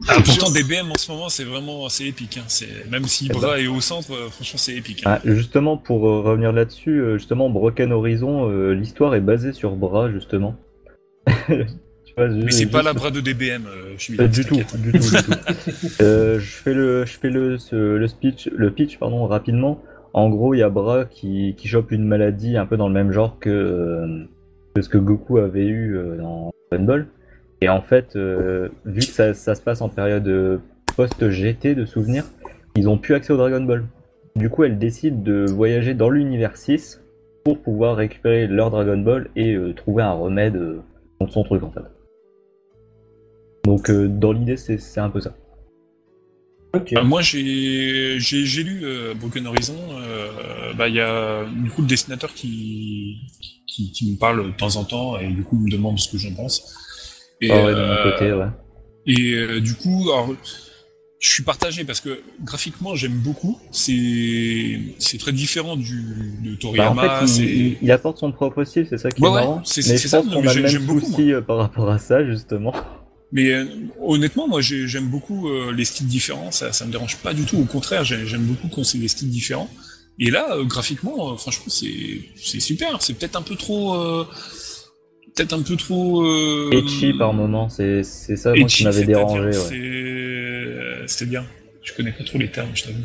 [0.09, 2.36] Ah, pourtant, DBM en ce moment, c'est vraiment assez épique.
[2.38, 2.44] Hein.
[2.48, 3.38] C'est- Même si Eh ben.
[3.40, 5.03] Bras est au centre, euh, franchement, c'est épique.
[5.07, 5.18] hein.
[5.18, 9.76] Ah, justement, pour euh, revenir là-dessus, euh, justement, Broken Horizon, euh, l'histoire est basée sur
[9.76, 10.57] Bras, justement.
[11.46, 14.57] Tu vois, Mais c'est pas la Bras de DBM, euh, je suis Pas du tout,
[14.57, 15.32] du tout, du tout.
[16.01, 19.80] Euh, je fais le, je fais le, ce- le speech, le pitch, pardon, rapidement.
[20.12, 23.12] En gros, il y a Bras qui, chope une maladie un peu dans le même
[23.12, 24.24] genre que, euh,
[24.80, 27.06] ce que Goku avait eu euh, dans Dragon Ball.
[27.61, 30.61] Et en fait, euh, vu que ça, se passe en période
[30.96, 32.24] post-GT de souvenirs,
[32.76, 33.84] ils ont plus accès au Dragon Ball.
[34.34, 37.02] Du coup, elle décide de voyager dans l'univers 6
[37.44, 40.58] pour pouvoir récupérer leur Dragon Ball et trouver un remède
[41.18, 41.80] contre son truc en fait.
[43.64, 45.34] Donc dans l'idée c'est un peu ça.
[46.72, 48.18] Bah, moi, j'ai
[48.62, 49.76] lu euh, Broken Horizon.
[49.92, 53.18] euh, bah, il y a du coup le dessinateur qui,
[53.66, 56.18] qui qui me parle de temps en temps et du coup me demande ce que
[56.18, 56.62] j'en pense.
[57.40, 58.46] Et, Ah ouais, de mon euh, côté, ouais.
[59.06, 60.32] Et euh, du coup, alors,
[61.18, 63.58] je suis partagé parce que graphiquement j'aime beaucoup.
[63.72, 66.02] C'est c'est très différent du
[66.42, 66.56] de Bah,
[66.90, 67.02] en Toriyama.
[67.20, 69.40] fait, il, c'est- il- il apporte son propre style, c'est ça qui Ouais, est ouais,
[69.40, 69.62] marrant.
[69.64, 72.72] c'est- mais c'est ça, j'aime beaucoup, euh, par rapport à ça, justement.
[73.33, 73.64] Mais euh,
[74.01, 77.45] honnêtement, moi j'ai- j'aime beaucoup euh, les styles différents, ça, ça me dérange pas du
[77.45, 77.59] tout.
[77.59, 79.70] Au contraire, j'ai- j'aime beaucoup quand c'est des styles différents.
[80.18, 83.01] Et là, euh, graphiquement, franchement, c'est super.
[83.01, 84.26] C'est peut-être un peu trop, euh,
[85.35, 86.22] peut-être un peu trop.
[86.26, 89.57] Euh, Etchi par moment, c'est c'est ça moi qui m'avait dérangé.
[89.59, 91.05] Ouais.
[91.07, 91.44] C'est bien.
[91.82, 93.05] Je connais pas trop les termes, je t'avoue.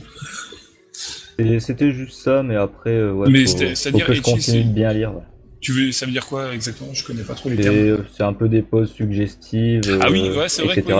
[1.59, 4.91] C'était juste ça, mais après, ouais, Mais faut, c'était- faut que je continue de bien
[4.93, 5.13] lire.
[5.13, 5.21] ouais.
[5.65, 6.93] Tu veux, ça veut dire quoi exactement?
[6.93, 7.75] Je connais pas trop les termes.
[7.75, 10.91] euh, C'est un peu des poses suggestives, Ah oui, euh, ouais, c'est vrai qu'il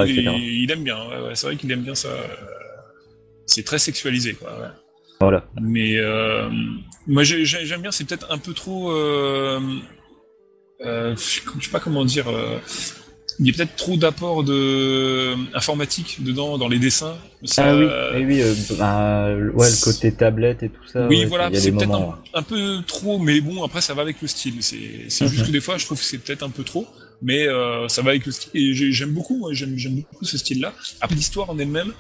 [0.63, 0.97] il aime bien.
[1.21, 2.07] Ouais, c'est vrai qu'il aime bien ça.
[2.07, 2.23] euh,
[3.45, 4.49] C'est très sexualisé, quoi.
[5.21, 5.47] Voilà.
[5.61, 6.49] Mais euh,
[7.05, 8.91] moi j'ai- j'ai- j'aime bien, c'est peut-être un peu trop.
[8.91, 9.59] Euh,
[10.83, 11.21] euh, je
[11.61, 12.25] sais pas comment dire.
[13.39, 17.15] Euh, il y a peut-être trop d'apport de informatique dedans dans les dessins.
[17.43, 17.85] Ça- Ah oui,
[18.21, 21.07] eh oui, euh, bah, ouais, le côté tablette et tout ça.
[21.07, 22.15] Oui, ouais, voilà, c'est peut-être moments.
[22.33, 24.55] un, un peu trop, mais bon, après ça va avec le style.
[24.61, 25.47] C'est c'est juste Mhm.
[25.47, 26.87] que des fois, je trouve que c'est peut-être un peu trop,
[27.21, 28.51] mais euh, ça va avec le style.
[28.53, 30.73] Et j'ai- j'aime beaucoup, j'aime beaucoup ce style-là.
[31.01, 31.93] Après l'histoire en elle-même,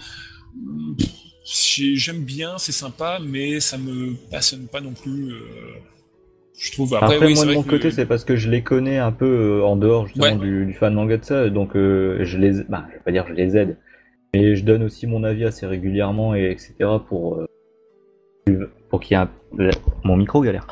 [1.45, 5.31] j'ai- j'aime bien, c'est sympa, mais ça me passionne pas non plus.
[5.31, 5.39] euh,
[6.57, 6.93] je trouve.
[6.95, 9.11] Après, Après, oui, moi de mon que- côté, c'est parce que je les connais un
[9.11, 9.25] peu
[9.59, 10.35] euh, en dehors justement Ouais.
[10.37, 13.25] du, du fan manga de ça, donc euh, je les, bah, je vais pas dire
[13.27, 13.77] je les aide,
[14.33, 16.73] mais je donne aussi mon avis assez régulièrement et etc.
[17.07, 19.29] pour euh, pour qu'il y ait un...
[20.03, 20.67] Mon micro galère.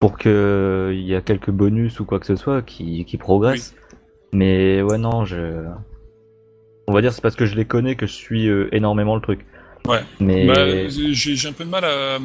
[0.00, 0.30] Pour qu'il
[1.00, 3.74] y ait quelques bonus ou quoi que ce soit qui, qui progressent.
[4.32, 5.64] Mais ouais, non, je.
[6.88, 9.44] On va dire c'est parce que je les connais que je suis énormément le truc.
[9.86, 10.00] Ouais.
[10.20, 10.46] Mais.
[10.46, 12.18] Bah, j'ai un peu de mal à,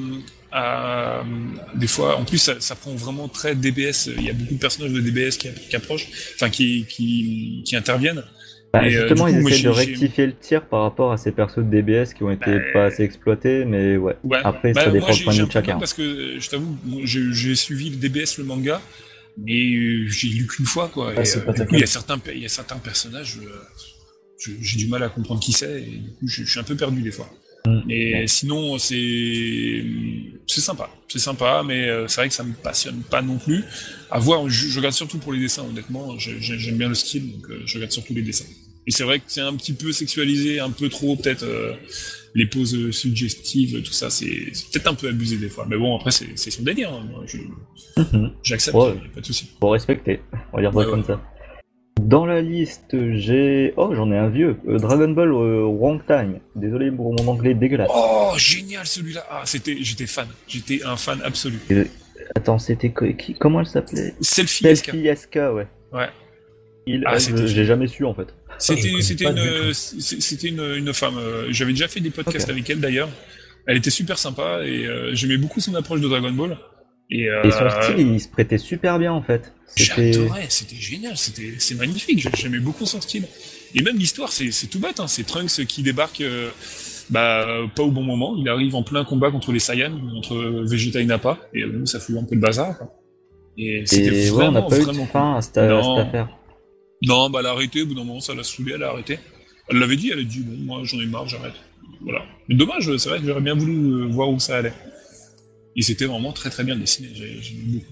[0.51, 1.23] à-
[1.75, 2.17] des fois.
[2.17, 4.09] En plus, ça, ça prend vraiment très DBS.
[4.17, 7.75] Il y a beaucoup de personnages de DBS qui, qui approchent, enfin qui, qui, qui
[7.75, 8.23] interviennent.
[8.73, 11.59] Bah, euh, justement, coup, ils essaient de rectifier le tir par rapport à ces persos
[11.59, 14.15] de DBS qui ont été Bah, pas assez exploités, mais ouais.
[14.23, 14.39] Ouais.
[14.43, 15.77] Après, Bah, ça dépend du point de chacun.
[15.79, 18.81] parce que euh, je t'avoue, j'ai suivi le DBS le manga,
[19.37, 21.13] mais euh, j'ai lu qu'une fois quoi.
[21.15, 23.49] Ah, et, euh, du coup, il y a certains, il y a certains personnages, euh,
[24.61, 26.75] j'ai du mal à comprendre qui c'est, et du coup, je, je suis un peu
[26.75, 27.29] perdu des fois.
[27.65, 27.79] Mm.
[27.87, 29.83] Mais sinon, c'est
[30.45, 33.63] c'est sympa, c'est sympa, mais euh, c'est vrai que ça me passionne pas non plus.
[34.09, 36.17] À voir, je, je regarde surtout pour les dessins, honnêtement.
[36.17, 38.45] J'aime bien le style, donc euh, je regarde surtout les dessins.
[38.85, 41.73] Et c'est vrai que c'est un petit peu sexualisé, un peu trop peut-être euh,
[42.35, 44.27] les poses suggestives, tout ça, c'est
[44.71, 45.65] peut-être un peu abusé des fois.
[45.69, 47.05] Mais bon, après c'est son délire, hein.
[47.97, 48.31] Mhm.
[48.43, 48.93] j'accepte, Ouais.
[49.13, 49.47] pas de souci.
[49.59, 50.21] Faut respecter,
[50.53, 51.05] on va dire ça Ouais, comme ouais.
[51.05, 51.21] ça.
[52.07, 53.73] Dans la liste, j'ai.
[53.75, 54.55] Oh, j'en ai un vieux.
[54.67, 56.39] Euh, Dragon Ball euh, Wrong Time.
[56.55, 57.89] Désolé pour mon anglais dégueulasse.
[57.93, 59.25] Oh, génial celui-là.
[59.29, 61.59] Ah, c'était, j'étais fan, j'étais un fan absolu.
[62.35, 64.13] Attends, c'était co- qui Comment elle s'appelait?
[64.21, 64.85] Selfie SK.
[64.85, 65.67] Selfie SK, ouais.
[65.91, 66.07] Ouais.
[66.85, 68.27] Il, Ah, je- j'ai jamais su en fait.
[68.57, 69.73] C'était, je connais c'était pas une, du tout.
[69.73, 71.17] c'est- c'était une, une femme.
[71.17, 72.51] euh, J'avais déjà fait des podcasts Ok.
[72.53, 73.09] avec elle d'ailleurs.
[73.65, 76.57] Elle était super sympa et euh, j'aimais beaucoup son approche de Dragon Ball.
[77.09, 79.53] Et, euh, Et son style, il se prêtait super bien en fait.
[79.67, 80.11] C'était.
[80.13, 83.25] J'adorais, c'était génial, c'était c'est magnifique, j'ai- j'aimais beaucoup son style.
[83.75, 86.49] Et même l'histoire, c'est tout bête, hein, c'est Trunks qui débarque euh,
[87.09, 90.35] bah, pas au bon moment, il arrive en plein combat contre les Saiyans, contre
[90.69, 92.77] Vegeta et Nappa, et euh, ça fout un peu le bazar.
[92.77, 92.93] Quoi.
[93.57, 95.97] Et c'était ouais, on vraiment, pas eu de vraiment fin à cette, à Non.
[95.97, 96.29] cette affaire.
[97.03, 99.19] Non, bah elle a arrêté, au bout d'un moment ça l'a saoulé, elle a arrêté.
[99.69, 101.53] Elle l'avait dit, elle a dit, bon, moi j'en ai marre, j'arrête.
[102.01, 102.21] Voilà.
[102.47, 103.73] Mais dommage, c'est vrai que j'aurais bien voulu
[104.03, 104.73] euh, voir où ça allait.
[105.77, 107.85] Et c'était vraiment très très bien dessiné, j'ai beaucoup.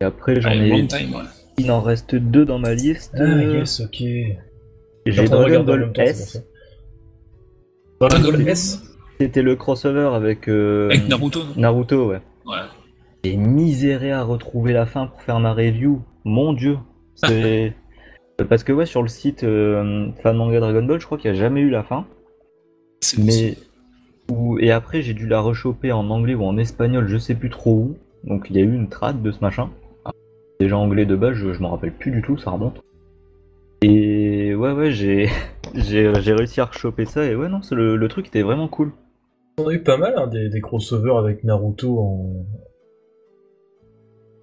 [0.00, 0.86] Et après, j'en ai.
[0.88, 1.22] Time, ouais.
[1.58, 3.14] Il en reste deux dans ma liste.
[3.18, 4.02] Ah, yes, ok.
[5.06, 6.42] J'ai Dragon Ball S.
[8.00, 8.48] Dragon Ball.
[8.48, 8.82] S
[9.20, 12.20] C'était le crossover avec, euh, Avec Naruto, non Naruto, ouais.
[12.44, 12.58] Ouais.
[13.24, 16.02] J'ai miséré à retrouver la fin pour faire ma review.
[16.24, 16.76] Mon dieu.
[17.14, 17.72] C'est.
[18.50, 21.38] Parce que, ouais, sur le site euh, Fan Manga Dragon Ball, je crois qu'il n'y
[21.38, 22.06] a jamais eu la fin.
[23.16, 23.56] Mais.
[24.58, 27.74] Et après, j'ai dû la rechoper en anglais ou en espagnol, je sais plus trop
[27.74, 27.96] où.
[28.24, 29.70] Donc, il y a eu une trad de ce machin.
[30.60, 32.80] Déjà anglais de base, je, je m'en rappelle plus du tout, ça remonte.
[33.82, 35.28] Et ouais, ouais, j'ai
[35.74, 37.24] j'ai réussi à rechoper ça.
[37.24, 38.92] Et ouais, non, le, le truc était vraiment cool.
[39.58, 42.46] On a eu pas mal hein, des, des crossovers avec Naruto en.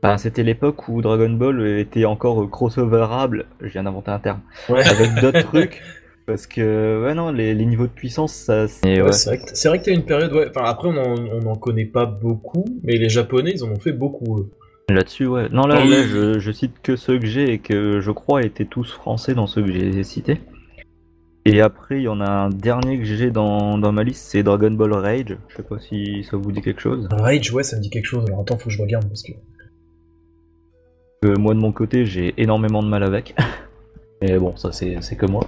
[0.04, 4.86] Enfin, c'était l'époque où Dragon Ball était encore crossoverable, je viens d'inventer un terme, Ouais,
[4.86, 5.82] avec d'autres trucs.
[6.26, 8.68] Parce que, ouais, non, les, les niveaux de puissance, ça.
[8.68, 9.10] c'est- Ouais, ouais.
[9.26, 10.48] vrai que c'est vrai que t'as une période, ouais.
[10.50, 13.80] Enfin, après, on en, on en connaît pas beaucoup, mais les Japonais, ils en ont
[13.80, 14.40] fait beaucoup.
[14.40, 14.50] eux.
[14.90, 15.50] Là-dessus, ouais.
[15.50, 18.44] Non, là, oui, là je, je cite que ceux que j'ai et que je crois
[18.44, 20.40] étaient tous français dans ceux que j'ai cités.
[21.46, 24.44] Et après, il y en a un dernier que j'ai dans, dans ma liste, c'est
[24.44, 25.38] Dragon Ball Rage.
[25.50, 27.08] Je sais pas si ça vous dit quelque chose.
[27.12, 28.24] Rage, ouais, ça me dit quelque chose.
[28.28, 29.34] Alors attends, faut que je regarde parce que.
[31.26, 33.36] Euh, moi, de mon côté, j'ai énormément de mal avec.
[34.22, 35.46] Mais bon, ça, c'est que moi.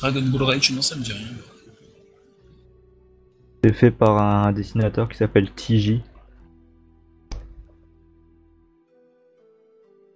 [0.00, 1.26] Dragon Ball Rage, non, ça me dit rien.
[3.64, 6.00] C'est fait par un dessinateur qui s'appelle TJ.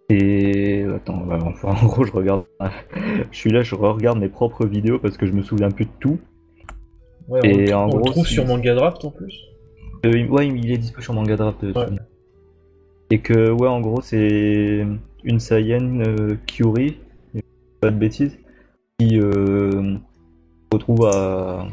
[0.08, 2.44] Et attends, bah, enfin, en gros, je regarde.
[3.30, 5.90] je suis là, je regarde mes propres vidéos parce que je me souviens plus de
[6.00, 6.18] tout.
[7.28, 9.34] Ouais, on, Et le- en on le gros, trouve sur Manga Draft en plus.
[10.06, 11.62] Euh, ouais, il est dispo sur Manga Draft.
[11.64, 11.86] euh, Ouais.
[13.10, 14.86] Et que, ouais, en gros, c'est
[15.24, 16.96] une Saiyan euh, Kyuri,
[17.80, 18.38] pas de bêtises,
[19.00, 19.96] euh,
[20.72, 21.66] retrouve à.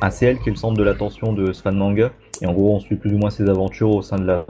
[0.00, 2.12] à elle qui est le centre de l'attention de ce fan manga.
[2.42, 4.46] Et en gros, on suit plus ou moins ses aventures au sein de la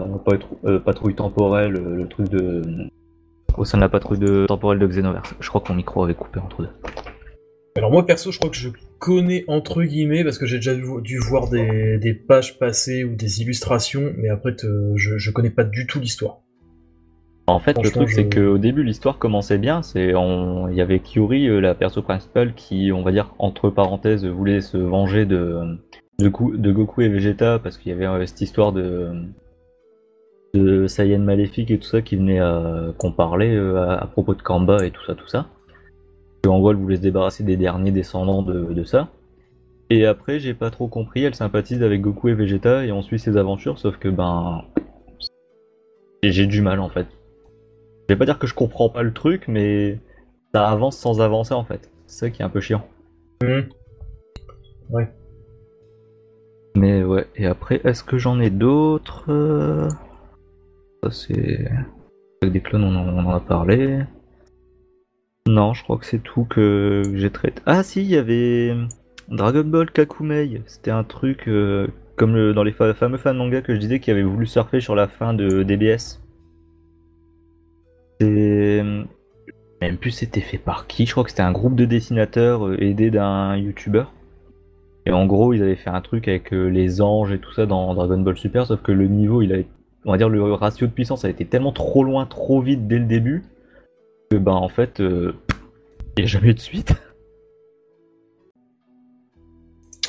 [0.64, 2.62] euh, patrouille temporelle, euh, le truc de.
[3.56, 5.34] au sein de la patrouille de, temporelle de Xenoverse.
[5.40, 6.68] Je crois que mon micro avait coupé entre deux.
[7.76, 8.68] Alors moi perso, je crois que je
[8.98, 14.12] connais entre guillemets parce que j'ai déjà dû, voir des, pages passées ou des illustrations,
[14.18, 14.56] mais après
[14.96, 16.40] je, je connais pas du tout l'histoire.
[17.50, 19.82] En fait, le truc, c'est qu'au début, l'histoire commençait bien.
[19.82, 20.68] C'est on...
[20.68, 24.60] Il y avait Kyuri, euh, la perso principale, qui, on va dire, entre parenthèses, voulait
[24.60, 25.78] se venger de,
[26.18, 29.10] de, Ku- de Goku et Vegeta parce qu'il y avait euh, cette histoire de,
[30.54, 32.92] de Saiyan maléfique et tout ça qui venait à...
[32.98, 34.02] qu'on parlait euh, à...
[34.02, 35.46] à propos de Kamba et tout ça, tout ça.
[36.44, 39.08] Et en gros, elle voulait se débarrasser des derniers descendants de, de ça.
[39.90, 43.18] Et après, j'ai pas trop compris, elle sympathise avec Goku et Vegeta et on suit
[43.18, 44.62] ses aventures, sauf que ben.
[46.22, 47.06] J'ai du mal en fait.
[48.10, 49.98] Vais pas dire que je comprends pas le truc, mais
[50.52, 51.90] ça avance sans avancer en fait.
[52.06, 52.84] C'est ça qui est un peu chiant.
[53.42, 53.68] Mhm.
[54.90, 55.08] Ouais.
[56.76, 59.24] Mais ouais, et après, est-ce que j'en ai d'autres?
[61.02, 61.68] Ça, c'est.
[62.42, 64.00] Avec des clones, on en, on en a parlé.
[65.46, 67.62] Non, je crois que c'est tout que j'ai traité.
[67.66, 68.74] Ah, si, il y avait
[69.28, 70.62] Dragon Ball Kakumei.
[70.66, 74.00] C'était un truc euh, comme le- dans les fa- fameux fans manga que je disais
[74.00, 76.20] qui avait voulu surfer sur la fin de DBS.
[78.20, 78.82] C'est.
[79.80, 82.82] Même plus c'était fait par qui, je crois que c'était un groupe de dessinateurs euh,
[82.82, 84.12] aidé d'un youtubeur.
[85.06, 87.64] Et en gros, ils avaient fait un truc avec euh, les anges et tout ça
[87.64, 89.56] dans Dragon Ball Super, sauf que le niveau, il a,
[90.04, 92.98] on va dire, le ratio de puissance a été tellement trop loin, trop vite dès
[92.98, 93.42] le début,
[94.30, 95.32] que ben en fait, euh,
[96.18, 96.92] il n'y a jamais eu de suite.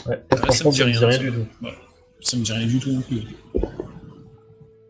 [0.06, 1.18] Ouais, Ah, ça franchement, me dit ça me rien, dit rien ça.
[1.24, 1.66] du tout.
[1.66, 1.72] Ouais.
[2.20, 3.22] Ça me dit rien du tout non plus.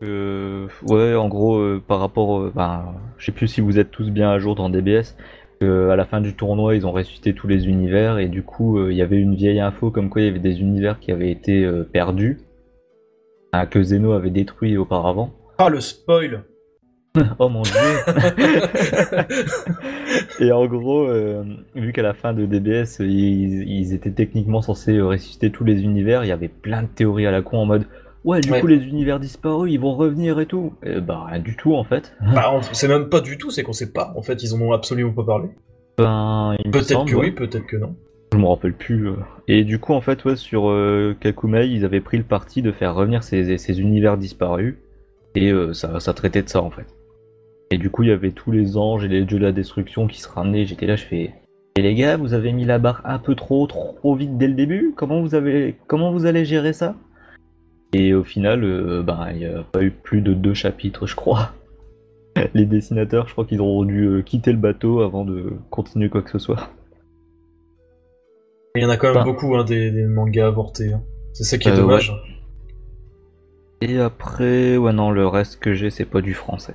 [0.02, 3.90] Euh, ouais, en gros, euh, par rapport, euh, ben, je sais plus si vous êtes
[3.90, 5.16] tous bien à jour dans DBS.
[5.62, 8.78] euh, à la fin du tournoi, ils ont ressuscité tous les univers et du coup,
[8.78, 11.12] euh, il y avait une vieille info comme quoi il y avait des univers qui
[11.12, 12.40] avaient été euh, perdus,
[13.52, 15.32] hein, que Zeno avait détruit auparavant.
[15.58, 16.42] Ah, le spoil
[17.38, 17.72] Oh mon dieu!
[20.40, 21.44] Et en gros, euh,
[21.76, 25.82] vu qu'à la fin de DBS, ils, ils étaient techniquement censés euh, ressusciter tous les
[25.82, 27.84] univers, il y avait plein de théories à la con en mode
[28.24, 28.60] Ouais, du Ouais.
[28.60, 30.72] coup, les univers disparus, ils vont revenir et tout.
[30.84, 32.12] Et bah, rien du tout en fait.
[32.34, 34.12] Bah, on- c'est même pas du tout, c'est qu'on sait pas.
[34.16, 35.48] En fait, ils en ont absolument pas parlé.
[35.98, 37.26] Ben, Peut-être que ouais.
[37.26, 37.94] oui, peut-être que non.
[38.32, 39.08] Je me rappelle plus.
[39.10, 39.16] euh.
[39.48, 42.72] Et du coup, en fait, ouais, sur euh, Kakumei, ils avaient pris le parti de
[42.72, 44.76] faire revenir ces, ces univers disparus.
[45.34, 46.86] Et euh, ça, ça traitait de ça, en fait.
[47.70, 50.06] Et du coup, il y avait tous les anges et les dieux de la destruction
[50.06, 50.64] qui se ramenaient.
[50.64, 51.32] J'étais là, je fais.
[51.76, 54.54] Et les gars, vous avez mis la barre un peu trop, trop vite dès le
[54.54, 54.92] début?
[54.96, 56.96] Comment vous avez, comment vous allez gérer ça?
[57.92, 61.14] Et au final, euh, ben, il n'y a pas eu plus de deux chapitres, je
[61.14, 61.50] crois.
[62.54, 66.22] Les dessinateurs, je crois qu'ils auront dû euh, quitter le bateau avant de continuer quoi
[66.22, 66.70] que ce soit.
[68.74, 69.30] Il y en a quand même Enfin.
[69.30, 70.92] beaucoup, hein, des, des mangas avortés.
[70.94, 71.02] hein.
[71.34, 72.12] C'est ça qui est Euh, dommage.
[73.82, 76.74] Et après, ouais, non, le reste que j'ai, c'est pas du français.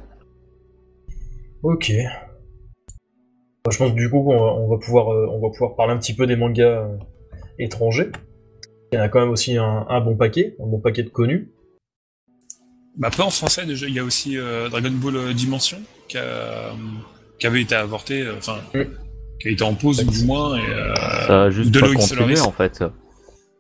[1.64, 1.92] Ok.
[3.66, 5.76] Bah, je pense que du coup, on va, on va pouvoir, euh, on va pouvoir
[5.76, 6.98] parler un petit peu des mangas euh,
[7.58, 8.12] étrangers.
[8.92, 11.10] Il y en a quand même aussi un, un bon paquet, un bon paquet de
[11.10, 11.50] connus.
[12.98, 16.18] Bah, pas en français déjà, il y a aussi euh, Dragon Ball euh, Dimension qui,
[16.18, 16.72] a, euh,
[17.38, 18.84] qui avait été avorté, euh, enfin, Mm.
[19.40, 20.58] qui a été en pause du moins.
[20.58, 20.96] Et, euh,
[21.28, 22.84] Ça a juste de pas continué en fait.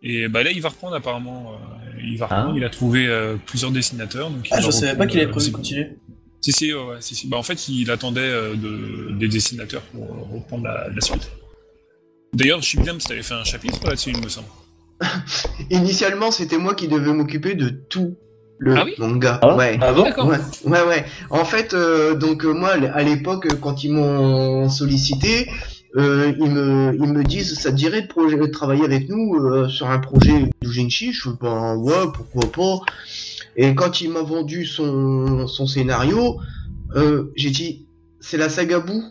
[0.02, 1.52] Et bah là, il va reprendre apparemment.
[1.54, 2.38] euh, il va Ah.
[2.38, 2.58] reprendre.
[2.58, 4.30] Il a trouvé euh, plusieurs dessinateurs.
[4.32, 5.98] Donc il Ah, je savais pas qu'il avait prévu de continuer.
[6.42, 7.28] Si si, ouais, si si.
[7.28, 11.30] Bah en fait, il attendait euh, de, des dessinateurs pour euh, reprendre la, la suite.
[12.34, 14.48] D'ailleurs, Shibdam, t'avais fait un chapitre là-dessus, il me semble.
[15.70, 18.16] Initialement, c'était moi qui devais m'occuper de tout
[18.60, 19.40] le Ah oui manga.
[19.44, 19.56] Ah.
[19.56, 19.78] ouais.
[19.82, 20.28] Ah bon D'accord.
[20.28, 21.06] Ouais, ouais, ouais.
[21.30, 25.48] En fait, euh, donc euh, moi, à l'époque, quand ils m'ont sollicité,
[25.96, 29.36] euh, ils me, ils me disent, ça te dirait de, projet- de travailler avec nous
[29.36, 31.14] euh, sur un projet d'Ujinshi?
[31.14, 32.86] Je fais, ben ouais, pourquoi pas.
[33.56, 36.38] Et quand il m'a vendu son, son scénario,
[36.96, 37.88] euh, j'ai dit,
[38.20, 39.02] c'est la saga Boo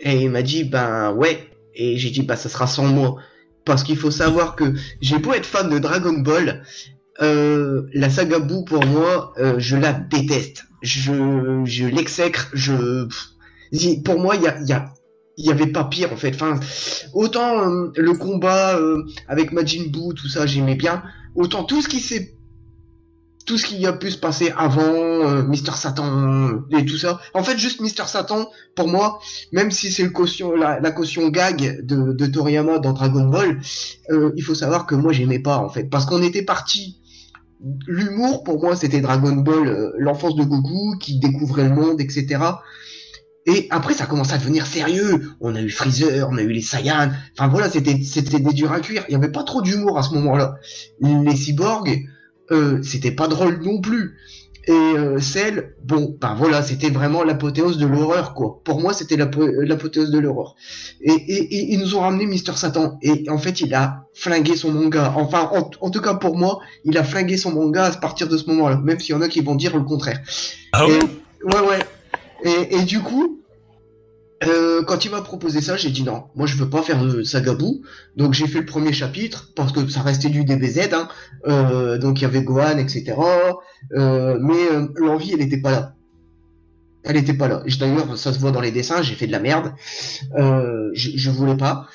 [0.00, 1.48] Et il m'a dit, ben ouais.
[1.74, 3.16] Et j'ai dit, bah ça sera sans moi.
[3.64, 6.62] Parce qu'il faut savoir que j'ai beau être fan de Dragon Ball,
[7.22, 10.64] euh, la saga Boo pour moi, euh, je la déteste.
[10.82, 12.50] Je, je l'exècre.
[12.52, 13.06] Je,
[14.04, 14.92] pour moi, il y a, il y a,
[15.36, 16.36] il y avait pas pire en fait.
[17.14, 18.78] Autant euh, le combat
[19.28, 21.02] avec Majin Buu, tout ça, j'aimais bien.
[21.34, 22.36] Autant tout ce qui s'est,
[23.44, 27.20] tout ce qui a pu se passer avant, euh, Mister Satan et tout ça.
[27.34, 29.18] En fait, juste Mister Satan, pour moi,
[29.52, 33.60] même si c'est le caution, la, caution gag de, Toriyama dans Dragon Ball,
[34.10, 37.00] euh, il faut savoir que moi j'aimais pas en fait, parce qu'on était parti.
[37.86, 42.38] L'humour pour moi c'était Dragon Ball, euh, l'enfance de Goku qui découvrait le monde, etc.
[43.46, 45.30] Et après ça commence à devenir sérieux.
[45.40, 47.10] On a eu Freezer, on a eu les Saiyans.
[47.36, 49.04] Enfin voilà, c'était c'était des durs à cuire.
[49.08, 50.56] Il y avait pas trop d'humour à ce moment-là.
[51.00, 52.06] Les cyborgs,
[52.50, 54.16] euh, c'était pas drôle non plus.
[54.66, 58.62] Et euh, Cell, bon, ben voilà, c'était vraiment l'apothéose de l'horreur, quoi.
[58.64, 60.56] Pour moi, c'était l'apo- l'apothéose de l'horreur.
[61.02, 62.98] Et, et, et ils nous ont ramené Mister Satan.
[63.02, 65.12] Et en fait, il a flingué son manga.
[65.16, 68.38] Enfin, en, en tout cas pour moi, il a flingué son manga à partir de
[68.38, 68.76] ce moment-là.
[68.78, 70.22] Même s'il y en a qui vont dire le contraire.
[70.72, 71.80] Ah Et- ouais, ouais.
[72.42, 73.40] Et, et du coup,
[74.46, 77.22] euh, quand il m'a proposé ça, j'ai dit non, moi je veux pas faire de
[77.22, 77.82] Sagabou.
[78.16, 80.88] Donc j'ai fait le premier chapitre parce que ça restait du DBZ.
[80.92, 81.08] Hein.
[81.46, 83.14] Euh, donc il y avait Gohan, etc.
[83.92, 84.54] Euh, mais
[84.96, 85.94] l'envie, elle était pas là.
[87.06, 87.62] Elle était pas là.
[87.78, 89.02] D'ailleurs, ça se voit dans les dessins.
[89.02, 89.74] J'ai fait de la merde.
[90.34, 91.86] Je, je voulais pas.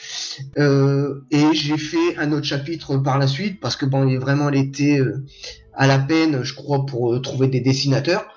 [0.55, 4.57] Et j'ai fait un autre chapitre par la suite parce que bon, il- vraiment, elle
[4.57, 5.25] était euh,
[5.73, 8.27] à la peine, je crois, pour trouver des dessinateurs.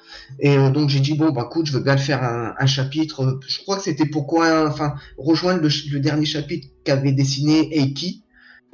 [0.41, 3.39] Et euh, donc j'ai dit bon bah écoute je veux bien le faire un, chapitre.
[3.47, 8.25] Je crois que c'était pourquoi enfin rejoindre le, dernier chapitre qu'avait dessiné Eiki.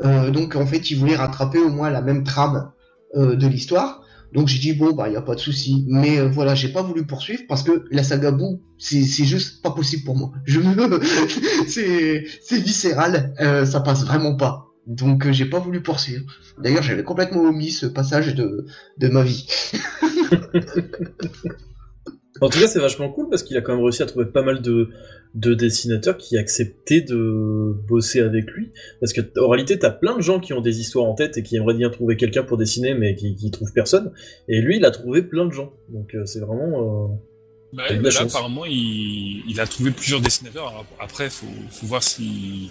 [0.04, 2.70] Euh, donc en fait, il voulait rattraper au moins la même trame
[3.16, 4.02] euh, de l'histoire.
[4.32, 6.68] Donc j'ai dit bon bah il y a pas de souci, mais euh, voilà j'ai
[6.68, 10.32] pas voulu poursuivre parce que la saga Boo c'est juste pas possible pour moi.
[11.66, 13.34] C'est viscéral,
[13.66, 14.67] ça passe vraiment pas.
[14.88, 16.24] Donc euh, j'ai pas voulu poursuivre.
[16.58, 18.66] D'ailleurs j'avais complètement omis ce passage de
[18.96, 19.46] de ma vie.
[22.40, 24.42] En tout cas, c'est vachement cool parce qu'il a quand même réussi à trouver pas
[24.42, 24.90] mal de,
[25.34, 28.70] de dessinateurs qui acceptaient de bosser avec lui.
[29.00, 31.42] Parce que, en réalité, t'as plein de gens qui ont des histoires en tête et
[31.42, 34.12] qui aimeraient bien trouver quelqu'un pour dessiner, mais qui, qui trouvent personne.
[34.48, 35.72] Et lui, il a trouvé plein de gens.
[35.88, 37.08] Donc, euh, c'est vraiment.
[37.08, 37.08] Euh...
[37.72, 40.68] Bah, bah là, apparemment, il, il a trouvé plusieurs dessinateurs.
[40.68, 42.70] Alors, après, faut, faut voir si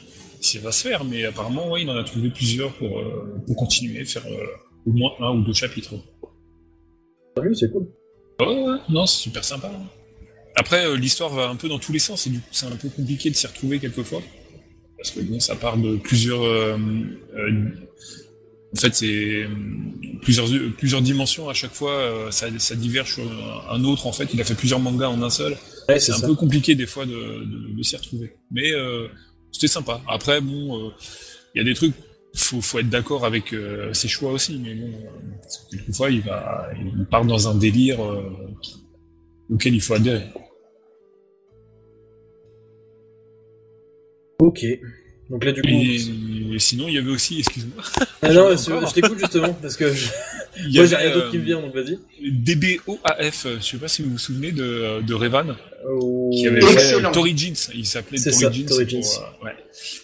[0.53, 3.55] ça va se faire, mais apparemment, ouais, il en a trouvé plusieurs pour, euh, pour
[3.55, 4.45] continuer, faire euh,
[4.85, 5.93] au moins un ou deux chapitres.
[7.41, 7.87] Mieux, c'est cool.
[8.39, 9.71] Ouais, ouais, non, c'est super sympa.
[9.73, 9.85] hein.
[10.55, 12.75] Après, euh, l'histoire va un peu dans tous les sens, et du coup, c'est un
[12.75, 14.21] peu compliqué de s'y retrouver quelquefois.
[14.97, 16.41] Parce que bon, ça part de plusieurs.
[18.73, 19.45] en fait, c'est
[20.21, 20.47] plusieurs,
[20.77, 23.23] plusieurs dimensions à chaque fois, ça, ça diverge sur
[23.69, 24.07] un- autre.
[24.07, 25.51] En fait, il a fait plusieurs mangas en un seul.
[25.87, 26.27] Ouais, C'est c'est un ça.
[26.27, 28.33] peu compliqué des fois de, de, de s'y retrouver.
[28.51, 29.07] Mais euh,
[29.51, 30.01] c'était sympa.
[30.07, 30.89] Après, bon, euh,
[31.55, 31.93] il y a des trucs,
[32.35, 34.59] faut, faut être d'accord avec euh, ses choix aussi.
[34.59, 35.39] Mais bon, euh,
[35.71, 38.29] quelquefois, il, va, il part dans un délire euh,
[39.49, 40.27] auquel il faut adhérer.
[44.39, 44.65] Ok.
[45.29, 45.67] Donc là, du coup.
[45.67, 47.83] Et, sinon, il y avait aussi, excuse-moi,
[48.21, 50.07] Ah non, je t'écoute justement parce que je...
[50.65, 51.97] il y moi j'ai avait rien d'autre qui me euh, vient donc vas-y.
[52.31, 55.55] DBOAF, euh, je sais pas si vous vous souvenez de, de Revan,
[55.89, 57.09] Oh, qui avait Excellent.
[57.09, 58.65] fait Tory Jeans, il s'appelait C'est Tory ça, Jeans.
[58.65, 59.21] Tory pour, Jeans.
[59.41, 59.51] euh, ouais.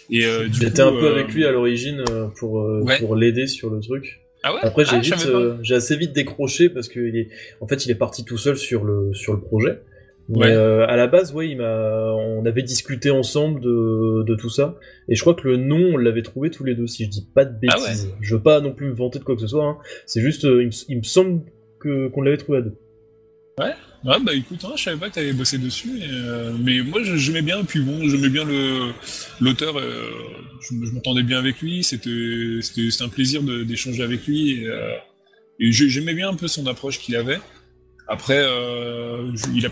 [0.10, 2.82] Et euh, du J'étais coup, un peu euh, avec lui à l'origine euh, pour, euh,
[2.82, 3.00] Ouais.
[3.00, 4.22] pour l'aider sur le truc.
[4.44, 4.60] Ah ouais?
[4.64, 7.30] Après, j'ai Ah, vite, euh, j'ai assez vite décroché parce que il est,
[7.62, 9.80] en fait, il est parti tout seul sur le sur le projet.
[10.30, 10.52] Mais Ouais.
[10.52, 14.78] euh, à la base, ouais, il on avait discuté ensemble de, de tout ça,
[15.10, 17.28] et je crois que le nom, on l'avait trouvé tous les deux, si je dis
[17.36, 18.10] pas de Ah bêtises.
[18.22, 19.66] Je veux pas non plus me vanter de quoi que ce soit.
[19.66, 19.78] Hein.
[20.06, 21.42] C'est juste, euh, il, me, il me semble
[21.82, 22.76] que qu'on l'avait trouvé à deux.
[24.06, 27.02] Ouais, bah écoute, hein, je savais pas que t'avais bossé dessus, et, euh, mais moi
[27.04, 28.92] je- j'aimais bien, puis bon, j'aimais bien le
[29.40, 30.10] l'auteur, euh,
[30.62, 32.10] je, je m'entendais bien avec lui, c'était
[33.02, 34.68] un plaisir d'échanger avec lui, et,
[35.60, 37.40] et j'ai- j'aimais bien un peu son approche qu'il avait.
[38.08, 38.42] Après,
[39.54, 39.70] il a,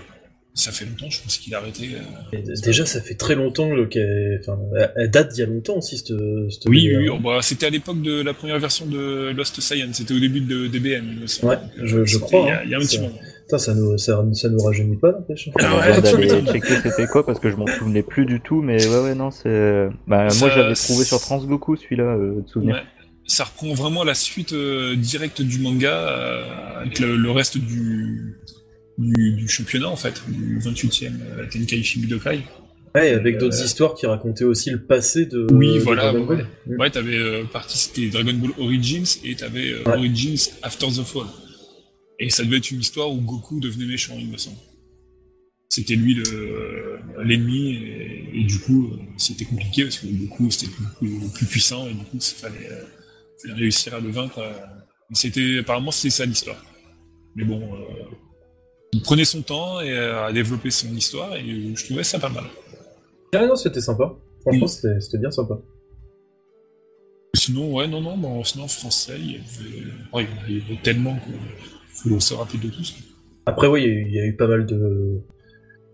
[0.53, 1.89] ça fait longtemps, je pense qu'il a arrêté.
[2.33, 2.37] euh.
[2.63, 4.59] Déjà, ça fait très longtemps le qu'elle, enfin,
[4.97, 6.07] elle- date d'il y a longtemps aussi cette.
[6.49, 7.19] cette Oui, oui, hein.
[7.23, 10.67] bah, c'était à l'époque de la première version de Lost Science, c'était au début de
[10.67, 11.25] DBM.
[11.43, 12.61] Ouais, Donc, je- crois, Il y a, hein.
[12.65, 13.15] il y a un petit Ça- moment.
[13.43, 15.49] Putain, ça nous, ça, ça nous rajeunit pas, n'empêche.
[15.59, 18.99] Ah ouais, checker c'était quoi parce que je m'en souvenais plus du tout, mais ouais,
[19.03, 19.87] ouais, non, c'est.
[20.07, 22.75] Bah, Ça- moi j'avais trouvé sur Transgoku celui-là, euh, de souvenir.
[22.75, 22.81] Ouais.
[23.25, 28.35] Ça reprend vraiment la suite euh, directe du manga euh, avec le, le reste du,
[28.97, 32.41] du, du championnat en fait, du 28e euh, Tenkaichi Budokai.
[32.93, 35.47] Ouais, avec Euh, d'autres histoires qui racontaient aussi le passé de.
[35.51, 36.35] Oui, de voilà, Dragon ouais.
[36.37, 36.47] Ball.
[36.67, 36.79] Mm.
[36.79, 39.97] Ouais, t'avais euh, partie c'était Dragon Ball Origins et t'avais euh, Ouais.
[39.97, 41.27] Origins After the Fall.
[42.19, 44.57] Et ça devait être une histoire où Goku devenait méchant, il me semble.
[45.69, 50.69] C'était lui le- l'ennemi et, et du coup euh, c'était compliqué parce que Goku c'était
[51.01, 52.83] le plus, puissant et du coup il fallait, euh,
[53.41, 54.39] fallait réussir à le vaincre.
[54.39, 54.51] euh.
[55.13, 56.61] C'était apparemment c'était ça l'histoire.
[57.37, 57.77] Mais bon, euh,
[58.93, 61.43] il prenait son temps et euh, à développer son histoire et
[61.75, 62.43] je trouvais ça pas mal.
[63.33, 64.13] Ah non, c'était sympa.
[64.41, 65.59] Franchement, c'était bien sympa.
[67.35, 70.79] Sinon, ouais, non, non, bon, sinon en français, il y avait, ouais, il y avait
[70.83, 71.33] tellement qu'il
[72.13, 72.95] faut se rappeler de tous.
[73.45, 75.21] Après, oui, il y a eu- pas mal de,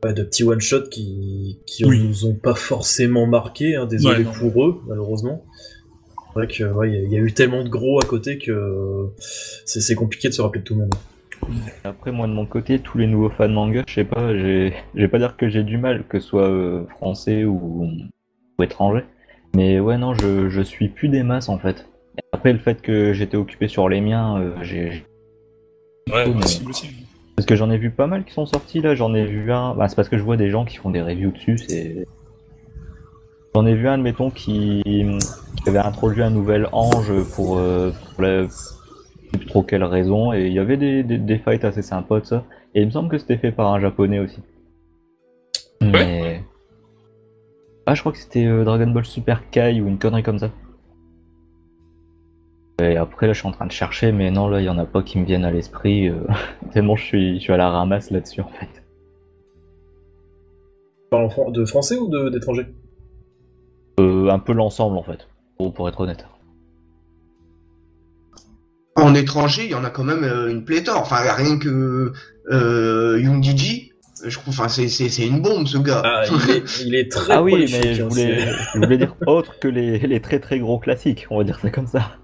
[0.04, 2.04] ouais, de petits one-shots qui, qui Oui.
[2.04, 3.76] nous ont pas forcément marqué.
[3.76, 5.46] Hein, désolé Ouais, pour eux, malheureusement.
[6.28, 9.08] C'est vrai que ouais, il y y, a eu tellement de gros à côté que
[9.66, 10.96] c'est compliqué de se rappeler de tout le monde.
[11.84, 15.08] Après, moi de mon côté, tous les nouveaux fans manga, je sais pas, j'ai- vais
[15.08, 17.90] pas dire que j'ai du mal, que ce soit euh, français ou,
[18.60, 19.04] ou étranger.
[19.56, 21.88] Mais ouais, non, je, je suis plus des masses en fait.
[22.34, 25.06] Après, le fait que j'étais occupé sur les miens, euh, j'ai.
[26.12, 26.90] Ouais, possible aussi.
[27.36, 29.76] Parce que j'en ai vu pas mal qui sont sortis là, j'en ai vu un.
[29.76, 32.08] Bah, c'est parce que je vois des gens qui font des reviews dessus, c'est.
[33.56, 38.22] J'en ai vu un, admettons, qui, qui avait introduit un nouvel ange pour, euh, pour
[38.24, 38.46] la...
[39.28, 41.82] je sais plus trop quelle raison, et il y avait des, des, des fights assez
[41.82, 42.44] sympas de ça.
[42.76, 44.40] Et il me semble que c'était fait par un japonais aussi.
[45.82, 46.44] Mais.
[47.86, 50.50] Ah, je crois que c'était euh, Dragon Ball Super Kai ou une connerie comme ça.
[52.82, 54.78] Et après, là, je suis en train de chercher, mais non, là, il y en
[54.78, 56.10] a pas qui me viennent à l'esprit.
[56.10, 56.20] euh,
[56.74, 58.68] Tellement je suis, je suis à la ramasse là-dessus, en fait.
[61.04, 62.68] Tu parles de français ou d'étranger
[64.00, 65.28] Euh, un peu l'ensemble, en fait,
[65.58, 66.28] pour, pour être honnête.
[68.98, 71.02] En étranger, il y en a quand même euh, une pléthore.
[71.02, 72.14] Enfin, rien que
[72.52, 73.94] euh, Youngiji,
[74.26, 76.02] Je crois, enfin, c'est, c'est, c'est une bombe, ce gars.
[76.04, 79.16] Ah, il, est, il est très Ah oui, mais je hein, voulais, je voulais dire
[79.28, 82.18] autre que les, les très très gros classiques, on va dire ça comme ça.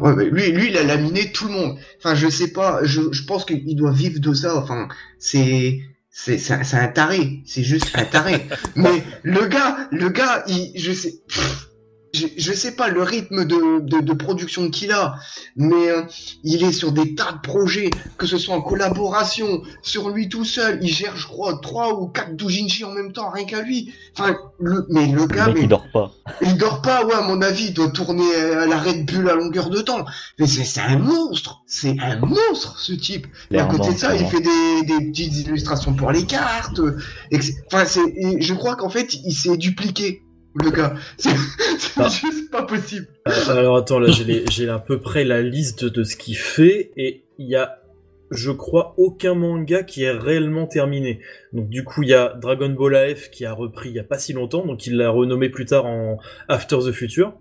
[0.00, 1.78] Ouais, mais lui, lui, il a laminé tout le monde.
[1.98, 4.56] Enfin, je sais pas, je, je pense qu'il doit vivre de ça.
[4.56, 4.86] Enfin,
[5.18, 5.80] c'est,
[6.10, 7.40] c'est, c'est un, c'est un taré.
[7.44, 8.46] C'est juste un taré.
[8.76, 11.71] mais le gars, le gars, il, je sais, pff,
[12.14, 15.16] je, je sais pas le rythme de, de, de production qu'il a,
[15.56, 16.02] mais euh,
[16.44, 20.44] il est sur des tas de projets, que ce soit en collaboration, sur lui tout
[20.44, 20.78] seul.
[20.82, 23.92] Il gère, je crois, trois ou quatre doujinshi en même temps, rien qu'à lui.
[24.18, 26.12] Enfin, le, mais le Le gars, mec mais il dort pas.
[26.42, 29.34] il dort pas, ouais, à mon avis, il doit tourner à la Red Bull à
[29.34, 30.04] longueur de temps.
[30.38, 33.26] Mais c'est un monstre, c'est un monstre, ce type.
[33.50, 36.78] Et à côté de ça, il fait des, des petites illustrations pour les cartes.
[36.80, 36.96] euh,
[37.72, 40.22] Enfin, je crois qu'en fait, il s'est dupliqué,
[40.54, 40.94] le gars.
[41.16, 41.30] C'est
[41.96, 42.08] Ah.
[42.08, 43.06] juste pas possible.
[43.28, 44.08] Euh, Alors attends, là
[44.50, 47.78] j'ai à peu près la liste de ce qu'il fait et il y a,
[48.30, 51.20] je crois, aucun manga qui est réellement terminé.
[51.52, 54.04] Donc du coup il y a Dragon Ball AF qui a repris il y a
[54.04, 56.18] pas si longtemps, donc il l'a renommé plus tard en
[56.48, 57.34] After the Future.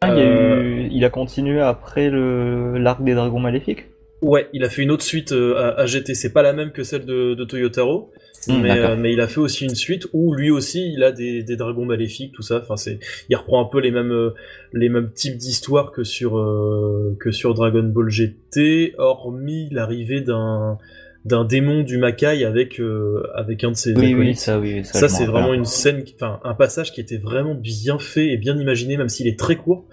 [0.00, 3.86] Ah, il, y a Euh, eu- il a continué après le l'arc des dragons maléfiques?
[4.22, 6.72] Ouais, il a fait une autre suite euh, à, à GT, c'est pas la même
[6.72, 8.10] que celle de, de Toyotaro,
[8.46, 11.12] Hmm, mais, euh, mais il a fait aussi une suite où lui aussi il a
[11.12, 12.60] des, des dragons maléfiques, tout ça.
[12.62, 12.98] Enfin, c'est,
[13.28, 14.30] il reprend un peu les mêmes euh,
[14.72, 20.78] les mêmes types d'histoires que sur euh, que sur Dragon Ball GT, hormis l'arrivée d'un
[21.24, 25.00] d'un démon du Makai avec euh, avec un de ses Oui, oui, ça, oui, ça.
[25.00, 28.56] Ça, c'est vraiment une scène, enfin, un passage qui était vraiment bien fait et bien
[28.56, 29.86] imaginé, même s'il est très court.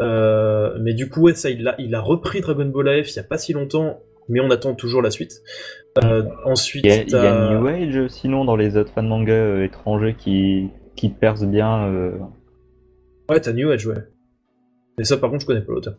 [0.00, 3.16] Euh, mais du coup, ouais, ça, il a, il a repris Dragon Ball AF il
[3.16, 5.42] y a pas si longtemps, mais on attend toujours la suite.
[6.02, 9.64] Euh, ensuite, Il y, a, y New Age sinon dans les autres fans manga euh,
[9.64, 11.86] étrangers qui, qui percent bien.
[11.86, 12.12] euh,
[13.28, 13.98] ouais, t'as New Age, ouais.
[14.98, 15.94] Et ça, par contre, je connais pas l'auteur.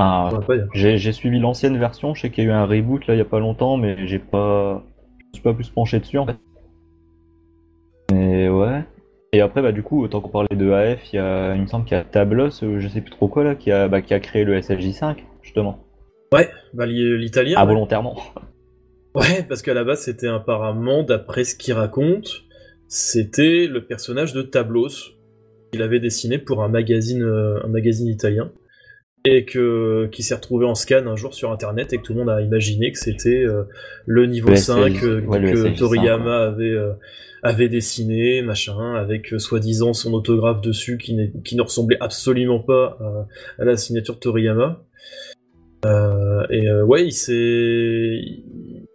[0.00, 0.68] dire.
[0.74, 3.18] J'ai j'ai suivi l'ancienne version, je sais qu'il y a eu un reboot là il
[3.18, 4.84] y a pas longtemps, mais j'ai pas,
[5.18, 6.36] je me suis pas plus penché dessus en fait.
[8.12, 8.84] Mais ouais.
[9.32, 11.66] Et après bah du coup, tant qu'on parlait de AF, il y a, il me
[11.66, 14.14] semble qu'il y a Tablos, je sais plus trop quoi là, qui a, bah, qui
[14.14, 15.78] a créé le SLJ5 justement,
[16.32, 17.56] Ouais, bah, l'i- l'italien.
[17.56, 17.62] ouais.
[17.62, 18.16] involontairement.
[19.14, 22.42] Ouais, parce qu'à la base, c'était apparemment, d'après ce qu'il raconte,
[22.86, 24.88] c'était le personnage de Tablos
[25.72, 28.52] qu'il avait dessiné pour un magazine, euh, un magazine italien,
[29.24, 32.20] et que qui s'est retrouvé en scan un jour sur Internet et que tout le
[32.20, 33.64] monde a imaginé que c'était euh,
[34.06, 36.92] le niveau Le 5 SLJ, euh, ouais, le que SLJ5, Toriyama avait euh,
[37.42, 43.64] avait dessiné, machin, avec soi-disant son autographe dessus qui ne ressemblait absolument pas à, à
[43.64, 44.82] la signature de Toriyama.
[45.84, 48.20] Euh, et euh, ouais, il s'est,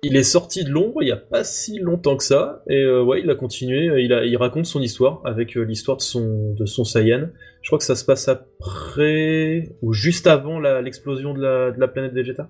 [0.04, 3.02] il est sorti de l'ombre il y a pas si longtemps que ça, et euh,
[3.02, 4.04] ouais, il a continué.
[4.04, 7.30] Il, a, il raconte son histoire avec l'histoire de son de son Saiyan.
[7.62, 11.88] Je crois que ça se passe après ou juste avant l'explosion de la, de la
[11.88, 12.50] planète Vegeta.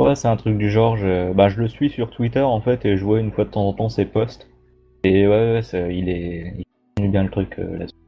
[0.00, 2.86] Ouais, c'est un truc du genre, je, bah, je le suis sur Twitter en fait
[2.86, 4.48] et je vois une fois de temps en temps ses posts.
[5.04, 6.64] Et ouais, il est, il
[6.96, 7.99] continue bien le truc là-dessus.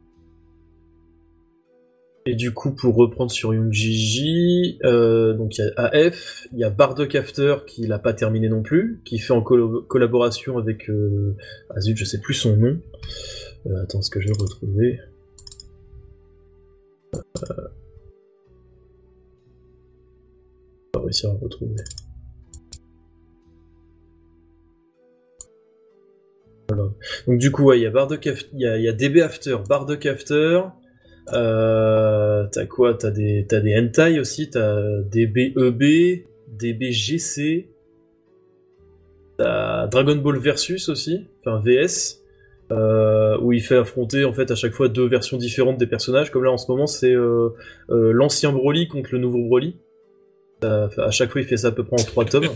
[2.24, 3.72] Et du coup, pour reprendre sur Young
[4.84, 8.48] euh, donc il y a AF, il y a Bardock After qui l'a pas terminé
[8.48, 11.36] non plus, qui fait en collaboration avec euh...
[11.70, 12.78] ah zut, je sais plus son nom.
[13.66, 15.00] Euh, attends, ce que je vais retrouver.
[17.16, 17.68] Euh...
[20.94, 21.74] On va réussir à retrouver.
[26.68, 26.84] Voilà.
[27.26, 28.08] Donc du coup, ouais, il y a
[28.52, 30.62] il y a, y a DB After, Bardock After.
[31.32, 32.94] Euh, t'as quoi?
[32.94, 37.68] T'as des, t'as des hentai aussi, t'as des BEB, des BGC,
[39.38, 42.22] t'as Dragon Ball Versus aussi, enfin VS,
[42.72, 46.30] euh, où il fait affronter en fait à chaque fois deux versions différentes des personnages,
[46.30, 47.50] comme là en ce moment c'est euh,
[47.90, 49.76] euh, l'ancien Broly contre le nouveau Broly.
[50.64, 52.48] Euh, à chaque fois il fait ça à peu près en trois tomes.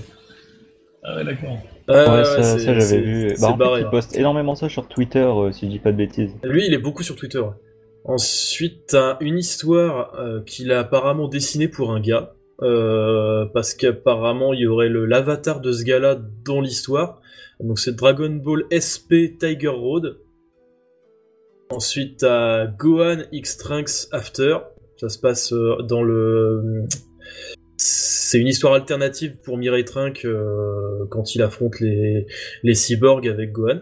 [1.08, 1.56] Ah ouais, d'accord.
[1.88, 3.34] Ouais, Ouais, ça, j'avais vu.
[3.40, 3.88] Bah, en fait, il hein.
[3.90, 6.32] poste énormément ça sur Twitter, euh, si je dis pas de bêtises.
[6.42, 7.42] Lui, il est beaucoup sur Twitter.
[8.08, 12.32] Ensuite, t'as une histoire euh, qu'il a apparemment dessinée pour un gars.
[12.62, 17.20] euh, parce qu'apparemment, il y aurait l'avatar de ce gars-là dans l'histoire.
[17.60, 20.18] Donc, c'est Dragon Ball SP Tiger Road.
[21.70, 24.58] Ensuite, t'as Gohan X Trunks After.
[24.98, 26.84] Ça se passe euh, dans le.
[27.76, 32.26] C'est une histoire alternative pour Mirai Trunk euh, quand il affronte les,
[32.62, 33.80] les cyborgs avec Gohan.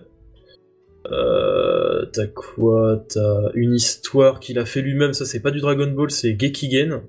[1.12, 3.04] Euh, t'as quoi?
[3.08, 7.02] T'as une histoire qu'il a fait lui-même, ça c'est pas du Dragon Ball, c'est Gekigen.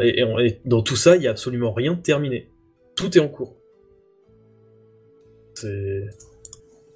[0.00, 2.48] Et, et on- et dans tout ça, il y a absolument rien de terminé.
[2.96, 3.56] Tout est en cours.
[5.54, 6.04] C'est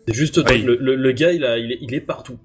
[0.07, 2.39] c'est juste le, le- le gars, il, a, il, est, il est partout.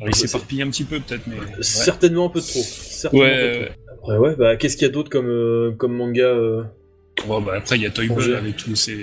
[0.00, 1.34] Alors, il s'éparpille un petit peu peut-être, mais.
[1.36, 1.62] Ouais.
[1.62, 2.60] Certainement un peu trop.
[2.62, 4.12] Certainement Ouais, un peu ouais, trop.
[4.12, 6.62] Après, ouais, bah qu'est-ce qu'il y a d'autre comme, euh, comme manga euh,
[7.26, 8.08] Bon, bah, après, il y a Toy.
[8.08, 8.96] Ball avec tous ses,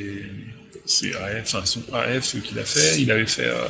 [0.89, 3.01] ses AF, enfin, son AF, qu'il a fait.
[3.01, 3.67] Il avait fait, euh,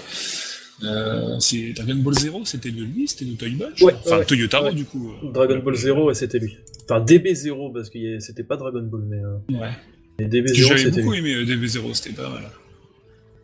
[0.83, 3.93] euh, c'est Dragon Ball Zero, c'était de lui, c'était de Toy Ouais.
[4.05, 4.73] Enfin, ouais, Toyotaro, ouais.
[4.73, 5.11] du coup.
[5.23, 5.31] euh.
[5.31, 6.57] Dragon Ball Zero, ouais, c'était lui.
[6.89, 9.69] Enfin, DB0, parce que a- c'était pas Dragon Ball, mais, Ouais.
[10.17, 11.19] que DB0, J'avais c'était beaucoup lui.
[11.19, 12.43] aimé euh, DB0, c'était pas mal.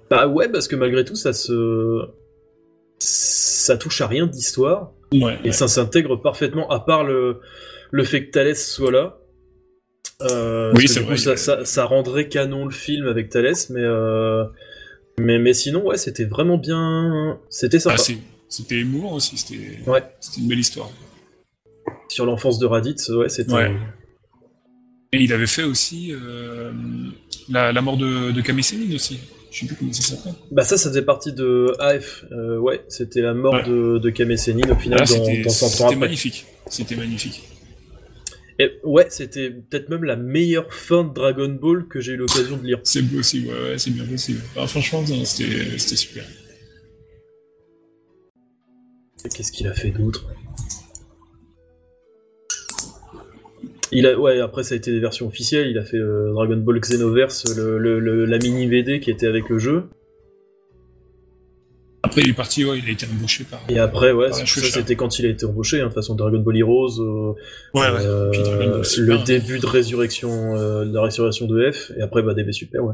[0.09, 2.01] Bah ouais, parce que malgré tout, ça se.
[2.99, 4.91] Ça touche à rien d'histoire.
[5.13, 5.37] Ouais.
[5.43, 7.39] Et ça s'intègre parfaitement, à part le,
[7.91, 9.17] le fait que Thalès soit là.
[10.21, 14.45] Euh, Oui, c'est vrai, ça, ça, ça rendrait canon le film avec Thalès, mais, euh,
[15.19, 17.37] mais, mais sinon, ouais, c'était vraiment bien.
[17.49, 17.97] C'était sympa.
[17.99, 18.13] Ah,
[18.47, 20.03] c'était émouvant aussi, c'était Ouais.
[20.37, 20.89] une belle histoire.
[22.09, 23.53] Sur l'enfance de Raditz, ouais, c'était.
[23.53, 23.71] Ouais.
[25.11, 26.71] Et il avait fait aussi euh,
[27.49, 28.41] la, la mort de, de
[28.95, 29.19] aussi.
[29.51, 30.33] Je sais plus comment ça s'appelle.
[30.51, 32.25] Bah, ça, ça faisait partie de AF.
[32.31, 33.63] Euh, ouais, c'était la mort Ouais.
[33.63, 34.09] de, de
[34.71, 36.45] au final Ah, dans, dans 100 ans c'était magnifique.
[36.67, 37.43] C'était magnifique.
[38.57, 42.57] Et ouais, c'était peut-être même la meilleure fin de Dragon Ball que j'ai eu l'occasion
[42.57, 42.79] de lire.
[42.83, 44.39] C'est possible, ouais, ouais, c'est bien possible.
[44.55, 46.23] Ah, franchement, c'était super.
[49.25, 50.25] Et Qu'est-ce qu'il a fait d'autre?
[53.91, 55.67] Il a, ouais, après ça a été des versions officielles.
[55.69, 59.27] Il a fait euh, Dragon Ball Xenoverse, le, le- le- la mini VD qui était
[59.27, 59.83] avec le jeu.
[62.15, 63.59] Après, il est parti, ouais, il a été embauché par.
[63.67, 65.77] Et après, ouais, ça c'était quand il a été embauché.
[65.81, 67.33] hein, de toute façon, Dragon Ball Heroes, euh,
[67.73, 68.05] Ouais, ouais.
[68.05, 69.23] euh, Puis Ball le hein.
[69.25, 72.93] début de résurrection, euh, de la résurrection de F, et après bah DB Super, ouais.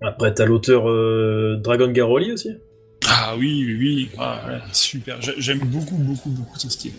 [0.00, 0.82] Après, t'as l'auteur
[1.60, 2.50] Dragon Garoli aussi.
[3.06, 4.08] Ah oui, oui, oui.
[4.18, 5.22] Ah, ouais, super.
[5.22, 6.92] J'a- J'aime beaucoup, beaucoup, beaucoup son style.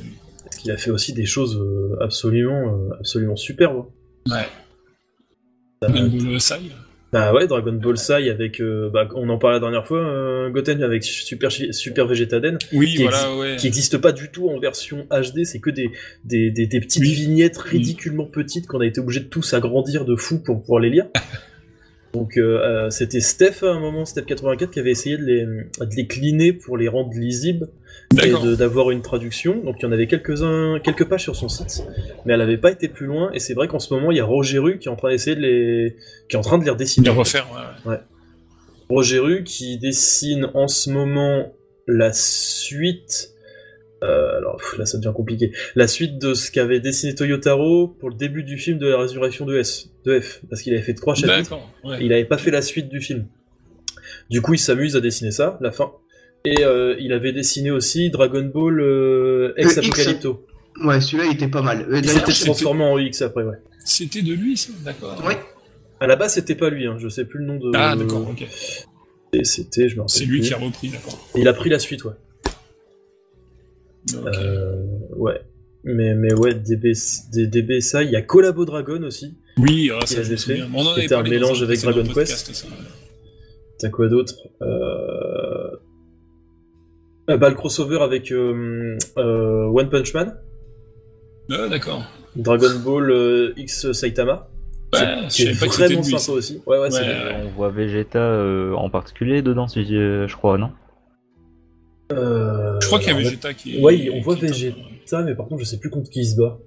[0.62, 1.62] Qu'il a fait aussi des choses
[2.00, 3.88] absolument, absolument superbes.
[4.30, 4.48] Ouais.
[5.84, 6.60] Euh, Dragon Ball Sai.
[7.14, 10.50] Bah ouais, Dragon Ball Sai avec, euh, bah, on en parlait la dernière fois, euh,
[10.50, 13.56] Goten avec Super, Super Végétaden, Oui, Qui voilà, ouais.
[13.58, 15.92] qui n'existe pas du tout en version HD, c'est que des,
[16.26, 17.14] des, des, des petites Oui.
[17.14, 20.90] vignettes ridiculement petites qu'on a été obligé de tous agrandir de fou pour pouvoir les
[20.90, 21.06] lire.
[22.14, 25.96] Donc euh, euh, c'était Steph à un moment, Steph84, qui avait essayé de les, de
[25.96, 27.70] les cleaner pour les rendre lisibles
[28.24, 29.64] et d'avoir une traduction.
[29.64, 31.84] Donc il y en avait quelques-uns, quelques pages sur son site,
[32.26, 33.32] mais elle n'avait pas été plus loin.
[33.34, 35.10] Et c'est vrai qu'en ce moment il y a Roger Rue qui est en train
[35.10, 35.98] d'essayer de les,
[36.30, 37.06] qui est en train de les redessiner.
[37.06, 37.48] De refaire,
[37.86, 38.00] ouais, ouais.
[38.90, 41.52] Roger Rue qui dessine en ce moment
[41.88, 43.33] la suite.
[44.04, 45.52] Euh, alors pff, là ça devient compliqué.
[45.76, 49.46] La suite de ce qu'avait dessiné Toyotaro pour le début du film de la résurrection
[49.46, 51.58] de, S, de F, parce qu'il avait fait trois chapitres.
[51.84, 51.98] Ouais.
[52.02, 53.26] Il avait pas fait la suite du film.
[54.30, 55.92] Du coup, il s'amuse à dessiner ça, la fin.
[56.46, 59.88] Et euh, il avait dessiné aussi Dragon Ball euh, Ex Euh, X.
[60.00, 60.46] Apocalypto.
[60.84, 61.86] Ouais, celui-là il était pas mal.
[61.90, 63.56] Euh, Il c'était- transformé en X après, ouais.
[63.86, 65.22] C'était de lui, ça, d'accord.
[65.26, 65.38] Ouais.
[66.00, 66.98] À la base, c'était pas lui, hein.
[67.00, 67.72] je sais plus le nom de.
[67.76, 68.46] Ah, d'accord, ok.
[69.34, 70.48] Et C'était, je me rappelle C'est lui plus.
[70.50, 71.30] qui a repris, d'accord.
[71.36, 72.14] Il a pris la suite, ouais.
[74.16, 74.84] Euh,
[75.16, 75.42] ouais.
[75.86, 76.94] Mais, mais ouais, DB,
[77.34, 79.38] D- DB ça, il y a Collabo Dragon aussi.
[79.58, 80.62] Oui, ah, ça, je fait.
[80.74, 82.68] On en C'était un mélange avec Dragon podcast, Quest.
[83.80, 84.34] T'as quoi d'autre?
[84.62, 85.76] Euh...
[87.28, 90.36] ah, bah, le crossover avec euh, euh, One Punch Man,
[91.52, 92.04] Ah, d'accord.
[92.36, 94.50] Dragon Ball euh, X Saitama,
[94.94, 95.00] Ouais,
[95.30, 96.32] qui je est savais pas que c'était vraiment sympa ça.
[96.34, 96.62] aussi.
[96.66, 97.04] Ouais, ouais, c'est.
[97.44, 100.70] On voit Vegeta euh, en particulier dedans, si je crois, non?
[102.18, 103.82] Euh, Je crois qu'il y a Vegeta qui est.
[103.82, 105.24] Ouais, on voit qui Vegeta.
[105.26, 106.60] Mais par contre, je sais plus contre qui il se bat.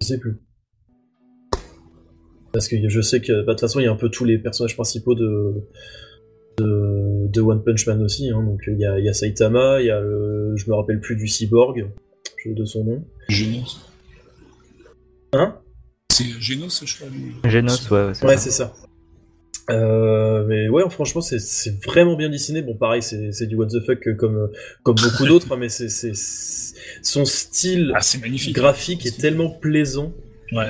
[0.00, 0.36] Je sais plus.
[2.52, 4.24] Parce que je sais que, bah, de toute façon, il y a un peu tous
[4.24, 5.54] les personnages principaux de,
[6.58, 8.30] de, de One Punch Man aussi.
[8.30, 8.42] hein.
[8.42, 11.00] Donc, il y a, il y a Saitama, il y a le, je me rappelle
[11.00, 11.86] plus du cyborg,
[12.44, 13.04] je- de son nom.
[13.28, 13.80] Genos.
[15.34, 15.58] Hein?
[16.10, 17.08] C'est Genos, je crois.
[17.50, 18.72] Genos, ouais, ouais, c'est Ouais, ça.
[19.70, 22.62] Euh, mais ouais, franchement, c'est- c'est vraiment bien dessiné.
[22.62, 24.48] Bon, pareil, c'est c'est du what the fuck euh, comme,
[24.84, 28.54] comme beaucoup d'autres, mais c'est c'est- c'est- son style Ah, c'est magnifique.
[28.54, 30.12] graphique est tellement plaisant.
[30.52, 30.68] Ouais.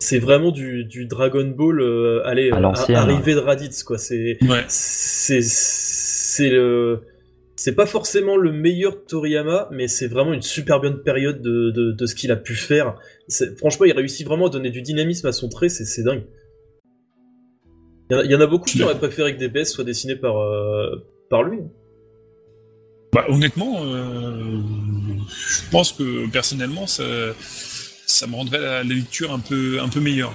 [0.00, 3.98] C'est vraiment du, du Dragon Ball, euh, allez, euh, arrivé de Raditz, quoi.
[3.98, 4.64] C'est Ouais.
[4.66, 7.02] c'est c'est le
[7.54, 11.92] c'est pas forcément le meilleur Toriyama, mais c'est vraiment une super bonne période de, de,
[11.92, 12.96] de ce qu'il a pu faire.
[13.28, 16.24] C'est- Franchement, il réussit vraiment à donner du dynamisme à son trait, c'est c'est dingue.
[18.12, 19.64] Il y, en a, il y en a beaucoup qui auraient préféré que des BS
[19.72, 20.96] soient dessinés par, euh,
[21.30, 21.60] par lui.
[23.10, 24.60] Bah, honnêtement, euh,
[25.28, 27.04] je pense que personnellement, ça,
[28.06, 30.34] ça me rendrait la, la lecture un peu, un peu meilleure.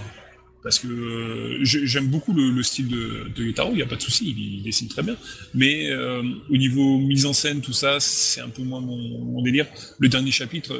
[0.63, 3.85] Parce que euh, j'ai- j'aime beaucoup le, le style de, de Yotaro, il n'y a
[3.85, 5.15] pas de souci, il, il dessine très bien.
[5.53, 9.41] Mais euh, au niveau mise en scène, tout ça, c'est un peu moins mon, mon
[9.43, 9.67] délire.
[9.99, 10.73] Le dernier chapitre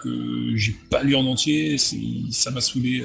[0.00, 1.76] que j'ai pas lu en entier,
[2.30, 3.04] ça m'a saoulé.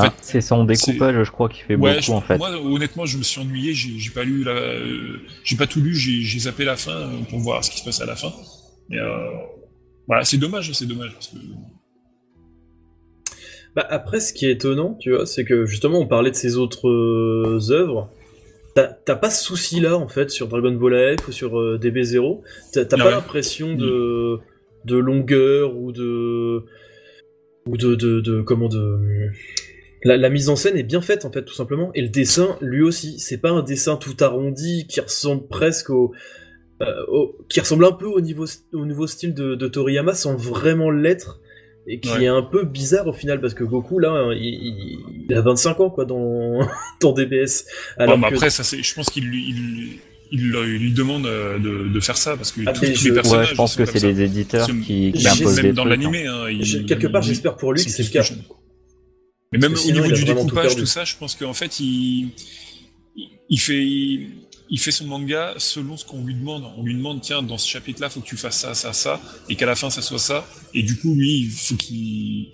[0.00, 2.38] En Ah, fait, c'est son découpage, je crois, qui fait Ouais, beaucoup, je- en fait.
[2.38, 5.94] moi honnêtement, je me suis ennuyé, j'ai pas lu la, euh, j'ai pas tout lu,
[5.94, 8.32] j'ai zappé la fin euh, pour voir ce qui se passe à la fin.
[8.88, 9.16] Mais euh,
[10.06, 11.36] voilà, c'est dommage, c'est dommage parce que
[13.76, 16.56] Bah après, ce qui est étonnant, tu vois, c'est que justement, on parlait de ses
[16.56, 18.10] autres euh, œuvres.
[18.74, 22.40] T'as pas ce souci-là, en fait, sur Dragon Ball F ou sur euh, DB0.
[22.72, 23.10] T'as pas ouais.
[23.10, 24.38] l'impression de,
[24.86, 26.64] de longueur ou de.
[27.66, 27.94] ou de.
[27.94, 29.30] de, de- comment de.
[30.02, 31.90] La, la mise en scène est bien faite, en fait, tout simplement.
[31.94, 33.18] Et le dessin, lui aussi.
[33.18, 36.12] C'est pas un dessin tout arrondi qui ressemble presque au.
[36.82, 40.34] euh, au- qui ressemble un peu au, niveau, au nouveau style de, de Toriyama sans
[40.36, 41.40] vraiment l'être
[41.86, 42.24] et qui Ouais.
[42.24, 45.42] est un peu bizarre au final parce que Goku là hein, il, il- il a
[45.42, 46.60] 25 ans quoi dans,
[47.02, 47.66] dans DBS
[47.98, 49.98] alors Bon, bah, que après, ça, c'est, je pense qu'il lui, il,
[50.32, 53.10] il, il lui demande euh, de, de faire ça parce que Ah, tous, je- les
[53.10, 53.46] Ouais, personnages.
[53.48, 56.46] Ouais, je pense que c'est les éditeurs qui, qui imposent même des dans l'animé, hein,
[56.88, 58.22] quelque part j'espère pour lui que c'est le cas.
[59.52, 62.28] Mais même au niveau du tout découpage, tout ça, je pense qu'en fait, il,
[63.48, 66.64] il- fait, il, fait son manga selon ce qu'on lui demande.
[66.76, 69.56] On lui demande, tiens, dans ce chapitre-là, faut que tu fasses ça, ça, ça, et
[69.56, 70.46] qu'à la fin, ça soit ça.
[70.72, 72.52] Et du coup, lui, il faut qu'il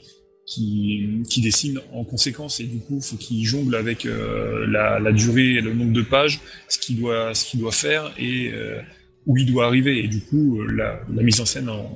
[1.42, 2.60] dessine en conséquence.
[2.60, 6.02] Et du coup, faut qu'il jongle avec euh, la, la durée et le nombre de
[6.02, 8.80] pages, ce qu'il doit, ce qu'il doit faire et euh,
[9.26, 10.02] où il doit arriver.
[10.02, 11.90] Et du coup, euh, la, la mise en scène en,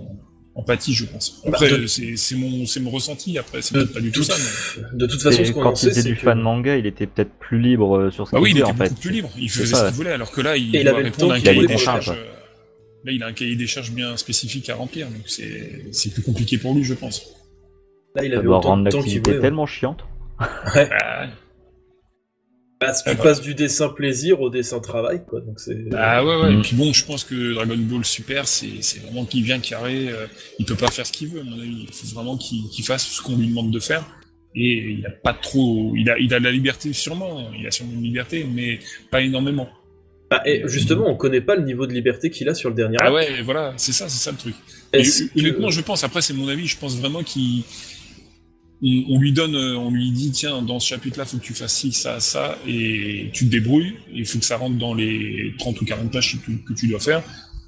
[0.60, 1.40] en pâtit, je pense.
[1.44, 3.38] Bah, Après, de- c'est, c'est mon, c'est mon ressenti.
[3.38, 4.34] Après, c'est peut-être pas du tout ça.
[4.36, 4.98] Mais...
[4.98, 7.58] de toute façon ce quand il c'est du que- fan manga, il était peut-être plus
[7.60, 9.00] libre euh, sur ce Bah qu'il oui, il faisait était en beaucoup fait.
[9.00, 9.30] plus libre.
[9.38, 9.80] Il faisait ça.
[9.80, 12.10] ce qu'il voulait, alors que là, il, il doit répondre à un cahier des charges.
[12.10, 12.24] euh,
[13.04, 16.22] Là, il a un cahier des charges bien spécifique à remplir, donc c'est c'est plus
[16.22, 17.22] compliqué pour lui, je pense.
[18.14, 20.04] là il Ça avait doit autant rendre de temps qu'il l'activité voulait tellement chiante.
[20.74, 20.88] ouais.
[22.80, 26.40] Bah, tu Ah passes du dessin plaisir au dessin travail quoi donc c'est bah ouais,
[26.42, 26.54] ouais.
[26.54, 30.08] Et puis bon, je pense que Dragon Ball Super, c'est c'est vraiment qu'il vient carré.
[30.08, 30.26] euh,
[30.58, 31.86] il peut pas faire ce qu'il veut, à mon avis.
[31.88, 34.04] Il faut vraiment qu'il qu'il fasse ce qu'on lui demande de faire.
[34.54, 35.92] Et il a pas trop.
[35.94, 37.50] Il a, il a de la liberté sûrement.
[37.58, 38.78] Il a sûrement une liberté, mais
[39.10, 39.68] pas énormément.
[40.30, 42.96] Bah, et justement on connaît pas le niveau de liberté qu'il a sur le dernier
[43.00, 44.54] Ah ouais, voilà, c'est ça, c'est ça le truc.
[44.92, 47.62] Et que- honnêtement, je pense, après c'est mon avis, je pense vraiment qu'il
[48.82, 51.54] on, on lui donne, euh, on lui dit tiens dans ce chapitre-là faut que tu
[51.54, 53.94] fasses ci, ça, ça, et tu te débrouilles.
[54.12, 56.88] Il faut que ça rentre dans les 30 ou 40 pages que tu, que tu
[56.88, 57.22] dois faire.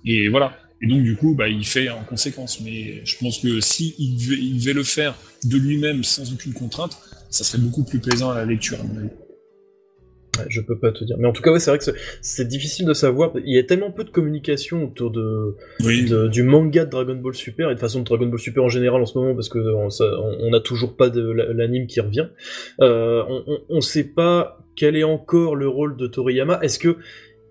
[0.05, 0.59] Et voilà.
[0.81, 2.61] Et donc du coup, bah il fait en conséquence.
[2.61, 5.15] Mais je pense que si il devait, il devait le faire
[5.45, 6.99] de lui-même sans aucune contrainte,
[7.31, 8.81] ça serait beaucoup plus plaisant à la lecture.
[8.81, 9.09] À mon avis.
[10.39, 11.85] Ouais, je peux pas te dire mais en tout cas ouais c'est vrai que
[12.23, 16.09] c'est- difficile de savoir il y a tellement peu de communication autour de Oui.
[16.09, 18.71] de- du manga de Dragon Ball Super et de façon de Dragon Ball Super en
[18.71, 21.53] général en ce moment parce que on, ça- on- on n'a toujours pas de la-
[21.53, 22.29] l'anime qui revient.
[22.81, 26.59] Euh, on, on sait pas quel est encore le rôle de Toriyama.
[26.63, 26.97] Est-ce que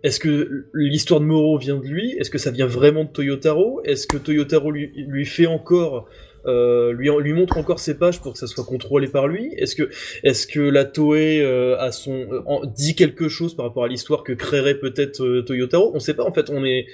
[0.03, 2.13] est-ce que l'histoire de Moro vient de lui?
[2.17, 3.83] Est-ce que ça vient vraiment de Toyotaro?
[3.85, 6.07] Est-ce que Toyotaro lui, lui fait encore
[6.45, 9.76] euh, lui, lui montre encore ses pages pour que ça soit contrôlé par lui Est-ce
[9.76, 9.89] que,
[10.23, 13.88] est-ce que la Toei euh, a son, euh, en- dit quelque chose par rapport à
[13.88, 15.91] l'histoire que créerait peut-être euh, Toyotaro?
[15.93, 16.88] On sait pas en fait, on est,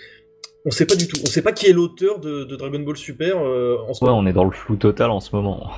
[0.66, 1.18] on sait pas du tout.
[1.24, 4.10] On sait pas qui est l'auteur de, de Dragon Ball Super euh, en ce Ouais,
[4.10, 4.22] moment.
[4.22, 5.72] on est dans le flou total en ce moment.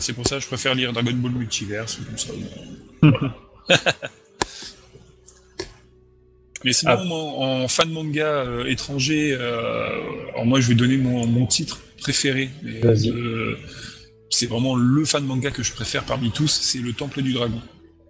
[0.00, 2.32] C'est pour ça que je préfère lire Dragon Ball Multiverse ou comme ça.
[3.02, 3.34] Voilà.
[6.64, 7.04] Mais sinon, Ah.
[7.04, 9.88] moi, en fan manga euh, étranger, euh,
[10.32, 12.50] alors moi je vais donner mon, mon titre préféré.
[12.64, 13.54] euh,
[14.30, 17.60] c'est vraiment le fan manga que je préfère parmi tous, c'est le Temple du Dragon.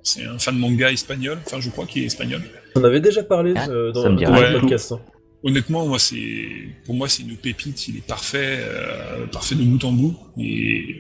[0.03, 2.41] C'est un fan manga espagnol, enfin je crois qu'il est espagnol.
[2.75, 4.93] On avait déjà parlé Ah, euh, dans, le podcast.
[4.93, 5.01] hein.
[5.45, 6.49] Honnêtement, moi c'est,
[6.87, 10.17] pour moi c'est une pépite, il est parfait, euh, parfait de bout en bout.
[10.41, 10.97] Et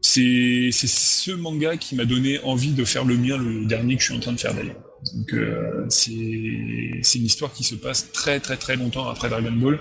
[0.00, 4.02] c'est c'est ce manga qui m'a donné envie de faire le mien, le dernier que
[4.02, 4.82] je suis en train de faire d'ailleurs.
[5.14, 9.78] Donc euh, c'est une histoire qui se passe très très très longtemps après Dragon Ball.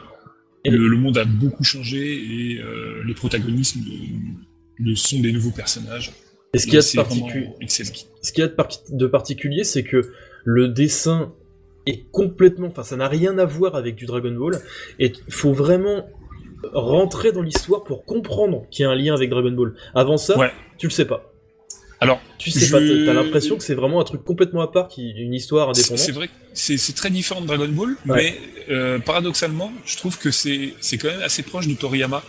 [0.66, 3.78] Le, le monde a beaucoup changé et euh, les protagonistes
[4.80, 6.12] de- sont des nouveaux personnages.
[6.54, 6.78] Et ce qu'il y
[8.32, 10.02] qu'il y a de, par- de particulier, c'est que
[10.46, 11.34] le dessin
[11.86, 14.60] est complètement, enfin, ça n'a rien à voir avec du Dragon Ball,
[15.00, 16.08] et il faut vraiment
[16.74, 19.74] rentrer dans l'histoire pour comprendre qu'il y a un lien avec Dragon Ball.
[19.96, 20.52] Avant ça, Ouais.
[20.78, 21.33] tu le sais pas.
[22.04, 24.88] Alors, Tu sais je- pas, t'as- l'impression que c'est vraiment un truc complètement à part,
[24.90, 25.98] qui une histoire indépendante.
[26.00, 28.16] c'est vrai, c'est très différent de Dragon Ball, Ouais.
[28.18, 28.40] mais
[28.74, 32.22] euh, paradoxalement, je trouve que c'est quand même assez proche de Toriyama.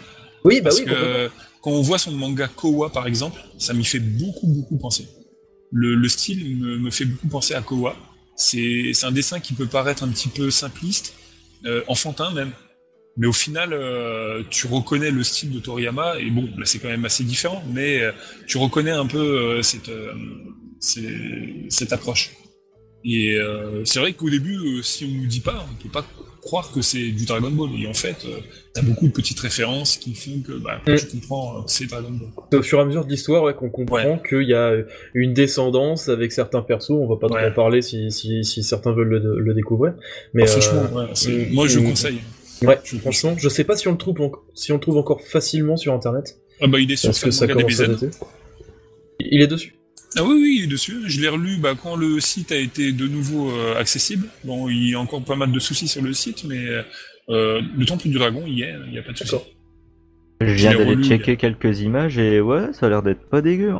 [0.44, 1.28] Oui, bah Parce oui, que
[1.62, 5.06] quand on voit son manga Kowa par exemple, ça m'y fait beaucoup beaucoup penser.
[5.72, 7.96] Le, le style me, me fait beaucoup penser à Kowa.
[8.36, 11.14] C'est c'est un dessin qui peut paraître un petit peu simpliste,
[11.66, 12.52] euh, enfantin même.
[13.16, 16.89] Mais au final, euh, tu reconnais le style de Toriyama, et bon, là c'est quand
[16.89, 18.11] même assez différent, mais euh,
[18.49, 19.89] tu reconnais un peu euh, cette,
[21.93, 22.31] approche.
[23.05, 23.36] Et
[23.85, 26.05] c'est vrai qu'au début, si on nous dit pas, on peut pas
[26.41, 27.70] croire que c'est du Dragon Ball.
[27.78, 28.16] Et en fait,
[28.74, 30.95] t'as beaucoup de petites références qui font que bah, Mm.
[30.97, 32.61] tu comprends euh, que c'est Dragon Ball.
[32.61, 34.73] Au fur et à mesure de l'histoire ouais, qu'on comprend qu'il y a
[35.15, 36.91] une descendance avec certains persos.
[36.91, 37.49] On va pas trop Ouais.
[37.49, 39.95] en parler si, si, si certains veulent le, le découvrir.
[40.32, 41.85] Mais Ah, franchement, c'est- mm, moi je mm.
[41.85, 42.20] conseille.
[42.62, 44.97] Ouais, Je- franchement, je sais pas si on le trouve, en- si on le trouve
[44.97, 46.39] encore facilement sur internet.
[46.60, 48.10] Ah bah il est sur ça DBZ.
[49.20, 49.74] Il est dessus.
[50.16, 51.02] Ah oui, oui, il est dessus.
[51.06, 54.28] Je l'ai relu bah, quand le site a été de nouveau euh, accessible.
[54.44, 56.64] Bon, il y a encore pas mal de soucis sur le site, mais
[57.31, 59.36] euh, le Temple du Dragon, il y est, il n'y a pas de soucis.
[60.40, 63.72] Je viens d'aller checker quelques images et ouais, ça a l'air d'être pas dégueu.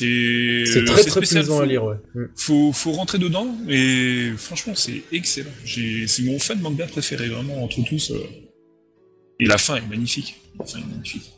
[0.00, 0.64] Hein.
[0.72, 1.96] C'est très très spécial, plaisant faut- à lire, ouais.
[2.14, 2.24] Mm.
[2.36, 5.50] Faut, faut rentrer dedans, et franchement, c'est excellent.
[5.64, 8.10] C'est mon fan manga préféré, vraiment, entre tous.
[8.12, 8.20] euh.
[9.40, 10.40] Et la fin est magnifique.
[10.58, 11.32] La fin est magnifique.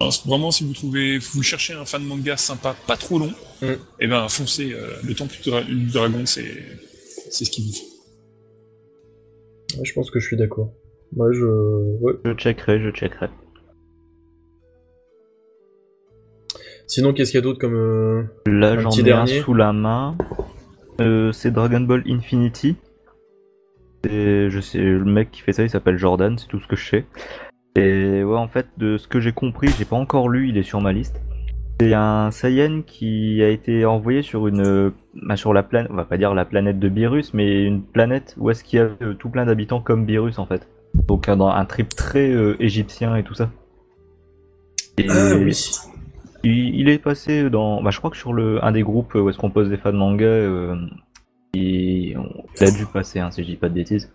[0.00, 3.32] Alors, vraiment, si vous trouvez, vous cherchez un fan manga sympa, pas trop long,
[3.62, 3.66] Mm.
[4.00, 4.72] et ben foncez.
[4.72, 6.64] euh, le Temple du, Dra- du Dragon, c'est
[7.30, 7.86] c'est ce qu'il vous faut.
[9.78, 10.72] Ouais, je pense que je suis d'accord.
[11.16, 11.44] Ouais, je.
[12.00, 12.12] Ouais.
[12.24, 13.28] Je checkerai, je checkerai.
[16.90, 17.76] Sinon, qu'est-ce qu'il y a d'autre comme.
[17.76, 19.38] euh, Là, j'en ai dernier?
[19.38, 20.16] un sous la main.
[21.00, 22.74] Euh, c'est Dragon Ball Infinity.
[24.08, 26.74] Et je sais, le mec qui fait ça, il s'appelle Jordan, c'est tout ce que
[26.74, 27.06] je sais.
[27.76, 30.64] Et ouais, en fait, de ce que j'ai compris, j'ai pas encore lu, il est
[30.64, 31.22] sur ma liste.
[31.80, 36.04] C'est un Saiyan qui a été envoyé sur une, bah, sur la planète, on va
[36.04, 39.14] pas dire la planète de Beerus, mais une planète où est-ce qu'il y a euh,
[39.14, 40.66] tout plein d'habitants comme Beerus en fait.
[41.06, 43.48] Donc un, trip très euh, égyptien et tout ça.
[44.98, 45.54] Et Ah oui.
[46.42, 49.38] Il, est passé dans, bah, je crois que sur le un des groupes où est-ce
[49.38, 50.74] qu'on pose des fans manga, euh,
[51.52, 52.16] il,
[52.60, 54.12] a dû passer, hein, si je dis pas de bêtises.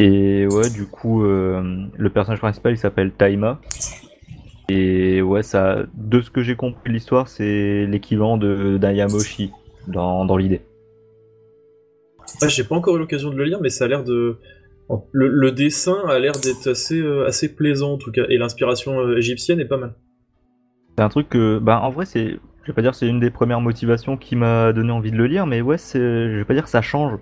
[0.00, 3.60] Et ouais, du coup, euh, le personnage principal il s'appelle Taima.
[4.68, 9.50] Et ouais, ça, de ce que j'ai compris de l'histoire, c'est l'équivalent de d'un Yamoshi
[9.86, 10.62] dans, l'idée.
[12.48, 14.38] J'ai pas encore eu l'occasion de le lire, mais ça a l'air de.
[15.12, 19.60] Le, dessin a l'air d'être assez, euh, assez plaisant en tout cas, et l'inspiration égyptienne
[19.60, 19.94] est pas mal.
[20.96, 23.20] C'est un truc que, bah, en vrai, c'est, je vais pas dire que c'est une
[23.20, 26.44] des premières motivations qui m'a donné envie de le lire, mais ouais, c'est, je vais
[26.44, 27.18] pas dire que ça change.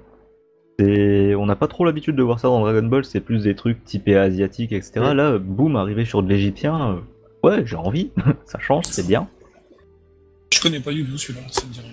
[0.78, 3.54] C'est, on n'a pas trop l'habitude de voir ça dans Dragon Ball, c'est plus des
[3.54, 5.00] trucs typés asiatiques, etc.
[5.00, 5.14] Ouais.
[5.14, 8.10] Là, boum, arrivé sur de l'égyptien, euh, ouais, j'ai envie,
[8.44, 9.28] ça change, c'est bien.
[10.52, 11.92] Je connais pas du tout celui-là, ça me dit rien.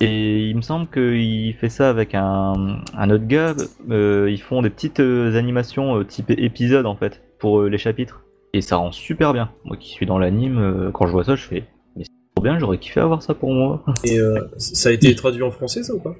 [0.00, 3.54] Et il me semble qu'il fait ça avec un, un autre gars.
[3.90, 7.78] euh, ils font des petites euh, animations euh, typées épisodes en fait pour euh, les
[7.78, 8.22] chapitres.
[8.56, 9.50] Et ça rend super bien.
[9.66, 11.64] Moi qui suis dans l'anime, euh, quand je vois ça, je fais
[11.94, 13.84] mais c'est trop bien, j'aurais kiffé avoir ça pour moi.
[14.02, 16.14] Et euh, ça a été traduit en français, ça ou pas?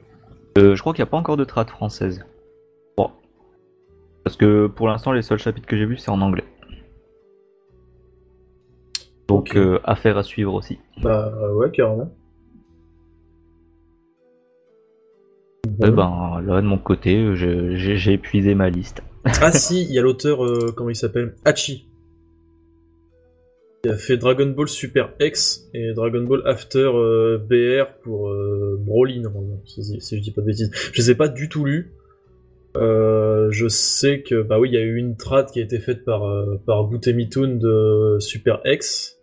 [0.59, 2.27] Euh, je crois qu'il n'y a pas encore de trad française.
[2.99, 3.11] Bon.
[4.23, 6.45] Parce que pour l'instant, les seuls chapitres que j'ai vus, c'est en anglais.
[9.29, 10.79] Donc, euh, affaire à suivre aussi.
[11.01, 12.13] Bah ouais, carrément.
[15.65, 15.93] Eh Bon.
[15.93, 19.03] ben, là, de mon côté, j'ai j'ai épuisé ma liste.
[19.41, 21.35] Ah si, il y a l'auteur, euh, comment il s'appelle?
[21.47, 21.86] Hachi.
[23.87, 28.77] Il a fait Dragon Ball Super X et Dragon Ball After euh, BR pour euh,
[28.81, 30.73] Broly, normalement, si, je dis pas de bêtises.
[30.93, 31.93] Je les ai pas du tout lus.
[32.77, 35.79] Euh, je sais que, bah oui, il y a eu une trad qui a été
[35.79, 39.21] faite par, euh, par de Super X,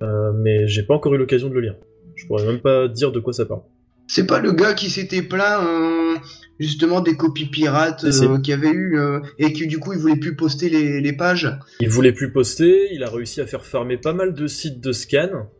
[0.00, 1.74] mais j'ai pas encore eu l'occasion de le lire.
[2.14, 3.62] Je pourrais même pas dire de quoi ça parle.
[4.08, 6.16] C'est pas le gars qui s'était plaint euh,
[6.58, 9.98] justement des copies pirates euh, qu'il y avait eu euh, et qui du coup il
[9.98, 11.48] voulait plus poster les, les pages.
[11.80, 14.92] Il voulait plus poster, il a réussi à faire farmer pas mal de sites de
[14.92, 15.50] scan.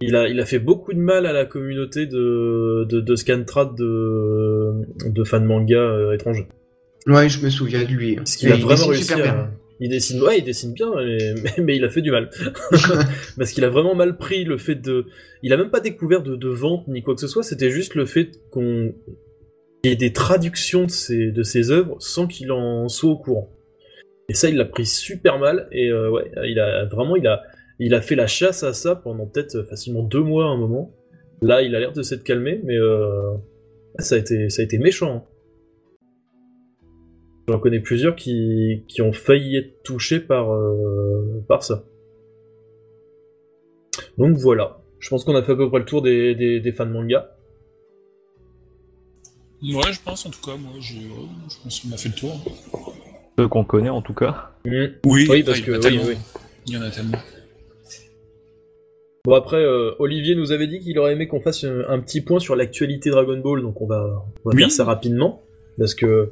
[0.00, 3.74] Il a, il a fait beaucoup de mal à la communauté de, de, de scantrad
[3.74, 4.74] de,
[5.06, 6.48] de fans manga étrangers.
[7.06, 8.16] Ouais, je me souviens de lui.
[8.16, 9.32] Parce qu'il a vraiment réussi super à...
[9.32, 9.50] bien.
[9.80, 12.30] Il dessine, ouais, il dessine bien, mais, mais, il a fait du mal.
[13.36, 15.06] Parce qu'il a vraiment mal pris le fait de...
[15.42, 17.94] Il a même pas découvert de, de vente ni quoi que ce soit, c'était juste
[17.94, 18.94] le fait qu'on...
[19.82, 23.18] qu'il y ait des traductions de ses, de ses œuvres sans qu'il en soit au
[23.18, 23.50] courant.
[24.28, 27.42] Et ça, il l'a pris super mal, et euh, ouais, il a vraiment, il a,
[27.78, 30.94] il a fait la chasse à ça pendant peut-être facilement deux mois à un moment.
[31.42, 33.34] Là, il a l'air de s'être calmé, mais euh,
[33.98, 35.26] ça, a été, ça a été méchant.
[37.48, 41.84] J'en connais plusieurs qui, qui ont failli être touchés par, euh, par ça.
[44.18, 44.80] Donc voilà.
[44.98, 47.36] Je pense qu'on a fait à peu près le tour des, des, des fans manga.
[49.62, 52.32] Ouais, je pense en tout cas, moi, je, je pense qu'on a fait le tour.
[53.38, 54.50] Ceux qu'on connaît en tout cas.
[54.64, 54.70] Mm.
[55.06, 56.02] Oui, Oui, parce il y que- en a oui, tellement.
[56.06, 56.14] oui.
[56.66, 57.18] Il y en a tellement.
[59.26, 62.20] Bon après, euh, Olivier nous avait dit qu'il aurait aimé qu'on fasse un, un petit
[62.20, 64.60] point sur l'actualité Dragon Ball, donc on va, on va Oui.
[64.62, 65.43] faire ça rapidement
[65.78, 66.30] parce que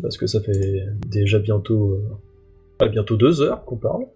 [0.00, 4.06] parce que ça fait déjà bientôt euh, bientôt deux heures qu'on parle.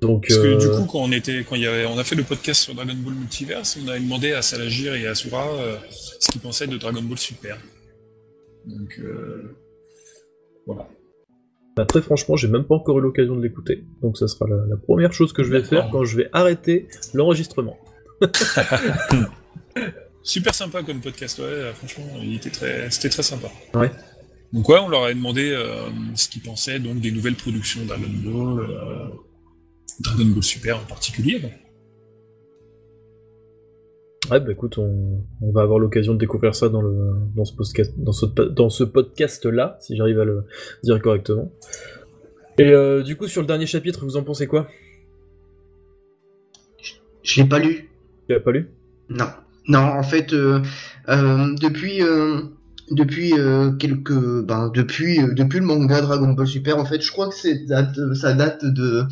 [0.00, 2.04] Donc Parce que euh, du coup, quand on était, quand il y avait, on a
[2.04, 5.48] fait le podcast sur Dragon Ball Multiverse, on avait demandé à Salagir et à Asura
[5.48, 7.58] euh, ce qu'ils pensaient de Dragon Ball Super.
[8.66, 9.56] Donc euh,
[10.66, 10.88] voilà.
[11.76, 14.56] bah, très franchement, j'ai même pas encore eu l'occasion de l'écouter, donc ça sera la,
[14.68, 17.78] la première chose que je vais faire quand je vais arrêter l'enregistrement.
[20.24, 21.70] Super sympa comme podcast, ouais.
[21.74, 23.48] Franchement, il était très, c'était très sympa.
[24.52, 28.08] Donc ouais, on leur a demandé euh, ce qu'ils pensaient donc des nouvelles productions Dragon
[28.24, 29.08] Ball, euh,
[30.00, 31.40] Dragon Ball Super en particulier.
[31.40, 31.50] quoi.
[34.30, 37.54] Ouais, bah écoute, on, on va avoir l'occasion de découvrir ça dans, le, dans ce
[37.54, 40.44] podcast, dans ce, dans ce podcast-là, si j'arrive à le
[40.82, 41.52] dire correctement.
[42.56, 44.68] Et euh, du coup, sur le dernier chapitre, vous en pensez quoi?
[47.22, 47.90] Je l'ai pas lu.
[48.26, 48.70] Tu l'as pas lu?
[49.10, 49.26] Non.
[49.68, 50.60] Non, en fait, euh,
[51.08, 52.42] euh, depuis euh,
[52.90, 57.10] depuis euh, quelques ben depuis euh, depuis le manga Dragon Ball Super, en fait, je
[57.10, 59.04] crois que c'est date ça date de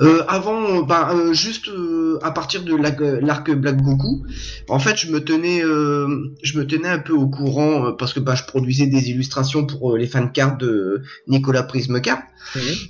[0.00, 4.24] euh, avant, ben, euh, juste euh, à partir de la- l'arc Black Goku,
[4.68, 8.34] en fait, je me tenais, je me tenais un peu au courant parce que bah,
[8.34, 12.18] je produisais des illustrations pour les fan cards de Nicolas Prismecar.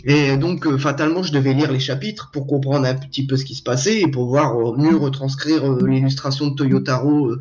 [0.05, 3.55] Et donc, fatalement, je devais lire les chapitres pour comprendre un petit peu ce qui
[3.55, 7.37] se passait et pour pouvoir mieux retranscrire l'illustration de Toyotaro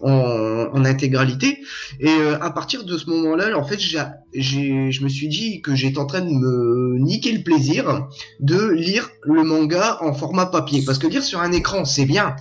[0.00, 1.58] en, en intégralité.
[1.98, 2.10] Et
[2.40, 6.06] à partir de ce moment-là, en fait, j'ai, je me suis dit que j'étais en
[6.06, 8.06] train de me niquer le plaisir
[8.38, 10.82] de lire le manga en format papier.
[10.84, 12.36] Parce que lire sur un écran, c'est bien.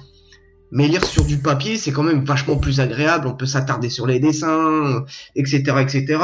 [0.72, 3.28] Mais lire sur du papier, c'est quand même vachement plus agréable.
[3.28, 5.06] On peut s'attarder sur les dessins,
[5.36, 6.20] etc., etc.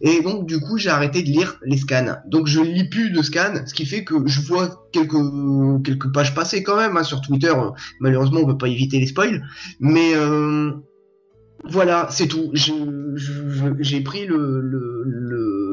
[0.00, 2.16] Et donc, du coup, j'ai arrêté de lire les scans.
[2.26, 5.14] Donc, je lis plus de scans, ce qui fait que je vois quelques
[5.84, 7.52] quelques pages passer quand même hein, sur Twitter.
[8.00, 9.44] Malheureusement, on peut pas éviter les spoils.
[9.78, 10.72] Mais euh,
[11.64, 12.50] voilà, c'est tout.
[12.54, 15.72] J'ai pris le, le,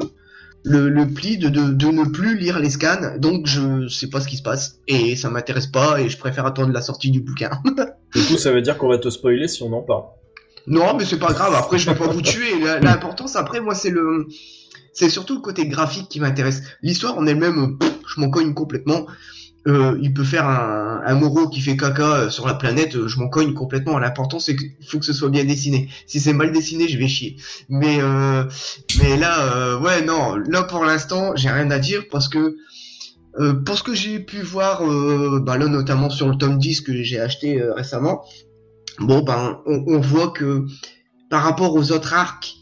[0.64, 4.20] le, le pli de, de, de ne plus lire les scans, donc je sais pas
[4.22, 7.22] ce qui se passe et ça m'intéresse pas et je préfère attendre la sortie du
[7.22, 7.52] bouquin.
[8.16, 10.06] Du coup, ça veut dire qu'on va te spoiler si on en parle.
[10.66, 11.54] Non, mais c'est pas grave.
[11.54, 12.60] Après, je vais pas vous tuer.
[12.82, 14.28] L'importance, après, moi, c'est le,
[14.94, 16.64] c'est surtout le côté graphique qui m'intéresse.
[16.82, 17.78] L'histoire en elle-même,
[18.08, 19.06] je m'en cogne complètement.
[19.70, 23.08] Euh, il peut faire un, un Moro qui fait caca euh, sur la planète, euh,
[23.08, 24.00] je m'en cogne complètement.
[24.00, 25.90] L'important, c'est qu'il faut que ce soit bien dessiné.
[26.08, 27.38] Si c'est mal dessiné, je vais chier.
[27.70, 28.00] Mais,
[29.02, 30.36] mais là, ouais, non.
[30.36, 32.58] Là, pour l'instant, j'ai rien à dire parce que.
[33.66, 34.82] Pour ce que j'ai pu voir,
[35.42, 38.26] bah là notamment sur le tome 10 que j'ai acheté récemment,
[39.00, 40.66] bon ben on, voit que
[41.30, 42.56] par rapport aux autres arcs,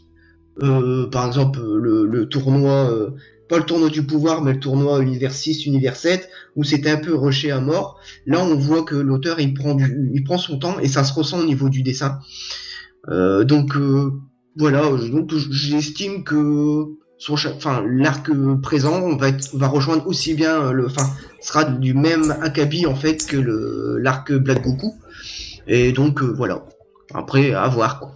[0.60, 3.10] par exemple le, tournoi,
[3.48, 6.98] pas le tournoi du pouvoir, mais le tournoi univers 6, univers 7, où c'était un
[6.98, 10.78] peu rushé à mort, là on voit que l'auteur il prend il prend son temps
[10.78, 12.18] et ça se ressent au niveau du dessin.
[13.08, 14.12] Euh, donc euh,
[14.56, 16.84] voilà, donc j'estime que
[17.30, 18.30] enfin l'arc
[18.62, 21.08] présent va être, va rejoindre aussi bien le, enfin
[21.40, 24.94] sera du même acabit en fait que le l'arc Black Goku.
[25.66, 26.64] Et donc euh, voilà.
[27.14, 28.14] Après, à voir quoi.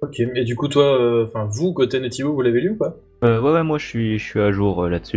[0.00, 2.96] Ok, et du coup, toi, enfin, vous, côté Netivo, vous l'avez lu ou pas?
[3.24, 5.16] Euh, ouais, ouais, moi je suis, je suis à jour euh, là-dessus.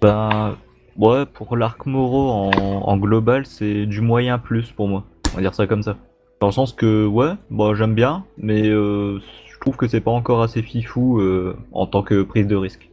[0.00, 0.56] Ben,
[0.96, 5.04] ouais, pour l'arc Moro en, en global, c'est du moyen plus pour moi.
[5.32, 5.96] On va dire ça comme ça.
[6.40, 9.18] Dans le sens que, ouais, bon, j'aime bien, mais euh,
[9.52, 11.20] je trouve que c'est pas encore assez fifou
[11.72, 12.90] en tant que prise de risque.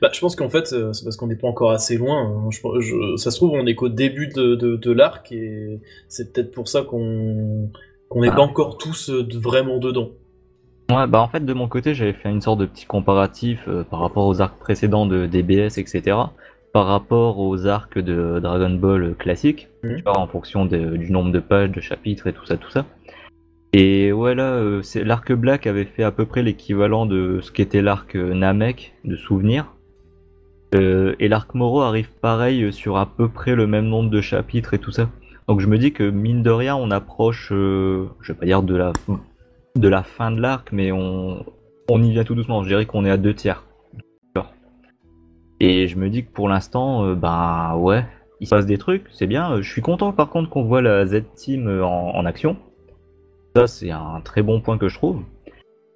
[0.00, 2.22] Bah, je pense qu'en fait, c'est parce qu'on n'est pas encore assez loin.
[2.22, 2.48] hein.
[2.50, 6.32] Je- je- ça se trouve, on est qu'au début de, de, de l'arc et c'est
[6.32, 7.70] peut-être pour ça qu'on
[8.08, 8.36] qu'on n'est Ah.
[8.36, 10.10] pas encore tous vraiment dedans.
[10.90, 13.82] Ouais, bah en fait, de mon côté, j'avais fait une sorte de petit comparatif euh,
[13.82, 16.16] par rapport aux arcs précédents de DBS, etc.
[16.72, 19.96] Par rapport aux arcs de Dragon Ball classique, Mhm.
[19.96, 22.70] tu vois, en fonction de- du nombre de pages, de chapitres et tout ça, tout
[22.70, 22.84] ça.
[23.72, 27.82] Et ouais, là, euh, l'arc Black avait fait à peu près l'équivalent de ce qu'était
[27.82, 29.72] l'arc euh, Namek, de souvenir.
[30.74, 34.72] Euh, et l'arc Moro arrive pareil sur à peu près le même nombre de chapitres
[34.74, 35.08] et tout ça.
[35.48, 38.62] Donc je me dis que mine de rien, on approche, euh, je vais pas dire
[38.62, 38.92] de la
[39.76, 41.44] de la fin de l'arc, mais on,
[41.90, 42.62] y vient tout doucement.
[42.62, 43.64] Je dirais qu'on est à deux tiers.
[45.58, 48.04] Et je me dis que pour l'instant, euh, ben ouais,
[48.40, 49.62] il se passe des trucs, c'est bien.
[49.62, 52.58] Je suis content par contre qu'on voit la Z-Team euh, en, action.
[53.56, 55.22] Ça, c'est un très bon point que je trouve.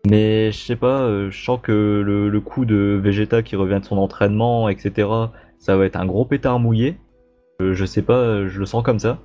[0.08, 3.80] Mais je sais pas, euh, je sens que le, le coup de Vegeta qui revient
[3.80, 5.08] de son entraînement, etc.,
[5.58, 6.96] ça va être un gros pétard mouillé.
[7.60, 9.18] Euh, je sais pas, je le sens comme ça.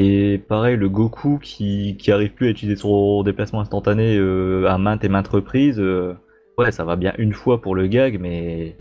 [0.00, 4.78] Et pareil, le Goku qui, qui arrive plus à utiliser son déplacement instantané euh, à
[4.78, 6.14] maintes et maintes reprises, euh,
[6.56, 8.76] ouais, ça va bien une fois pour le gag, mais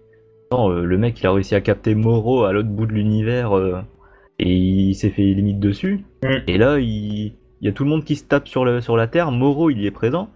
[0.51, 3.51] non, euh, le mec il a réussi à capter Moro à l'autre bout de l'univers
[4.37, 6.05] et il s'est fait limite dessus.
[6.21, 6.35] Mm.
[6.47, 8.95] Et là, il, il y a tout le monde qui se tape sur, le, sur
[8.95, 10.29] la terre, Moro il y est présent,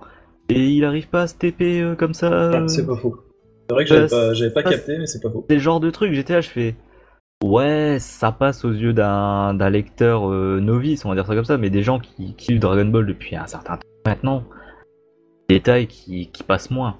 [0.49, 2.51] et il arrive pas à se TP euh, comme ça.
[2.53, 3.17] Ah, c'est pas faux.
[3.69, 5.45] C'est vrai que j'avais pas, pas capté, mais c'est pas faux.
[5.47, 6.75] C'est le genre de truc, j'étais là, je fais.
[7.43, 11.45] Ouais, ça passe aux yeux d'un d'un lecteur euh, novice, on va dire ça comme
[11.45, 14.43] ça, mais des gens qui kiffent Dragon Ball depuis un certain temps maintenant.
[15.49, 16.97] Détails qui, qui passent moins.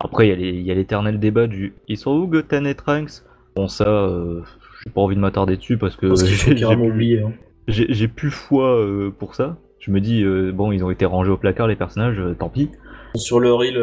[0.00, 3.22] Après, il y a l'éternel débat du Ils sont où Goten et Trunks?
[3.56, 4.42] Bon, ça, euh,
[4.84, 7.22] j'ai pas envie de m'attarder dessus parce que Parce j'ai- j'ai oublier.
[7.22, 7.32] hein.
[7.66, 9.56] j'ai plus foi euh, pour ça.
[9.80, 12.70] Je me dis, euh, bon, ils ont été rangés au placard, les personnages, tant pis.
[13.16, 13.78] Sur leur île,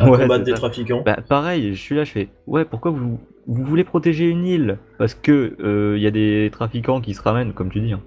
[0.00, 0.56] à Ouais, combattre des ça.
[0.58, 1.02] trafiquants.
[1.04, 4.78] Bah pareil, je suis là, je fais ouais, pourquoi vous vous voulez protéger une île?
[4.98, 8.00] Parce que il y a des trafiquants qui se ramènent, comme tu dis, hein,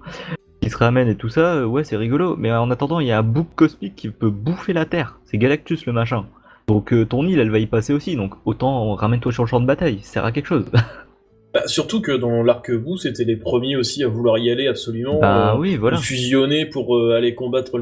[0.60, 1.54] qui se ramènent et tout ça.
[1.54, 2.36] euh, ouais, c'est rigolo.
[2.36, 5.20] Mais en attendant, il y a un bouc cosmique qui peut bouffer la Terre.
[5.24, 6.26] C'est Galactus le machin.
[6.66, 8.16] Donc euh, ton île, elle va y passer aussi.
[8.16, 10.00] Donc autant ramène-toi sur le champ de bataille.
[10.02, 10.66] Ça sert à quelque chose.
[11.54, 15.18] Bah, surtout que dans l'arc-bout, c'était les premiers aussi à vouloir y aller absolument.
[15.18, 15.96] bah euh, oui, voilà.
[15.96, 17.72] fusionner pour euh, aller combattre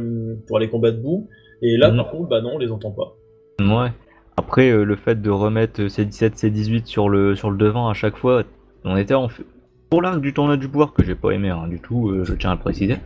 [0.46, 1.26] pour aller combattre Boo.
[1.62, 3.16] Et là, par contre, bah non, on les entend pas.
[3.60, 3.92] Ouais.
[4.36, 7.94] Après, euh, le fait de remettre euh, C17, C18 sur le, sur le devant à
[7.94, 8.42] chaque fois,
[8.84, 9.44] on était en fait...
[9.88, 12.34] Pour l'arc du tournoi du pouvoir, que j'ai pas aimé hein, du tout, euh, je
[12.34, 12.96] tiens à le préciser,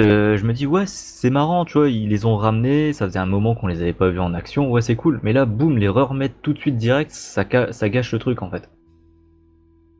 [0.00, 3.20] euh, je me dis, ouais, c'est marrant, tu vois, ils les ont ramenés, ça faisait
[3.20, 5.20] un moment qu'on les avait pas vus en action, ouais, c'est cool.
[5.22, 8.42] Mais là, boum, les remettre tout de suite direct, ça, ca- ça gâche le truc
[8.42, 8.68] en fait.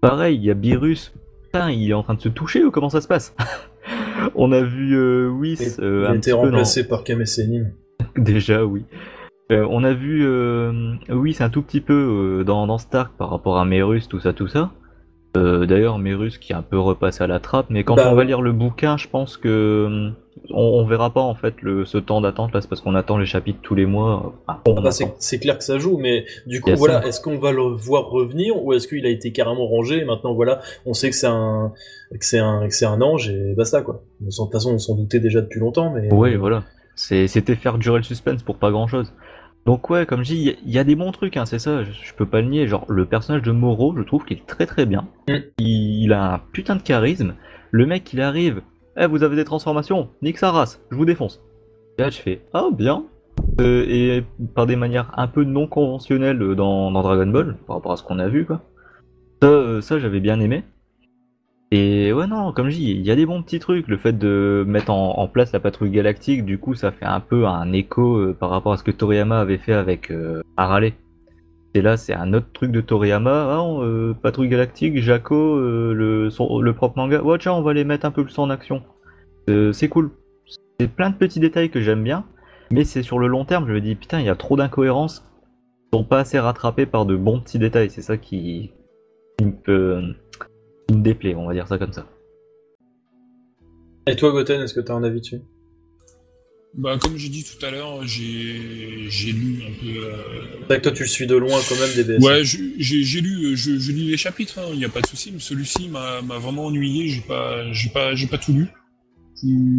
[0.01, 1.13] Pareil, il y a Beerus,
[1.45, 3.35] putain, il est en train de se toucher ou comment ça se passe?
[4.35, 7.67] On a vu euh, Whis euh, il a été dans- remplacé par Kame Sennin.
[8.17, 8.85] Déjà, oui.
[9.53, 13.13] Euh, on a vu, euh, oui, c'est un tout petit peu euh, dans, dans Stark
[13.17, 14.71] par rapport à Merus, tout ça, tout ça.
[15.35, 18.23] D'ailleurs, Merus qui est un peu repassé à la trappe, mais quand Bah, on va
[18.25, 20.11] lire le bouquin, je pense que
[20.51, 23.17] on, on verra pas en fait le, ce temps d'attente là, c'est parce qu'on attend
[23.17, 24.35] les chapitres tous les mois.
[24.47, 27.51] Ah, Ah bah, c'est clair que ça joue, mais du coup, voilà, est-ce qu'on va
[27.51, 31.09] le voir revenir ou est-ce qu'il a été carrément rangé et maintenant, voilà, on sait
[31.09, 31.73] que c'est un,
[32.11, 34.03] que c'est un, que c'est un ange et basta quoi.
[34.21, 36.13] De toute façon, on s'en doutait déjà depuis longtemps, mais.
[36.13, 36.63] Oui, voilà.
[36.95, 39.15] C'était faire durer le suspense pour pas grand chose.
[39.67, 41.47] Donc ouais, comme je dis, il y a- il y, a des bons trucs, hein,
[41.47, 42.67] c'est ça, je, je peux pas le nier.
[42.67, 45.07] Genre, le personnage de Moro, je trouve qu'il est très très bien.
[45.29, 45.35] Mm.
[45.59, 47.35] Il, il a un putain de charisme.
[47.71, 48.63] Le mec, il arrive,
[48.97, 51.41] eh, vous avez des transformations, nique sa race, je vous défonce.
[51.99, 53.05] Et là, je fais, ah, bien.
[53.61, 54.25] Euh, et
[54.55, 57.97] par des manières un peu non conventionnelles euh, dans, dans Dragon Ball, par rapport à
[57.97, 58.63] ce qu'on a vu, quoi.
[59.43, 60.65] Ça, euh, ça j'avais bien aimé.
[61.75, 63.89] Et ouais, non, comme je dis, il y a des bons petits trucs.
[63.89, 67.47] Le fait de mettre en, place la patrouille galactique, du coup, ça fait un peu
[67.47, 70.93] un écho euh, par rapport à ce que Toriyama avait fait avec euh, Harale.
[71.73, 73.57] Et là, c'est un autre truc de Toriyama.
[73.57, 77.23] Ah, euh, patrouille galactique, Jaco, euh, le, propre manga.
[77.23, 78.83] Ouais, tiens, on va les mettre un peu plus en action.
[79.49, 80.11] C'est cool.
[80.79, 82.27] C'est plein de petits détails que j'aime bien.
[82.71, 85.27] Mais c'est sur le long terme, je me dis, putain, il y a trop d'incohérences.
[85.91, 87.89] Ils sont pas assez rattrapés par de bons petits détails.
[87.89, 88.73] C'est ça qui,
[89.39, 90.03] qui me peut
[90.89, 92.07] qui me déplaît, on va dire ça comme ça.
[94.07, 95.41] Et toi, Goten, est-ce que t'as un avis dessus?
[96.75, 100.05] Bah, comme j'ai dit tout à l'heure, j'ai j'ai lu un peu.
[100.07, 100.17] euh,
[100.61, 102.25] C'est vrai que toi, tu le suis de loin quand même des BS.
[102.25, 105.03] Ouais, je- j'ai j'ai lu, euh, je, je lis les chapitres, il n'y a pas
[105.03, 105.31] de souci.
[105.33, 107.09] Mais celui-ci m'a m'a vraiment ennuyé.
[107.09, 108.69] J'ai pas, j'ai pas, j'ai pas tout lu.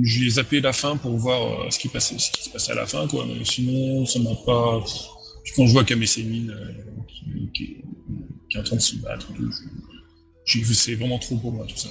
[0.03, 2.75] J'ai zappé la fin pour voir euh, ce qui passait, ce qui se passait à
[2.75, 3.25] la fin, quoi.
[3.25, 4.83] Mais sinon, ça m'a pas.
[5.55, 6.67] Quand je vois Kame Sennin euh,
[7.07, 7.77] qui, qui,
[8.49, 9.92] qui est en train de se battre, et tout, je-
[10.45, 11.89] j'ai- c'est vraiment trop pour moi tout ça.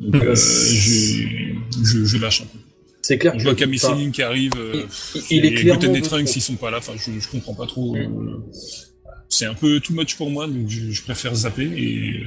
[0.00, 1.54] Donc, euh, j'ai-
[1.84, 2.58] je, je lâche un peu.
[3.02, 4.52] C'est clair Je vois enfin, Sennin qui arrive.
[4.56, 4.84] euh,
[5.30, 6.34] il- il est clairement Goten des de Trunks, trop.
[6.36, 6.78] ils sont pas là.
[6.78, 7.96] Enfin, je, je comprends pas trop.
[7.96, 7.98] Mm.
[7.98, 8.36] euh,
[9.28, 12.22] c'est un peu too much pour moi, donc je, je préfère zapper et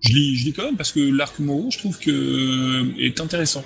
[0.00, 3.20] je lis, je lis quand même parce que l'arc Moro, je trouve que euh, est
[3.20, 3.64] intéressant.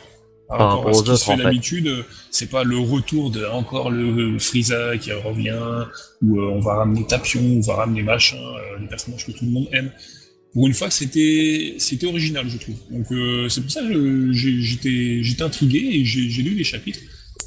[0.48, 3.44] Par Par rapport à ce qui se fait d'habitude, euh, c'est pas le retour de
[3.46, 5.58] encore le Frieza qui revient,
[6.22, 9.44] ou euh, on va ramener Tapion, on va ramener machin, euh, les personnages que tout
[9.44, 9.90] le monde aime.
[10.52, 12.76] Pour une fois, c'était c'était original, je trouve.
[12.90, 17.00] Donc euh, c'est pour ça que j'étais j'étais intrigué et j'ai lu les chapitres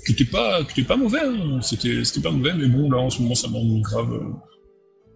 [0.05, 1.21] qui étaient pas qui pas mauvais.
[1.23, 1.59] Hein.
[1.61, 4.11] C'était c'était pas mauvais, mais bon là en ce moment ça m'ennuie grave.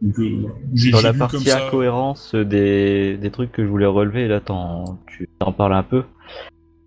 [0.01, 0.47] Donc euh,
[0.91, 5.53] Dans la partie incohérence des, des trucs que je voulais relever, là t'en, tu t'en
[5.53, 6.03] parles un peu,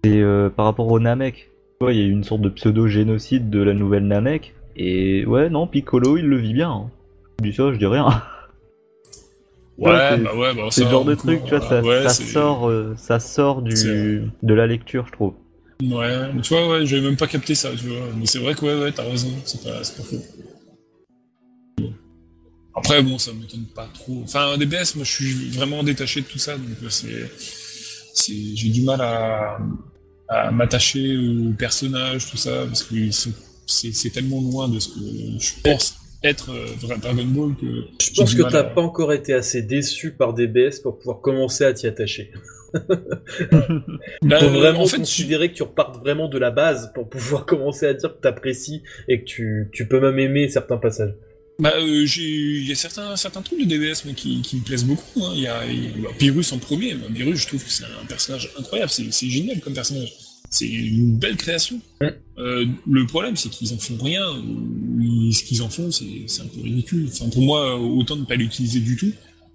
[0.04, 1.50] c'est euh, par rapport au Namek.
[1.80, 5.66] Il y a eu une sorte de pseudo-génocide de la nouvelle Namek, et ouais, non,
[5.66, 6.70] Piccolo il le vit bien.
[6.70, 6.90] hein.
[7.42, 8.22] Dis ça, je dis rien.
[9.78, 12.14] Ouais, bah ouais, bah C'est ça, le genre de truc, tu vois, ça, ouais, ça
[12.14, 15.34] sort, euh, ça sort du, de la lecture, je trouve.
[15.82, 18.06] Ouais, mais tu vois, ouais, j'avais même pas capté ça, tu vois.
[18.18, 20.22] Mais c'est vrai que ouais, ouais, t'as raison, c'est pas, c'est pas faux.
[22.74, 24.22] Après, bon, ça m'étonne pas trop.
[24.24, 27.30] Enfin, DBS, moi, je suis vraiment détaché de tout ça, donc euh, c'est,
[28.14, 29.58] c'est, j'ai du mal à,
[30.28, 32.94] à m'attacher aux personnages, tout ça, parce que
[33.66, 35.00] c'est tellement loin de ce que
[35.38, 37.66] je pense être euh, vrai Dragon Ball que
[38.02, 41.20] Je pense que t'as à- pas encore été assez déçu par des BS pour pouvoir
[41.20, 42.32] commencer à t'y attacher.
[44.22, 47.46] Bah, Faut vraiment en fait, considérer que tu repartes vraiment de la base pour pouvoir
[47.46, 51.14] commencer à dire que t'apprécies et que tu, tu peux même aimer certains passages.
[51.58, 54.84] Bah, euh, il y a certains, certains trucs de DBS moi, qui, qui me plaisent
[54.84, 55.24] beaucoup.
[55.24, 55.32] Hein.
[55.34, 56.94] Il y a, y a- bah, Pyrrhus en premier.
[56.94, 58.90] Bah, Pyrrhus, je trouve que c'est un personnage incroyable.
[58.90, 60.12] C'est, c'est génial comme personnage.
[60.50, 61.80] C'est une belle création.
[62.38, 64.24] Euh, le problème, c'est qu'ils en font rien.
[65.00, 67.08] Ils- ce qu'ils en font, c'est, un peu ridicule.
[67.12, 69.12] Enfin, pour moi, autant ne pas l'utiliser du tout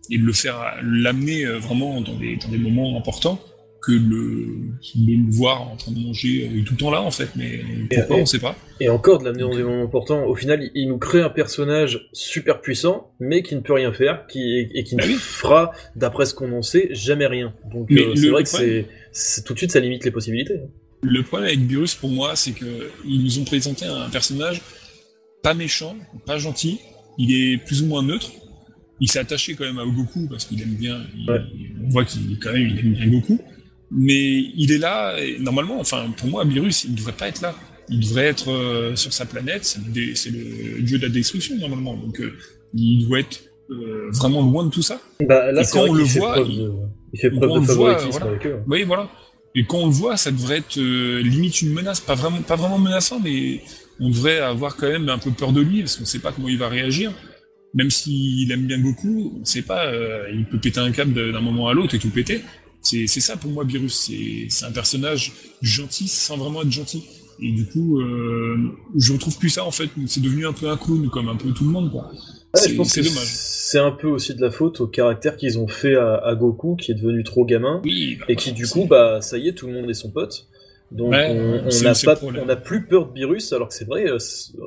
[0.10, 3.40] et de le faire, l'amener euh, vraiment dans des, dans des moments importants.
[3.84, 4.46] que le,
[4.94, 7.30] de le voir en train de manger euh, tout le temps là, en fait.
[7.36, 8.56] Mais pourquoi, et- on sait pas.
[8.80, 10.24] Et encore de l'amener dans des moments importants.
[10.26, 14.28] Au final, il, nous crée un personnage super puissant, mais qui ne peut rien faire,
[14.28, 15.16] qui et qui ne Bah oui.
[15.16, 17.56] fera, d'après ce qu'on en sait, jamais rien.
[17.74, 18.86] Donc euh, c'est vrai que c'est
[19.46, 20.60] tout de suite ça limite les possibilités.
[21.04, 24.62] Le problème avec Beerus, pour moi, c'est que ils nous ont présenté un personnage
[25.42, 26.80] pas méchant, pas gentil.
[27.18, 28.32] Il est plus ou moins neutre.
[29.00, 31.02] Il s'est attaché quand même à Goku parce qu'il aime bien.
[31.18, 31.42] il- Ouais.
[31.84, 33.40] on voit qu'il quand même il aime bien Goku.
[33.90, 35.18] Mais il est là.
[35.20, 37.56] Et normalement, enfin, pour moi, Beerus, il ne devrait pas être là.
[37.90, 39.66] Il devrait être euh, sur sa planète.
[39.66, 41.96] C'est le, dé- c'est le dieu de la destruction normalement.
[41.98, 42.38] Donc, euh,
[42.76, 45.00] il doit être euh, vraiment loin de tout ça.
[45.28, 46.72] Bah, là, Et quand on le voit, preuve il- de,
[47.14, 48.36] il fait quand preuve on de le voit, favoritisme voilà.
[48.36, 48.60] avec eux.
[48.68, 49.10] Oui, voilà.
[49.56, 52.56] Et quand on le voit, ça devrait être euh, limite une menace, pas vraiment, pas
[52.56, 53.62] vraiment menaçant, mais
[54.00, 56.48] on devrait avoir quand même un peu peur de lui parce qu'on sait pas comment
[56.50, 57.12] il va réagir.
[57.74, 61.40] Même s'il aime bien Goku, on sait pas, euh, il peut péter un câble d'un
[61.42, 62.42] moment à l'autre et tout péter.
[62.82, 63.94] C'est ça pour moi, Beerus.
[63.94, 65.32] C'est c'est un personnage
[65.62, 67.04] gentil sans vraiment être gentil.
[67.40, 68.58] Et du coup, euh,
[68.98, 69.90] je retrouve plus ça en fait.
[70.08, 72.12] C'est devenu un peu un clown, comme un peu tout le monde, quoi.
[72.54, 73.24] C'est je pense c'est que dommage.
[73.26, 76.76] c'est un peu aussi de la faute au caractère qu'ils ont fait à, à Goku,
[76.76, 79.54] qui est devenu trop gamin, Oui, bah, et qui du coup, bah, ça y est,
[79.54, 80.48] tout le monde est son pote.
[80.92, 84.18] Donc Ouais, on- n'a pas, on plus peur de Beerus, alors que c'est vrai, euh,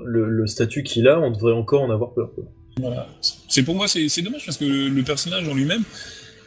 [0.06, 2.30] le, le statut qu'il a, on devrait encore en avoir peur.
[2.34, 2.44] quoi.
[2.80, 3.08] Voilà.
[3.48, 5.82] C'est pour moi, c'est c'est dommage parce que le, le personnage en lui-même,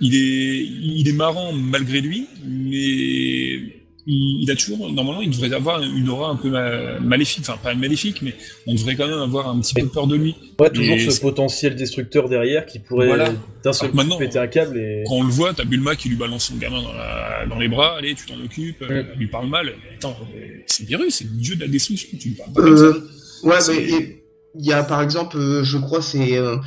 [0.02, 3.60] il est, il est marrant malgré lui, mais
[4.08, 7.58] il, il a toujours, normalement, il devrait avoir une aura un peu ma- maléfique, enfin
[7.62, 8.34] pas maléfique, mais
[8.66, 10.34] on devrait quand même avoir un petit peu peur de lui.
[10.60, 13.32] Ouais, toujours Et ce potentiel destructeur derrière qui pourrait Voilà.
[13.64, 15.04] d'un seul Alors coup maintenant, péter un câble et.
[15.08, 17.68] Quand on le voit, t'as Bulma qui lui balance son gamin dans, la- dans les
[17.68, 19.08] bras, allez, tu t'en occupes, euh, Mm.
[19.14, 19.66] elle lui parle mal.
[19.68, 22.62] Mais attends, euh, c'est virus, c'est le dieu de la destruction, tu lui parles pas
[22.62, 22.84] comme ça.
[22.84, 23.02] Euh,
[23.44, 24.17] ouais, C'est- mais
[24.60, 26.58] il- y a par exemple, euh, je crois, c'est euh,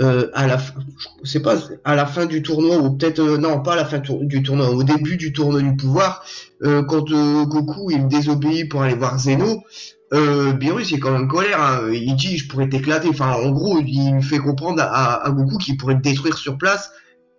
[0.00, 0.74] euh, à la fin,
[1.24, 3.98] c'est pas à la fin du tournoi ou peut-être euh, non, pas à la fin
[4.00, 6.24] du tournoi, au début du tournoi du pouvoir,
[6.64, 9.62] euh, quand euh, Goku il désobéit pour aller voir Zeno.
[10.14, 11.80] Euh, Beerus il est quand même colère, hein.
[11.92, 15.76] il dit je pourrais t'éclater, enfin en gros il fait comprendre à, à Goku qu'il
[15.76, 16.90] pourrait te détruire sur place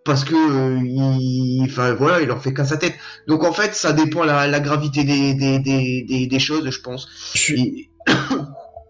[0.06, 2.94] parce que euh, il, enfin voilà, il en fait qu'à sa tête.
[3.28, 6.80] Donc en fait ça dépend la, la gravité des, des, des, des, des choses, je
[6.82, 7.08] pense.
[7.34, 7.90] Je suis, Et-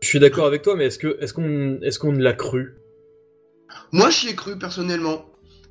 [0.01, 2.75] je suis d'accord avec toi, mais est-ce que est-ce qu'on est-ce qu'on l'a cru?
[3.91, 5.25] Moi, j'y ai cru personnellement.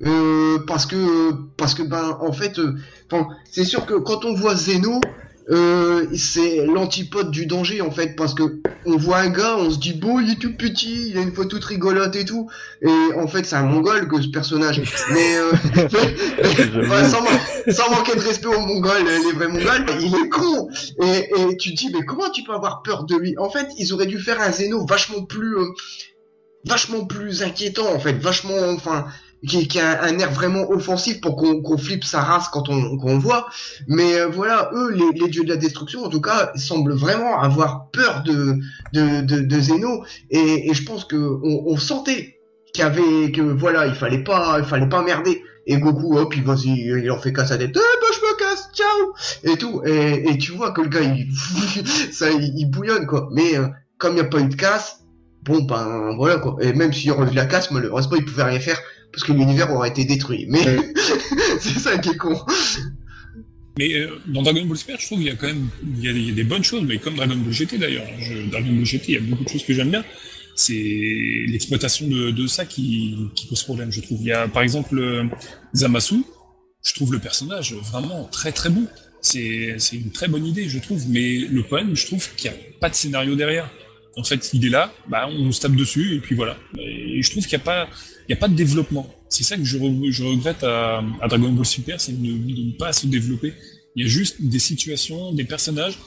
[0.05, 2.73] Euh, parce que, parce que, ben, en fait, euh,
[3.51, 5.01] c'est sûr que quand on voit Zeno,
[5.51, 9.77] euh, c'est l'antipode du danger, en fait, parce que on voit un gars, on se
[9.79, 12.49] dit, bon, il est tout petit, il a une photo toute rigolote et tout,
[12.81, 14.81] et en fait, c'est un mongol que ce personnage.
[15.11, 15.51] Mais, euh,
[16.89, 20.29] Ouais, sans, man- sans manquer de respect aux Mongols, les vrais Mongols, mais il est
[20.29, 20.69] con.
[21.01, 23.35] Et, et tu te dis, mais comment tu peux avoir peur de lui?
[23.37, 25.65] En fait, ils auraient dû faire un Zeno vachement plus, euh,
[26.65, 29.05] vachement plus inquiétant, en fait, vachement, enfin,
[29.47, 32.95] qui, qui a un air vraiment offensif pour qu'on qu'on flippe sa race quand on,
[33.05, 33.47] le voit.
[33.87, 37.39] Mais euh, voilà, eux, les, les dieux de la destruction, en tout cas, semblent vraiment
[37.41, 38.57] avoir peur de,
[38.93, 40.03] de, de, de Zeno.
[40.29, 42.39] Et, et je pense que on, sentait
[42.73, 45.41] qu'il avait, que voilà, il fallait pas, il fallait pas merder.
[45.65, 47.69] Et Goku, hop, il vas-y, il en fait qu'à sa tête.
[47.69, 49.13] Eh ben, je me casse, ciao!
[49.43, 49.81] Et tout.
[49.85, 51.31] Et, et tu vois que le gars, il,
[52.11, 53.29] ça, il, il bouillonne, quoi.
[53.31, 53.67] Mais, euh,
[53.99, 55.01] comme il n'y a pas eu de casse,
[55.43, 56.55] bon, ben, voilà, quoi.
[56.61, 58.79] Et même s'il y aurait eu la casse, malheureusement, il pouvait rien faire.
[59.11, 60.45] Parce que l'univers aurait été détruit.
[60.49, 60.59] Mais,
[61.59, 62.39] c'est ça qui est con.
[63.77, 65.67] Mais euh, dans Dragon Ball Super, je trouve qu'il y a quand même
[65.97, 68.05] il y a, il y a des bonnes choses, mais comme Dragon Ball GT d'ailleurs.
[68.19, 70.03] Je- Dragon Ball GT, il y a beaucoup de choses que j'aime bien.
[70.55, 70.73] C'est
[71.47, 74.19] l'exploitation de, de ça qui, qui pose problème, je trouve.
[74.21, 75.23] Il y a par exemple euh,
[75.73, 76.23] Zamasu,
[76.83, 78.85] je trouve le personnage vraiment très très bon.
[79.21, 81.01] C'est c'est une très bonne idée, je trouve.
[81.07, 83.69] Mais le problème, je trouve qu'il n'y a pas de scénario derrière.
[84.17, 86.57] En fait, il est là, bah, on se tape dessus, et puis voilà.
[86.77, 87.87] Et je trouve qu'il n'y a pas
[88.29, 89.07] n'y a pas de développement.
[89.29, 92.63] C'est ça que je, re- je regrette à, Dragon Ball Super, c'est de, ne- de
[92.63, 93.53] ne pas se développer.
[93.95, 95.97] Il y a juste des situations, des personnages,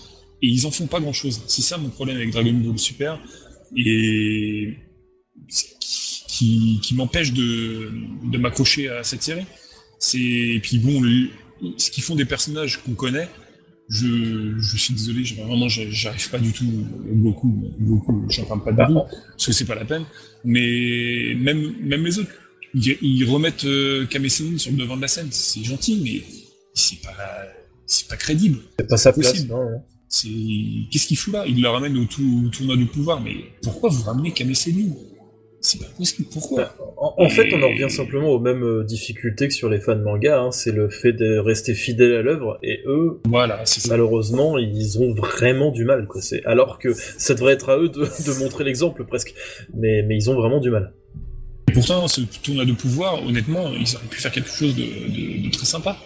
[0.42, 1.42] et ils en font pas grand chose.
[1.46, 3.20] C'est ça mon problème avec Dragon Ball Super,
[3.76, 4.76] et
[6.28, 7.90] qui, qui m'empêche de,
[8.24, 9.46] de m'accrocher à cette série.
[10.14, 11.00] Et puis bon,
[11.76, 13.28] ce qu'ils font des personnages qu'on connaît,
[13.88, 16.64] je, suis désolé, vraiment, j'arrive pas du tout.
[17.14, 20.04] Goku, Goku, j'en parle pas tout, parce que c'est pas la peine.
[20.44, 22.30] Mais même, même les autres,
[22.74, 24.06] ils, ils remettent euh,
[24.58, 25.28] sur le devant de la scène.
[25.30, 26.22] C'est gentil, mais
[26.74, 27.14] c'est pas,
[27.86, 28.58] c'est pas crédible.
[28.78, 29.50] C'est pas sa place, Possible.
[29.50, 29.82] non, non.
[30.08, 30.28] C'est
[30.90, 31.44] qu'est-ce qu'il fout là?
[31.46, 34.90] Il le ramène au, tout- au tournoi du pouvoir, mais pourquoi vous ramenez Kame Sennin
[35.64, 36.28] C'est pas possible.
[36.32, 39.78] Pourquoi En, en fait, on en revient simplement aux mêmes euh, difficultés que sur les
[39.80, 40.40] fans manga.
[40.40, 40.50] hein.
[40.50, 43.90] C'est le fait de rester fidèle à l'œuvre, et eux, Voilà, c'est ça.
[43.90, 46.06] malheureusement, ils ont vraiment du mal.
[46.08, 46.20] Quoi.
[46.46, 49.34] Alors que ça devrait être à eux de, de montrer l'exemple presque,
[49.72, 50.92] mais mais ils ont vraiment du mal.
[51.68, 55.44] Et pourtant, ce tournoi de pouvoir, honnêtement, ils auraient pu faire quelque chose de, de-
[55.46, 55.96] de très sympa.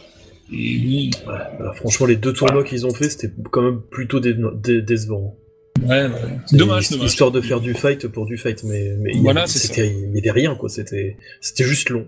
[0.52, 1.10] Et bon.
[1.26, 5.36] Bah, franchement, les deux tournois qu'ils ont fait, c'était quand même plutôt décevant.
[5.82, 6.08] Ouais,
[6.52, 7.06] dommage, dommage.
[7.06, 9.44] Histoire de faire du fight pour du fight, mais, mais voilà,
[9.76, 10.68] il n'y avait rien, quoi.
[10.68, 11.16] C'était
[11.58, 12.06] juste long.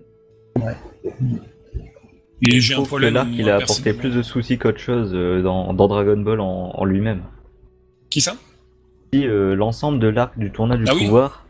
[0.55, 0.75] Ouais.
[2.47, 3.15] Et j'ai un problème.
[3.15, 6.85] L'arc, il a apporté plus de soucis qu'autre chose euh, dans, dans, Dragon Ball en,
[6.85, 7.23] lui-même.
[8.09, 8.35] Qui ça?
[9.15, 11.45] Euh, L'ensemble de l'arc du tournoi du ah pouvoir.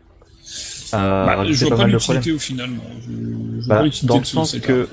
[0.92, 2.70] bah, je vois pas, l'utilité au final.
[3.02, 4.88] Je, je bah, dans le sens que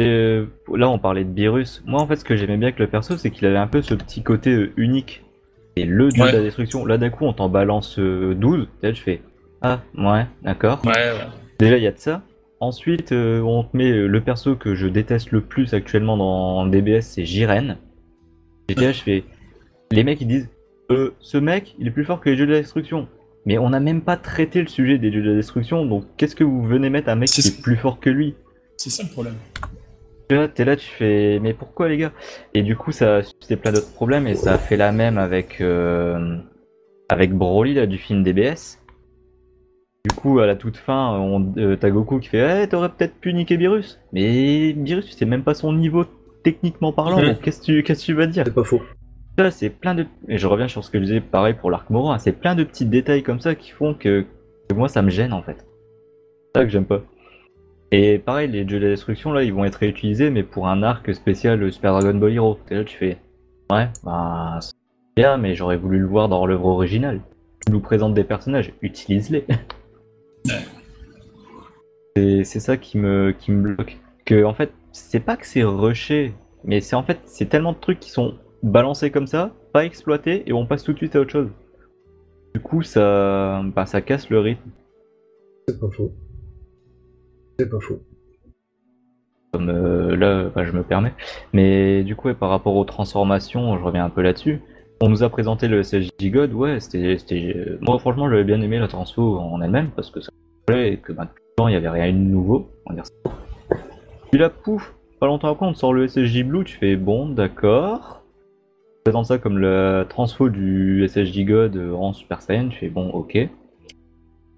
[0.00, 1.82] euh, là, on parlait de Beerus.
[1.86, 3.82] Moi, en fait, ce que j'aimais bien avec le perso, c'est qu'il avait un peu
[3.82, 5.22] ce petit côté unique.
[5.76, 6.86] Et le dieu de la destruction.
[6.86, 8.68] Là, d'un coup, on t'en balance 12.
[8.82, 9.22] Là, je fais
[9.60, 10.80] Ah, ouais, d'accord.
[10.84, 11.26] Ouais, ouais.
[11.58, 12.22] Déjà, il y a de ça.
[12.60, 16.66] Ensuite, euh, on te met euh, le perso que je déteste le plus actuellement dans
[16.66, 17.76] DBS, c'est Jiren.
[18.68, 19.24] Et là, je fais.
[19.90, 20.48] Les mecs, ils disent
[20.90, 23.08] euh, ce mec, il est plus fort que les dieux de la destruction.
[23.46, 26.34] Mais on n'a même pas traité le sujet des dieux de la destruction, donc qu'est-ce
[26.34, 28.34] que vous venez mettre un mec qui est plus fort que lui?
[28.78, 29.34] C'est ça le problème.
[30.28, 32.12] T'es là, tu fais, mais pourquoi les gars?
[32.54, 35.18] Et du coup, ça a suscité plein d'autres problèmes et ça a fait la même
[35.18, 35.60] avec
[37.08, 38.78] avec Broly là, du film DBS.
[40.06, 43.14] Du coup, à la toute fin, on, euh, t'as Goku qui fait Eh, t'aurais peut-être
[43.14, 44.00] pu niquer Virus.
[44.12, 46.04] Mais Virus, c'est même pas son niveau
[46.42, 47.28] techniquement parlant, mhm.
[47.28, 48.44] donc qu'est-ce que tu, qu'est-ce que tu vas dire?
[48.44, 48.82] C'est pas faux.
[49.38, 50.06] Ça, c'est plein de.
[50.28, 52.18] Et je reviens sur ce que je disais pareil pour l'arc Moro, hein.
[52.18, 54.26] c'est plein de petits détails comme ça qui font que,
[54.74, 55.56] moi ça me gêne en fait.
[55.56, 57.02] C'est ça que j'aime pas.
[57.96, 60.82] Et pareil, les jeux de la destruction là, ils vont être réutilisés, mais pour un
[60.82, 62.58] arc spécial Super Dragon Ball Hero.
[62.68, 63.18] Et là, tu fais
[63.70, 64.74] Ouais, bah, c'est
[65.14, 67.20] bien, mais j'aurais voulu le voir dans l'œuvre originale.
[67.64, 69.46] Tu nous présentes des personnages, utilise-les.
[72.16, 74.00] C'est ça qui me, qui me bloque.
[74.24, 76.32] Que en fait, c'est pas que c'est rushé,
[76.64, 80.42] mais c'est en fait, c'est tellement de trucs qui sont balancés comme ça, pas exploités,
[80.46, 81.50] et on passe tout de suite à autre chose.
[82.54, 84.70] Du coup, ça, bah, ça casse le rythme.
[85.68, 86.12] C'est pas faux.
[87.58, 88.00] C'est pas faux.
[89.52, 91.12] Comme euh, là, bah, je me permets.
[91.52, 94.60] Mais du coup, par rapport aux transformations, je reviens un peu là-dessus.
[95.00, 97.78] On nous a présenté le SSJ God, ouais, c'était.
[97.80, 100.30] Moi, franchement, j'avais bien aimé la transfo en elle-même parce que ça
[100.72, 103.30] et que maintenant il n'y avait rien de nouveau, on va dire ça.
[104.30, 107.28] Puis là, pouf, pas longtemps après, on te sort le SSJ Blue, tu fais bon,
[107.28, 108.22] d'accord.
[108.96, 113.10] Tu présentes ça comme la transfo du SSJ God en Super Saiyan, tu fais bon,
[113.10, 113.36] ok.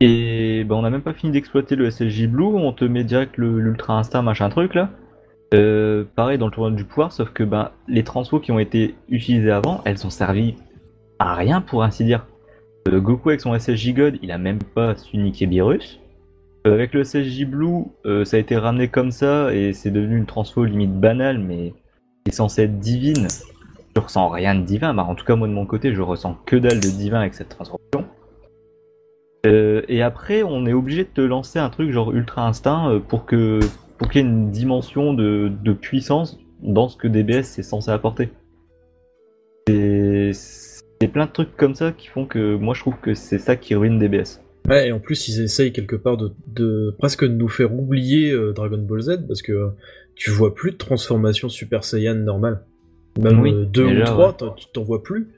[0.01, 3.39] Et ben, on n'a même pas fini d'exploiter le SSJ Blue, on te met direct
[3.39, 4.91] l'Ultra Instinct, machin truc là.
[5.55, 8.95] Euh, pareil dans le tournoi du pouvoir, sauf que ben, les transfos qui ont été
[9.09, 10.57] utilisés avant, elles ont servi
[11.19, 12.27] à rien pour ainsi dire.
[12.89, 16.01] Euh, Goku avec son SSJ God, il a même pas su niquer Beerus.
[16.67, 17.85] Euh, avec le SSJ Blue,
[18.25, 21.73] ça a été ramené comme ça et c'est devenu une transfo limite banale, mais
[22.27, 23.29] est censée être divine.
[23.95, 26.37] Je ressens rien de divin, bah, en tout cas moi de mon côté je ressens
[26.45, 27.49] que dalle de divin avec cette
[29.47, 29.85] transformation.
[29.89, 33.61] et après on est obligé de te lancer un truc genre ultra instinct pour que
[33.99, 38.31] pour qu'il y ait une dimension de, puissance dans ce que DBS est censé apporter.
[39.69, 43.57] C'est plein de trucs comme ça qui font que moi je trouve que c'est ça
[43.57, 44.41] qui ruine DBS.
[44.69, 48.53] Ouais, et en plus ils essayent quelque part de, presque de nous faire oublier euh,
[48.53, 49.71] Dragon Ball Z parce que
[50.15, 52.65] tu vois plus de transformation Super Saiyan normale.
[53.21, 55.29] Même 2 euh, ou 3, tu t'en vois plus.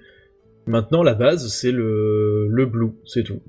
[0.67, 3.41] Maintenant la base c'est le, le Blue, c'est tout.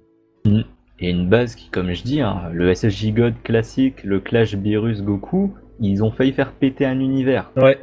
[0.57, 0.63] Mm
[1.01, 5.01] et une base qui, comme je dis, hein, le SSJ God classique, le Clash Beerus
[5.01, 7.51] Goku, ils ont failli faire péter un univers.
[7.55, 7.77] Ouais.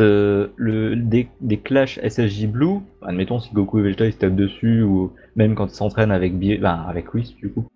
[0.00, 4.34] Euh, le, des, des Clash SSJ Blue, admettons si Goku et Vegeta ils se tapent
[4.34, 7.66] dessus, ou même quand ils s'entraînent avec, ben, avec Whis, du coup,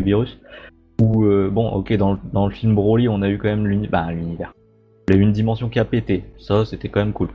[0.00, 0.38] Beerus.
[1.02, 4.12] Ou, euh, bon, ok, dans, dans, le film Broly, on a eu quand même ben,
[4.12, 4.54] l'univers.
[5.08, 6.22] il y a eu une dimension qui a pété.
[6.38, 7.30] Ça, c'était quand même cool.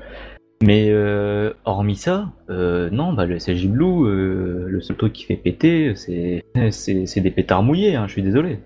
[0.61, 5.23] Mais euh, hormis ça, euh, non, bah, le SLJ Blue, euh, le seul truc qui
[5.23, 8.60] fait péter, c'est, c'est, des pétards mouillés, hein, je suis désolé.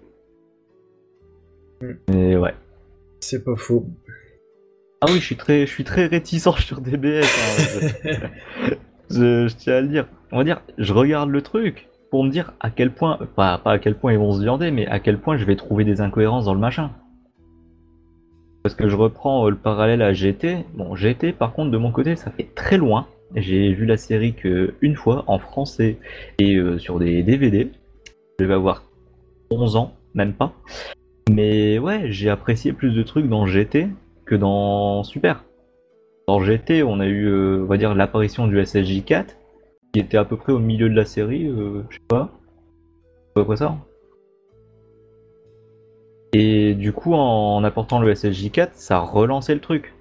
[2.09, 2.55] Mais ouais.
[3.19, 3.85] C'est pas faux.
[5.01, 7.25] Ah oui, je suis très, je suis très réticent sur DBS.
[7.25, 8.29] Hein,
[9.11, 10.07] je, tiens à le dire.
[10.31, 13.73] On va dire, je regarde le truc pour me dire à quel point, pas, pas
[13.73, 16.01] à quel point ils vont se viander, mais à quel point je vais trouver des
[16.01, 16.91] incohérences dans le machin.
[18.63, 20.65] Parce que je reprends euh, le parallèle à GT.
[20.73, 23.07] Bon, GT, par contre, de mon côté, ça fait très loin.
[23.35, 25.97] J'ai vu la série que une fois en français
[26.39, 27.69] et euh, sur des DVD.
[28.39, 28.83] Je vais avoir
[29.51, 30.53] 11 ans, même pas.
[31.29, 33.89] Mais ouais, j'ai apprécié plus de trucs dans GT
[34.25, 35.43] que dans Super.
[36.27, 39.35] Dans GT, on a eu, euh, on va dire, l'apparition du SSJ 4,
[39.93, 42.31] qui était à peu près au milieu de la série, je sais pas.
[43.35, 43.75] À peu ça.
[46.33, 49.93] Et du coup, en apportant le SSJ4, ça relançait le truc.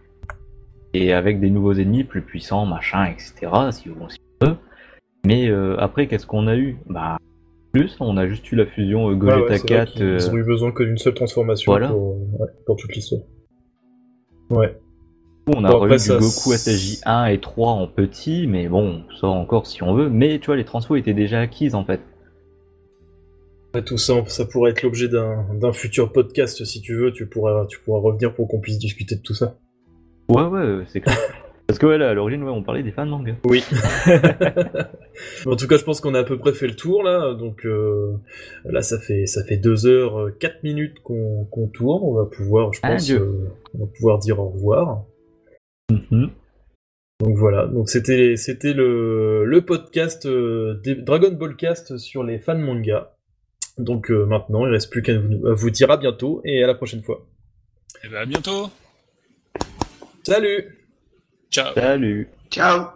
[0.95, 3.51] Et avec des nouveaux ennemis plus puissants, machin, etc.
[3.71, 4.55] Si vous voulez.
[5.25, 6.79] Mais euh, après, qu'est-ce qu'on a eu?
[6.87, 7.19] Bah,
[7.73, 9.93] plus, on a juste eu la fusion euh, Gogeta 4.
[9.97, 11.79] Ils, ils, ont eu besoin que d'une seule transformation
[12.67, 13.23] pour, toute l'histoire.
[14.51, 14.77] Ouais.
[15.55, 19.03] On a Bon, après, du ça, Goku SSJ 1 et 3 en petit, mais bon,
[19.21, 20.09] ça encore si on veut.
[20.09, 22.01] Mais tu vois, les transfos étaient déjà acquises en fait.
[23.75, 27.13] Ouais, tout ça, ça pourrait être l'objet d'un futur podcast si tu veux.
[27.13, 29.57] Tu pourras, tu pourras revenir pour qu'on puisse discuter de tout ça.
[30.29, 31.17] Ouais, ouais, euh, c'est clair.
[31.67, 33.35] Parce que ouais, là, à l'origine, ouais, on parlait des fans de manga.
[33.45, 33.65] Oui.
[35.47, 37.35] en tout cas, je pense qu'on a à peu près fait le tour là.
[37.35, 38.15] Donc euh,
[38.65, 42.03] là, ça fait ça fait deux heures euh, quatre minutes qu'on tourne.
[42.03, 45.05] On va pouvoir, je pense, euh, on va pouvoir dire au revoir.
[45.91, 46.31] Mhm.
[47.21, 47.67] Donc voilà.
[47.67, 53.17] Donc c'était c'était le le podcast euh, des Dragon Ball Cast sur les fans manga.
[53.79, 56.75] Donc euh, maintenant, il reste plus qu'à vous, vous dire à bientôt et à la
[56.75, 57.27] prochaine fois.
[58.05, 58.71] Et bien à bientôt.
[60.23, 60.79] Salut.
[61.51, 61.75] Ciao.
[61.75, 62.29] Salut.
[62.51, 62.89] Ciao.